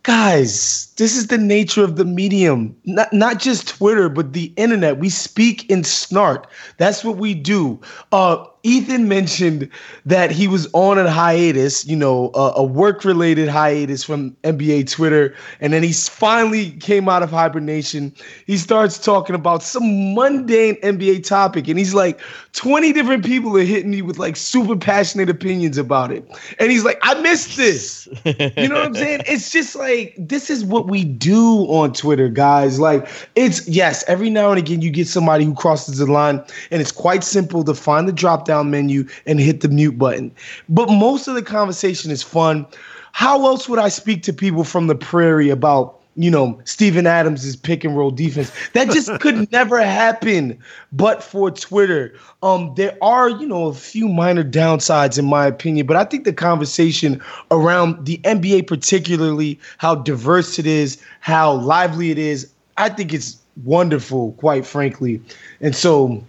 guys, 0.02 0.86
this 0.96 1.16
is 1.16 1.26
the 1.26 1.38
nature 1.38 1.82
of 1.82 1.96
the 1.96 2.04
medium. 2.04 2.76
Not, 2.84 3.12
not 3.12 3.40
just 3.40 3.68
Twitter, 3.68 4.08
but 4.08 4.32
the 4.32 4.52
internet. 4.56 4.98
We 4.98 5.08
speak 5.08 5.68
in 5.70 5.84
snark. 5.84 6.50
That's 6.78 7.04
what 7.04 7.16
we 7.16 7.34
do. 7.34 7.80
Uh, 8.12 8.44
Ethan 8.64 9.08
mentioned 9.08 9.68
that 10.06 10.30
he 10.30 10.48
was 10.48 10.66
on 10.72 10.98
a 10.98 11.10
hiatus, 11.10 11.86
you 11.86 11.96
know, 11.96 12.30
a, 12.34 12.54
a 12.56 12.64
work-related 12.64 13.46
hiatus 13.46 14.02
from 14.02 14.30
NBA 14.42 14.90
Twitter, 14.90 15.34
and 15.60 15.72
then 15.74 15.82
he 15.82 15.92
finally 15.92 16.70
came 16.72 17.06
out 17.06 17.22
of 17.22 17.30
hibernation. 17.30 18.14
He 18.46 18.56
starts 18.56 18.98
talking 18.98 19.34
about 19.34 19.62
some 19.62 20.14
mundane 20.14 20.76
NBA 20.76 21.24
topic, 21.24 21.68
and 21.68 21.78
he's 21.78 21.92
like, 21.92 22.18
20 22.54 22.92
different 22.94 23.24
people 23.24 23.54
are 23.58 23.64
hitting 23.64 23.90
me 23.90 24.00
with 24.00 24.18
like 24.18 24.34
super 24.34 24.76
passionate 24.76 25.28
opinions 25.28 25.76
about 25.76 26.10
it. 26.10 26.26
And 26.58 26.70
he's 26.70 26.84
like, 26.84 26.98
I 27.02 27.20
missed 27.20 27.56
this. 27.56 28.08
You 28.56 28.68
know 28.68 28.76
what 28.76 28.86
I'm 28.86 28.94
saying? 28.94 29.22
It's 29.26 29.50
just 29.50 29.74
like 29.74 30.14
this 30.18 30.48
is 30.48 30.64
what 30.64 30.83
we 30.86 31.04
do 31.04 31.64
on 31.66 31.92
Twitter, 31.92 32.28
guys. 32.28 32.78
Like 32.78 33.08
it's 33.34 33.66
yes, 33.68 34.04
every 34.06 34.30
now 34.30 34.50
and 34.50 34.58
again 34.58 34.82
you 34.82 34.90
get 34.90 35.08
somebody 35.08 35.44
who 35.44 35.54
crosses 35.54 35.98
the 35.98 36.06
line, 36.06 36.42
and 36.70 36.80
it's 36.80 36.92
quite 36.92 37.24
simple 37.24 37.64
to 37.64 37.74
find 37.74 38.08
the 38.08 38.12
drop 38.12 38.44
down 38.44 38.70
menu 38.70 39.06
and 39.26 39.40
hit 39.40 39.60
the 39.60 39.68
mute 39.68 39.98
button. 39.98 40.32
But 40.68 40.88
most 40.88 41.28
of 41.28 41.34
the 41.34 41.42
conversation 41.42 42.10
is 42.10 42.22
fun. 42.22 42.66
How 43.12 43.46
else 43.46 43.68
would 43.68 43.78
I 43.78 43.88
speak 43.88 44.22
to 44.24 44.32
people 44.32 44.64
from 44.64 44.86
the 44.86 44.94
prairie 44.94 45.50
about? 45.50 46.00
You 46.16 46.30
know, 46.30 46.60
Steven 46.64 47.06
Adams' 47.06 47.56
pick 47.56 47.84
and 47.84 47.96
roll 47.96 48.10
defense. 48.10 48.52
That 48.72 48.90
just 48.90 49.10
could 49.20 49.50
never 49.50 49.82
happen 49.82 50.58
but 50.92 51.22
for 51.22 51.50
Twitter. 51.50 52.14
Um, 52.42 52.72
there 52.76 52.96
are, 53.02 53.28
you 53.28 53.46
know, 53.46 53.66
a 53.66 53.74
few 53.74 54.08
minor 54.08 54.44
downsides 54.44 55.18
in 55.18 55.24
my 55.24 55.46
opinion, 55.46 55.86
but 55.86 55.96
I 55.96 56.04
think 56.04 56.24
the 56.24 56.32
conversation 56.32 57.20
around 57.50 58.06
the 58.06 58.18
NBA, 58.18 58.66
particularly 58.66 59.58
how 59.78 59.96
diverse 59.96 60.58
it 60.58 60.66
is, 60.66 61.02
how 61.20 61.52
lively 61.52 62.10
it 62.10 62.18
is, 62.18 62.50
I 62.76 62.88
think 62.88 63.12
it's 63.12 63.38
wonderful, 63.64 64.32
quite 64.32 64.66
frankly. 64.66 65.20
And 65.60 65.74
so 65.74 66.24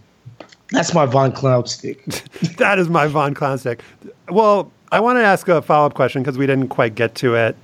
that's 0.72 0.94
my 0.94 1.06
Von 1.06 1.32
Cloud 1.32 1.70
stick. 1.70 2.04
that 2.58 2.80
is 2.80 2.90
my 2.90 3.08
Von 3.08 3.34
Clown 3.34 3.58
stick. 3.58 3.84
Well, 4.30 4.72
I 4.92 5.00
want 5.00 5.18
to 5.18 5.24
ask 5.24 5.48
a 5.48 5.62
follow 5.62 5.88
up 5.88 5.94
question 5.94 6.22
because 6.22 6.38
we 6.38 6.46
didn't 6.46 6.70
quite 6.70 6.96
get 6.96 7.16
to 7.16 7.36
it 7.36 7.56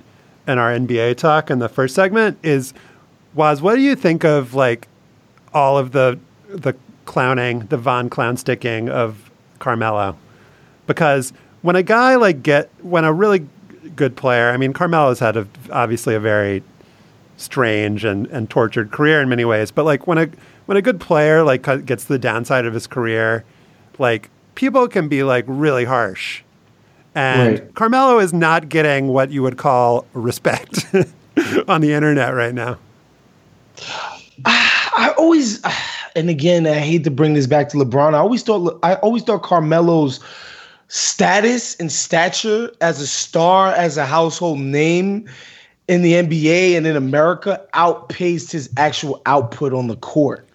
in 0.46 0.58
our 0.58 0.70
NBA 0.72 1.16
talk 1.16 1.50
in 1.50 1.58
the 1.58 1.68
first 1.68 1.94
segment. 1.94 2.38
Is 2.42 2.74
Woz, 3.34 3.62
what 3.62 3.76
do 3.76 3.80
you 3.80 3.94
think 3.94 4.24
of 4.24 4.54
like 4.54 4.88
all 5.54 5.78
of 5.78 5.92
the 5.92 6.18
the 6.48 6.74
clowning, 7.04 7.60
the 7.66 7.76
Von 7.76 8.10
Clown 8.10 8.36
sticking 8.36 8.88
of 8.88 9.30
Carmelo? 9.58 10.16
Because 10.86 11.32
when 11.62 11.76
a 11.76 11.82
guy 11.82 12.16
like 12.16 12.42
get 12.42 12.70
when 12.80 13.04
a 13.04 13.12
really 13.12 13.46
good 13.96 14.16
player, 14.16 14.50
I 14.50 14.56
mean, 14.56 14.72
Carmelo's 14.72 15.18
had 15.18 15.36
a, 15.36 15.46
obviously 15.70 16.14
a 16.14 16.20
very 16.20 16.62
strange 17.36 18.04
and, 18.04 18.26
and 18.28 18.48
tortured 18.48 18.90
career 18.90 19.20
in 19.20 19.28
many 19.28 19.44
ways, 19.44 19.70
but 19.70 19.84
like 19.84 20.06
when 20.06 20.18
a 20.18 20.28
when 20.66 20.76
a 20.76 20.82
good 20.82 21.00
player 21.00 21.42
like 21.42 21.62
gets 21.86 22.04
the 22.04 22.18
downside 22.18 22.66
of 22.66 22.74
his 22.74 22.86
career, 22.86 23.44
like 23.98 24.30
people 24.54 24.88
can 24.88 25.08
be 25.08 25.22
like 25.22 25.44
really 25.46 25.84
harsh. 25.84 26.42
And 27.14 27.58
Right. 27.58 27.74
Carmelo 27.74 28.18
is 28.18 28.32
not 28.32 28.68
getting 28.68 29.08
what 29.08 29.30
you 29.30 29.42
would 29.42 29.58
call 29.58 30.06
respect 30.14 30.86
on 31.68 31.80
the 31.80 31.92
internet 31.92 32.34
right 32.34 32.54
now. 32.54 32.78
I 34.44 35.14
always, 35.18 35.62
and 36.16 36.30
again, 36.30 36.66
I 36.66 36.74
hate 36.74 37.04
to 37.04 37.10
bring 37.10 37.34
this 37.34 37.46
back 37.46 37.68
to 37.70 37.76
LeBron. 37.76 38.14
I 38.14 38.18
always 38.18 38.42
thought, 38.42 38.78
I 38.82 38.94
always 38.96 39.22
thought 39.22 39.42
Carmelo's 39.42 40.20
status 40.88 41.74
and 41.76 41.90
stature 41.90 42.70
as 42.80 43.00
a 43.00 43.06
star, 43.06 43.72
as 43.72 43.96
a 43.96 44.06
household 44.06 44.60
name 44.60 45.28
in 45.88 46.02
the 46.02 46.14
NBA 46.14 46.76
and 46.76 46.86
in 46.86 46.96
America 46.96 47.64
outpaced 47.74 48.52
his 48.52 48.70
actual 48.76 49.20
output 49.26 49.72
on 49.72 49.88
the 49.88 49.96
court. 49.96 50.46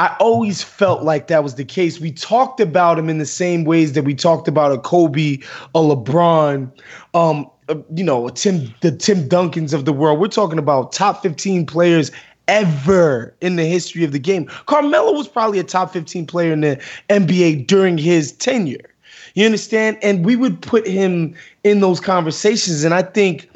I 0.00 0.16
always 0.18 0.62
felt 0.62 1.02
like 1.02 1.26
that 1.26 1.44
was 1.44 1.56
the 1.56 1.64
case. 1.64 2.00
We 2.00 2.10
talked 2.10 2.58
about 2.58 2.98
him 2.98 3.10
in 3.10 3.18
the 3.18 3.26
same 3.26 3.64
ways 3.64 3.92
that 3.92 4.02
we 4.02 4.14
talked 4.14 4.48
about 4.48 4.72
a 4.72 4.78
Kobe, 4.78 5.40
a 5.74 5.78
LeBron, 5.78 6.72
um, 7.12 7.50
uh, 7.68 7.74
you 7.94 8.02
know, 8.02 8.26
a 8.26 8.32
Tim, 8.32 8.74
the 8.80 8.92
Tim 8.92 9.28
Duncans 9.28 9.74
of 9.74 9.84
the 9.84 9.92
world. 9.92 10.18
We're 10.18 10.28
talking 10.28 10.58
about 10.58 10.92
top 10.92 11.22
15 11.22 11.66
players 11.66 12.10
ever 12.48 13.36
in 13.42 13.56
the 13.56 13.66
history 13.66 14.02
of 14.02 14.12
the 14.12 14.18
game. 14.18 14.46
Carmelo 14.64 15.12
was 15.12 15.28
probably 15.28 15.58
a 15.58 15.64
top 15.64 15.92
15 15.92 16.26
player 16.26 16.54
in 16.54 16.62
the 16.62 16.82
NBA 17.10 17.66
during 17.66 17.98
his 17.98 18.32
tenure. 18.32 18.94
You 19.34 19.44
understand? 19.44 19.98
And 20.00 20.24
we 20.24 20.34
would 20.34 20.62
put 20.62 20.86
him 20.86 21.34
in 21.62 21.80
those 21.80 22.00
conversations. 22.00 22.84
And 22.84 22.94
I 22.94 23.02
think, 23.02 23.50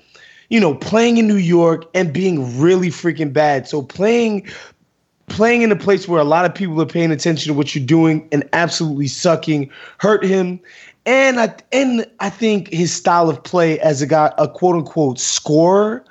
you 0.50 0.60
know, 0.60 0.74
playing 0.74 1.16
in 1.16 1.26
New 1.26 1.36
York 1.36 1.86
and 1.94 2.12
being 2.12 2.60
really 2.60 2.90
freaking 2.90 3.32
bad. 3.32 3.66
So 3.66 3.80
playing 3.80 4.46
playing 5.28 5.62
in 5.62 5.72
a 5.72 5.76
place 5.76 6.06
where 6.06 6.20
a 6.20 6.24
lot 6.24 6.44
of 6.44 6.54
people 6.54 6.80
are 6.80 6.86
paying 6.86 7.10
attention 7.10 7.52
to 7.52 7.56
what 7.56 7.74
you're 7.74 7.84
doing 7.84 8.28
and 8.32 8.48
absolutely 8.52 9.08
sucking 9.08 9.70
hurt 9.98 10.24
him. 10.24 10.60
And 11.06 11.38
I 11.38 11.54
and 11.72 12.06
I 12.20 12.30
think 12.30 12.68
his 12.72 12.92
style 12.92 13.28
of 13.28 13.42
play 13.42 13.78
as 13.80 14.00
a 14.00 14.06
guy, 14.06 14.32
a 14.38 14.48
quote 14.48 14.76
unquote 14.76 15.18
scorer, 15.18 16.04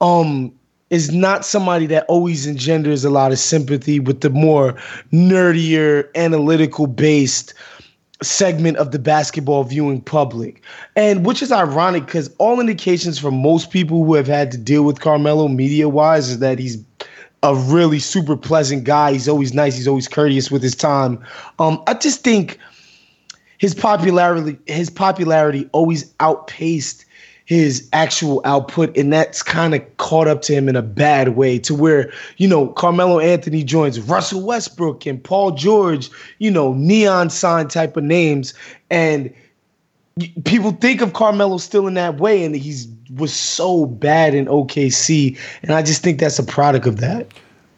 um, 0.00 0.52
is 0.90 1.12
not 1.12 1.44
somebody 1.44 1.86
that 1.86 2.04
always 2.08 2.46
engenders 2.46 3.04
a 3.04 3.10
lot 3.10 3.32
of 3.32 3.38
sympathy 3.38 4.00
with 4.00 4.20
the 4.20 4.30
more 4.30 4.74
nerdier, 5.12 6.08
analytical 6.14 6.86
based 6.86 7.54
segment 8.22 8.76
of 8.76 8.90
the 8.90 8.98
basketball 8.98 9.64
viewing 9.64 10.00
public. 10.00 10.62
And 10.94 11.26
which 11.26 11.42
is 11.42 11.50
ironic 11.50 12.06
because 12.06 12.30
all 12.38 12.60
indications 12.60 13.18
from 13.18 13.34
most 13.34 13.70
people 13.70 14.04
who 14.04 14.14
have 14.14 14.26
had 14.26 14.50
to 14.52 14.58
deal 14.58 14.84
with 14.84 15.00
Carmelo 15.00 15.48
media 15.48 15.88
wise 15.88 16.28
is 16.28 16.38
that 16.38 16.58
he's 16.58 16.76
a 17.44 17.54
really 17.54 17.98
super 17.98 18.36
pleasant 18.36 18.84
guy. 18.84 19.12
He's 19.12 19.28
always 19.28 19.52
nice. 19.52 19.76
He's 19.76 19.86
always 19.86 20.08
courteous 20.08 20.50
with 20.50 20.62
his 20.62 20.74
time. 20.74 21.22
Um, 21.58 21.80
I 21.86 21.94
just 21.94 22.24
think 22.24 22.58
his 23.58 23.74
popularity 23.74 24.58
his 24.66 24.90
popularity 24.90 25.68
always 25.72 26.12
outpaced 26.20 27.04
his 27.44 27.86
actual 27.92 28.40
output, 28.46 28.96
and 28.96 29.12
that's 29.12 29.42
kind 29.42 29.74
of 29.74 29.96
caught 29.98 30.26
up 30.26 30.40
to 30.42 30.54
him 30.54 30.70
in 30.70 30.76
a 30.76 30.82
bad 30.82 31.36
way. 31.36 31.58
To 31.58 31.74
where 31.74 32.10
you 32.38 32.48
know 32.48 32.68
Carmelo 32.68 33.20
Anthony 33.20 33.62
joins 33.62 34.00
Russell 34.00 34.42
Westbrook 34.42 35.04
and 35.04 35.22
Paul 35.22 35.50
George, 35.50 36.10
you 36.38 36.50
know 36.50 36.72
neon 36.72 37.28
sign 37.28 37.68
type 37.68 37.98
of 37.98 38.04
names, 38.04 38.54
and 38.88 39.32
people 40.44 40.72
think 40.72 41.02
of 41.02 41.12
Carmelo 41.12 41.58
still 41.58 41.86
in 41.86 41.94
that 41.94 42.18
way, 42.18 42.42
and 42.42 42.56
he's 42.56 42.86
was 43.14 43.34
so 43.34 43.86
bad 43.86 44.34
in 44.34 44.46
OKC, 44.46 45.38
and 45.62 45.72
I 45.72 45.82
just 45.82 46.02
think 46.02 46.20
that's 46.20 46.38
a 46.38 46.44
product 46.44 46.86
of 46.86 46.98
that. 46.98 47.28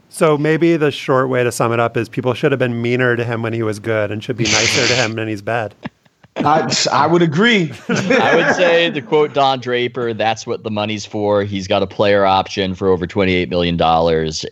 So 0.09 0.39
maybe 0.39 0.77
the 0.77 0.90
short 0.90 1.28
way 1.28 1.44
to 1.44 1.53
sum 1.53 1.73
it 1.73 1.81
up 1.81 1.97
is 1.97 2.09
people 2.09 2.32
should 2.35 2.53
have 2.53 2.59
been 2.59 2.81
meaner 2.81 3.16
to 3.16 3.24
him 3.24 3.43
when 3.43 3.53
he 3.53 3.62
was 3.62 3.78
good, 3.78 4.11
and 4.11 4.23
should 4.23 4.36
be 4.36 4.44
nicer 4.44 4.86
to 4.86 4.94
him 4.94 5.15
when 5.15 5.28
he's 5.28 5.43
bad. 5.43 5.74
I, 6.39 6.71
I 6.93 7.07
would 7.07 7.23
agree. 7.23 7.73
I 7.89 8.37
would 8.37 8.55
say 8.55 8.91
to 8.91 9.01
quote 9.01 9.33
Don 9.33 9.59
Draper, 9.59 10.13
that's 10.13 10.47
what 10.47 10.63
the 10.63 10.71
money's 10.71 11.07
for. 11.07 11.45
He's 11.45 11.67
got 11.67 11.83
a 11.83 11.87
player 11.87 12.25
option 12.25 12.75
for 12.75 12.89
over 12.89 13.07
$28 13.07 13.49
million 13.49 13.81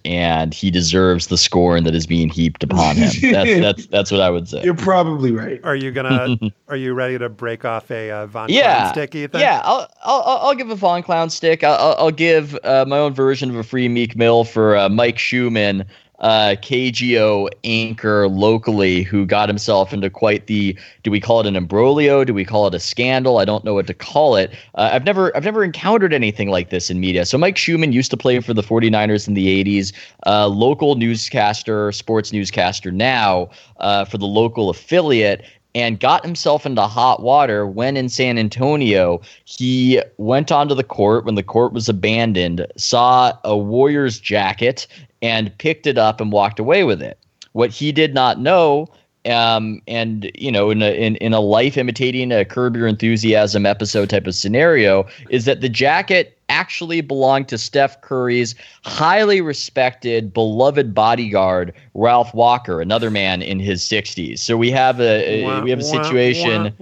and 0.05 0.55
he 0.55 0.71
deserves 0.71 1.27
the 1.27 1.37
scorn 1.37 1.85
that 1.85 1.95
is 1.95 2.07
being 2.07 2.29
heaped 2.29 2.63
upon 2.63 2.97
him. 2.97 3.05
That's 3.35 3.61
that's 3.61 3.87
that's 3.87 4.11
what 4.11 4.21
I 4.21 4.31
would 4.31 4.49
say. 4.49 4.63
You're 4.63 4.75
probably 4.75 5.33
right. 5.33 5.61
Are 5.65 5.75
you 5.75 5.91
gonna 5.91 6.37
are 6.69 6.77
you 6.77 6.95
ready 6.95 7.19
to 7.19 7.29
break 7.29 7.65
off 7.65 7.91
a 7.91 8.11
uh, 8.11 8.27
Von 8.27 8.49
yeah, 8.49 8.77
Clown 8.77 8.93
stick, 8.95 9.15
Ethan? 9.15 9.41
Yeah, 9.41 9.61
I'll, 9.65 9.89
I'll 10.05 10.23
I'll 10.23 10.55
give 10.55 10.71
a 10.71 10.77
Von 10.77 11.03
Clown 11.03 11.31
stick. 11.31 11.65
I'll, 11.65 11.95
I'll 11.99 12.11
give 12.11 12.59
uh, 12.65 12.85
my 12.87 12.99
own 12.99 13.15
version 13.15 13.51
of 13.51 13.57
a 13.57 13.63
free 13.63 13.89
Meek 13.89 14.17
Mill 14.17 14.45
for 14.45 14.77
uh, 14.77 14.89
Mike 14.89 15.17
Shumann 15.17 15.87
uh, 16.25 16.57
KGO 16.57 17.51
anchor 17.65 18.29
locally 18.29 19.03
who 19.03 19.27
got 19.27 19.47
himself 19.47 19.93
into 19.93 20.09
quite 20.09 20.47
the 20.47 20.77
do 21.03 21.11
we 21.11 21.21
call 21.21 21.41
it 21.41 21.47
an 21.47 21.55
imbroglio? 21.55 22.25
Do 22.25 22.33
we 22.33 22.47
call 22.47 22.67
it 22.67 22.75
a 22.75 22.81
scandal? 22.81 23.37
I 23.39 23.45
don't 23.45 23.63
know 23.63 23.75
what 23.75 23.87
to 23.89 23.95
call 23.95 24.35
it. 24.35 24.51
Uh, 24.75 24.89
I've 24.91 25.05
never 25.05 25.37
I've 25.37 25.45
never 25.45 25.63
encountered 25.63 26.15
anything 26.15 26.49
like 26.49 26.71
this 26.71 26.89
in 26.89 26.99
media. 26.99 27.27
So 27.27 27.37
Mike 27.37 27.57
Shumann 27.57 27.93
used 27.93 28.11
to 28.11 28.17
play 28.17 28.41
for 28.41 28.55
the 28.55 28.63
49ers 28.63 29.29
in 29.29 29.35
the 29.35 29.65
80s, 29.65 29.93
uh, 30.27 30.49
local 30.49 30.95
newscaster, 30.95 31.93
sports 31.93 32.33
newscaster 32.33 32.91
now 32.91 33.51
uh, 33.77 34.07
for 34.07 34.17
the 34.17 34.27
local 34.27 34.71
affiliate 34.71 35.45
and 35.75 36.01
got 36.01 36.25
himself 36.25 36.65
into 36.65 36.83
hot 36.83 37.23
water 37.23 37.67
when 37.67 37.97
in 37.97 38.09
San 38.09 38.39
Antonio. 38.39 39.21
He 39.45 40.01
went 40.19 40.53
onto 40.53 40.75
the 40.75 40.85
court 40.85 41.25
when 41.25 41.35
the 41.35 41.43
court 41.43 41.73
was 41.73 41.89
abandoned, 41.89 42.67
saw 42.77 43.33
a 43.45 43.57
Warriors 43.57 44.19
jacket, 44.21 44.87
and 45.23 45.57
picked 45.59 45.87
it 45.87 45.99
up 45.99 46.21
and 46.21 46.33
walked 46.33 46.59
away 46.59 46.85
with 46.85 47.03
it. 47.03 47.19
What 47.53 47.71
he 47.71 47.93
did 47.93 48.15
not 48.15 48.41
know 48.41 48.89
um, 49.27 49.81
and 49.87 50.31
you 50.35 50.53
know, 50.53 50.71
in 50.71 50.83
a 50.83 50.93
in, 50.93 51.17
in 51.17 51.33
a 51.33 51.41
life 51.41 51.79
imitating 51.79 52.31
a 52.31 52.45
Curb 52.45 52.77
Your 52.77 52.87
Enthusiasm 52.87 53.65
episode 53.65 54.11
type 54.11 54.27
of 54.27 54.35
scenario, 54.35 55.07
is 55.31 55.47
that 55.47 55.61
the 55.61 55.69
jacket 55.69 56.39
actually 56.49 57.01
belonged 57.01 57.49
to 57.49 57.59
Steph 57.59 58.01
Curry's 58.01 58.55
highly 58.85 59.41
respected, 59.41 60.33
beloved 60.33 60.95
bodyguard 60.95 61.73
Ralph 61.95 62.35
Walker, 62.35 62.81
another 62.81 63.11
man 63.11 63.43
in 63.43 63.59
his 63.59 63.83
60s. 63.83 64.39
So 64.39 64.57
we 64.57 64.71
have 64.71 65.01
a, 65.01 65.45
a 65.45 65.63
we 65.63 65.71
have 65.71 65.81
a 65.81 65.85
situation. 65.85 66.75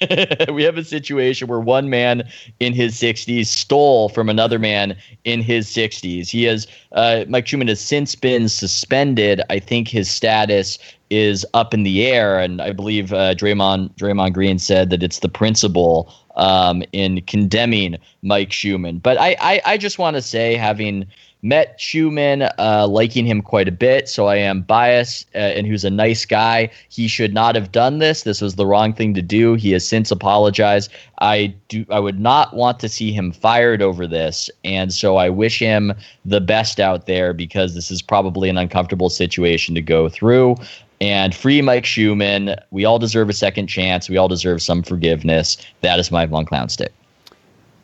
we 0.52 0.62
have 0.62 0.76
a 0.76 0.84
situation 0.84 1.48
where 1.48 1.60
one 1.60 1.88
man 1.88 2.28
in 2.60 2.72
his 2.72 2.94
60s 2.96 3.46
stole 3.46 4.08
from 4.08 4.28
another 4.28 4.58
man 4.58 4.96
in 5.24 5.40
his 5.40 5.68
60s. 5.68 6.28
He 6.30 6.44
has 6.44 6.66
uh, 6.92 7.24
Mike 7.28 7.46
Shumann 7.46 7.68
has 7.68 7.80
since 7.80 8.14
been 8.14 8.48
suspended. 8.48 9.40
I 9.50 9.58
think 9.58 9.88
his 9.88 10.10
status 10.10 10.78
is 11.10 11.46
up 11.54 11.74
in 11.74 11.82
the 11.84 12.06
air, 12.06 12.38
and 12.38 12.60
I 12.60 12.72
believe 12.72 13.12
uh, 13.12 13.34
Draymond 13.34 13.94
Draymond 13.94 14.32
Green 14.32 14.58
said 14.58 14.90
that 14.90 15.02
it's 15.02 15.20
the 15.20 15.28
principal 15.28 16.12
um, 16.36 16.82
in 16.92 17.20
condemning 17.22 17.96
Mike 18.22 18.50
Shumann. 18.50 19.02
But 19.02 19.18
I 19.18 19.36
I, 19.40 19.60
I 19.64 19.76
just 19.78 19.98
want 19.98 20.16
to 20.16 20.22
say, 20.22 20.56
having 20.56 21.06
met 21.44 21.78
Shumann, 21.78 22.50
uh, 22.58 22.88
liking 22.88 23.26
him 23.26 23.42
quite 23.42 23.68
a 23.68 23.72
bit. 23.72 24.08
So 24.08 24.26
I 24.26 24.36
am 24.36 24.62
biased, 24.62 25.28
uh, 25.34 25.38
and 25.38 25.66
who's 25.66 25.84
a 25.84 25.90
nice 25.90 26.24
guy. 26.24 26.70
He 26.88 27.06
should 27.06 27.34
not 27.34 27.54
have 27.54 27.70
done 27.70 27.98
this. 27.98 28.22
This 28.22 28.40
was 28.40 28.54
the 28.54 28.66
wrong 28.66 28.94
thing 28.94 29.12
to 29.14 29.22
do. 29.22 29.54
He 29.54 29.70
has 29.72 29.86
since 29.86 30.10
apologized. 30.10 30.90
I 31.20 31.54
do. 31.68 31.84
I 31.90 32.00
would 32.00 32.18
not 32.18 32.56
want 32.56 32.80
to 32.80 32.88
see 32.88 33.12
him 33.12 33.30
fired 33.30 33.82
over 33.82 34.06
this, 34.06 34.50
and 34.64 34.92
so 34.92 35.16
I 35.16 35.28
wish 35.28 35.58
him 35.58 35.92
the 36.24 36.40
best 36.40 36.80
out 36.80 37.06
there 37.06 37.32
because 37.34 37.74
this 37.74 37.90
is 37.90 38.02
probably 38.02 38.48
an 38.48 38.56
uncomfortable 38.56 39.10
situation 39.10 39.74
to 39.74 39.82
go 39.82 40.08
through. 40.08 40.56
And 41.00 41.34
free 41.34 41.60
Mike 41.60 41.84
Shumann. 41.84 42.58
We 42.70 42.84
all 42.84 42.98
deserve 42.98 43.28
a 43.28 43.32
second 43.32 43.66
chance. 43.66 44.08
We 44.08 44.16
all 44.16 44.28
deserve 44.28 44.62
some 44.62 44.82
forgiveness. 44.82 45.56
That 45.80 45.98
is 45.98 46.10
my 46.10 46.26
Von 46.26 46.46
Clown 46.46 46.68
stick. 46.68 46.92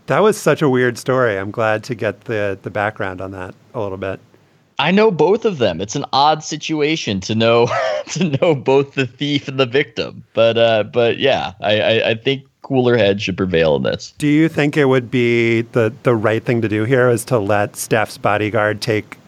That 0.07 0.21
was 0.21 0.37
such 0.37 0.63
a 0.63 0.69
weird 0.69 0.99
story. 0.99 1.39
I'm 1.39 1.51
glad 1.51 1.85
to 1.85 1.95
get 1.95 2.23
the 2.23 2.59
the 2.63 2.71
background 2.71 3.21
on 3.21 3.31
that 3.33 3.55
a 3.75 3.81
little 3.81 3.99
bit. 3.99 4.21
I 4.81 4.93
know 4.93 5.11
both 5.11 5.45
of 5.45 5.59
them. 5.59 5.81
It's 5.81 5.95
an 5.95 6.07
odd 6.13 6.43
situation 6.43 7.21
to 7.21 7.35
know 7.35 7.69
to 8.13 8.25
know 8.25 8.55
both 8.55 8.95
the 8.95 9.07
thief 9.07 9.47
and 9.47 9.61
the 9.61 9.67
victim. 9.67 10.25
But 10.33 10.57
uh, 10.57 10.85
but 10.85 11.19
yeah, 11.19 11.53
I, 11.61 11.81
I, 11.81 12.11
I 12.11 12.15
think 12.15 12.45
cooler 12.63 12.97
head 12.97 13.21
should 13.21 13.37
prevail 13.37 13.77
in 13.77 13.83
this. 13.83 14.15
Do 14.17 14.27
you 14.27 14.49
think 14.49 14.77
it 14.77 14.87
would 14.87 15.11
be 15.11 15.63
the 15.63 15.93
the 16.03 16.15
right 16.15 16.43
thing 16.43 16.63
to 16.63 16.69
do 16.69 16.85
here 16.85 17.09
is 17.11 17.25
to 17.27 17.39
let 17.39 17.77
Steph's 17.77 18.17
bodyguard 18.17 18.81
take 18.81 19.19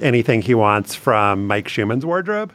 anything 0.00 0.42
he 0.42 0.54
wants 0.54 0.94
from 0.94 1.46
Mike 1.46 1.68
Shumann's 1.68 2.04
wardrobe? 2.04 2.52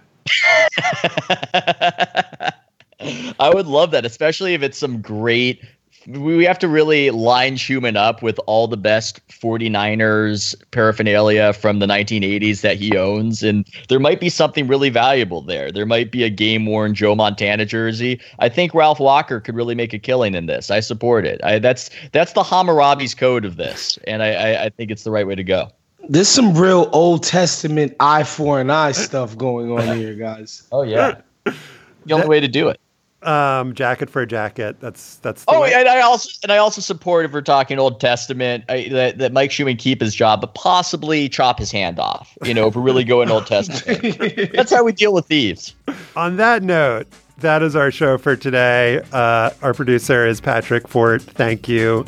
I 3.40 3.50
would 3.54 3.68
love 3.68 3.92
that, 3.92 4.06
especially 4.06 4.54
if 4.54 4.64
it's 4.64 4.78
some 4.78 5.02
great 5.02 5.62
we 6.08 6.46
have 6.46 6.60
to 6.60 6.70
really 6.70 7.10
line 7.12 7.58
Shumann 7.58 7.98
up 7.98 8.22
with 8.22 8.40
all 8.48 8.68
the 8.68 8.78
best 8.78 9.26
49ers 9.28 10.56
paraphernalia 10.72 11.52
from 11.52 11.80
the 11.80 11.86
1980s 11.86 12.62
that 12.62 12.78
he 12.78 12.98
owns. 12.98 13.44
And 13.44 13.68
there 13.90 14.00
might 14.00 14.22
be 14.22 14.30
something 14.30 14.68
really 14.68 14.90
valuable 14.90 15.42
there. 15.42 15.72
There 15.72 15.86
might 15.86 16.12
be 16.12 16.24
a 16.24 16.30
game 16.30 16.66
worn 16.66 16.94
Joe 16.94 17.14
Montana 17.14 17.66
jersey. 17.66 18.22
I 18.40 18.48
think 18.48 18.74
Ralph 18.74 19.00
Walker 19.00 19.42
could 19.42 19.56
really 19.56 19.76
make 19.76 19.94
a 19.94 20.00
killing 20.00 20.34
in 20.34 20.46
this. 20.46 20.72
I 20.72 20.80
support 20.80 21.26
it. 21.26 21.42
I, 21.44 21.60
that's 21.60 21.90
that's 22.14 22.34
the 22.34 22.44
Hammurabi's 22.44 23.14
code 23.14 23.44
of 23.44 23.58
this. 23.58 24.00
And 24.08 24.24
I, 24.24 24.32
I, 24.32 24.66
I 24.66 24.70
think 24.70 24.92
it's 24.92 25.04
the 25.04 25.12
right 25.12 25.28
way 25.28 25.36
to 25.36 25.44
go. 25.44 25.72
There's 26.10 26.30
some 26.30 26.58
real 26.58 26.90
Old 26.94 27.24
Testament 27.24 27.96
eye 28.00 28.24
for 28.24 28.60
an 28.60 28.70
eye 28.70 28.94
stuff 28.94 29.38
going 29.38 29.72
on 29.72 29.98
here, 29.98 30.14
guys. 30.14 30.64
Oh, 30.72 30.84
yeah. 30.84 31.22
the 31.44 32.14
only 32.14 32.28
way 32.28 32.40
to 32.40 32.48
do 32.48 32.70
it 32.70 32.80
um, 33.24 33.74
jacket 33.74 34.10
for 34.10 34.22
a 34.22 34.28
jacket. 34.28 34.80
That's 34.80 35.18
that's. 35.18 35.44
oh, 35.48 35.62
way. 35.62 35.74
and 35.74 35.88
I 35.88 36.02
also 36.02 36.30
and 36.44 36.52
I 36.52 36.58
also 36.58 36.82
support 36.82 37.26
if 37.26 37.32
we're 37.32 37.42
talking 37.42 37.80
Old 37.80 38.00
Testament 38.00 38.64
I, 38.70 38.88
that, 38.90 39.18
that 39.18 39.34
Mike 39.34 39.52
Shumann 39.52 39.78
keep 39.78 40.02
his 40.02 40.16
job, 40.16 40.42
but 40.42 40.54
possibly 40.54 41.28
chop 41.30 41.60
his 41.60 41.72
hand 41.72 42.00
off. 42.00 42.38
You 42.44 42.54
know, 42.54 42.68
if 42.68 42.76
we're 42.76 42.82
really 42.82 43.04
going 43.04 43.30
Old 43.30 43.48
Testament, 43.48 44.52
that's 44.54 44.72
how 44.72 44.84
we 44.84 44.92
deal 44.92 45.14
with 45.14 45.26
thieves. 45.26 45.76
On 46.16 46.38
that 46.38 46.64
note, 46.64 47.08
that 47.40 47.64
is 47.64 47.76
our 47.76 47.92
show 47.92 48.18
for 48.18 48.36
today. 48.36 49.02
Uh, 49.12 49.52
our 49.62 49.74
producer 49.74 50.26
is 50.26 50.40
Patrick 50.40 50.88
Fort. 50.88 51.22
Thank 51.22 51.68
you 51.68 52.06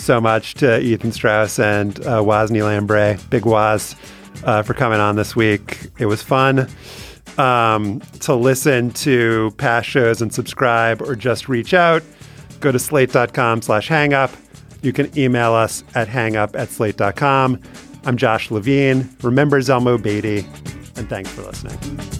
so 0.00 0.20
much 0.20 0.54
to 0.54 0.80
Ethan 0.80 1.12
Strauss 1.12 1.58
and 1.58 1.98
uh, 2.00 2.20
Wosny 2.22 2.62
Lambre, 2.62 3.18
Big 3.30 3.44
Woz, 3.44 3.94
uh, 4.44 4.62
for 4.62 4.74
coming 4.74 5.00
on 5.00 5.16
this 5.16 5.36
week. 5.36 5.90
It 5.98 6.06
was 6.06 6.22
fun 6.22 6.68
um, 7.38 8.00
to 8.20 8.34
listen 8.34 8.90
to 8.90 9.52
past 9.56 9.88
shows 9.88 10.22
and 10.22 10.32
subscribe 10.32 11.02
or 11.02 11.14
just 11.14 11.48
reach 11.48 11.74
out, 11.74 12.02
go 12.60 12.72
to 12.72 12.78
slate.com 12.78 13.62
slash 13.62 13.88
hangup. 13.88 14.34
You 14.82 14.92
can 14.92 15.16
email 15.18 15.52
us 15.52 15.84
at 15.94 16.08
hangup 16.08 16.58
at 16.58 16.68
slate.com. 16.68 17.60
I'm 18.04 18.16
Josh 18.16 18.50
Levine. 18.50 19.08
Remember 19.22 19.60
Zelmo 19.60 20.02
Beatty, 20.02 20.38
and 20.96 21.08
thanks 21.08 21.30
for 21.30 21.42
listening. 21.42 22.19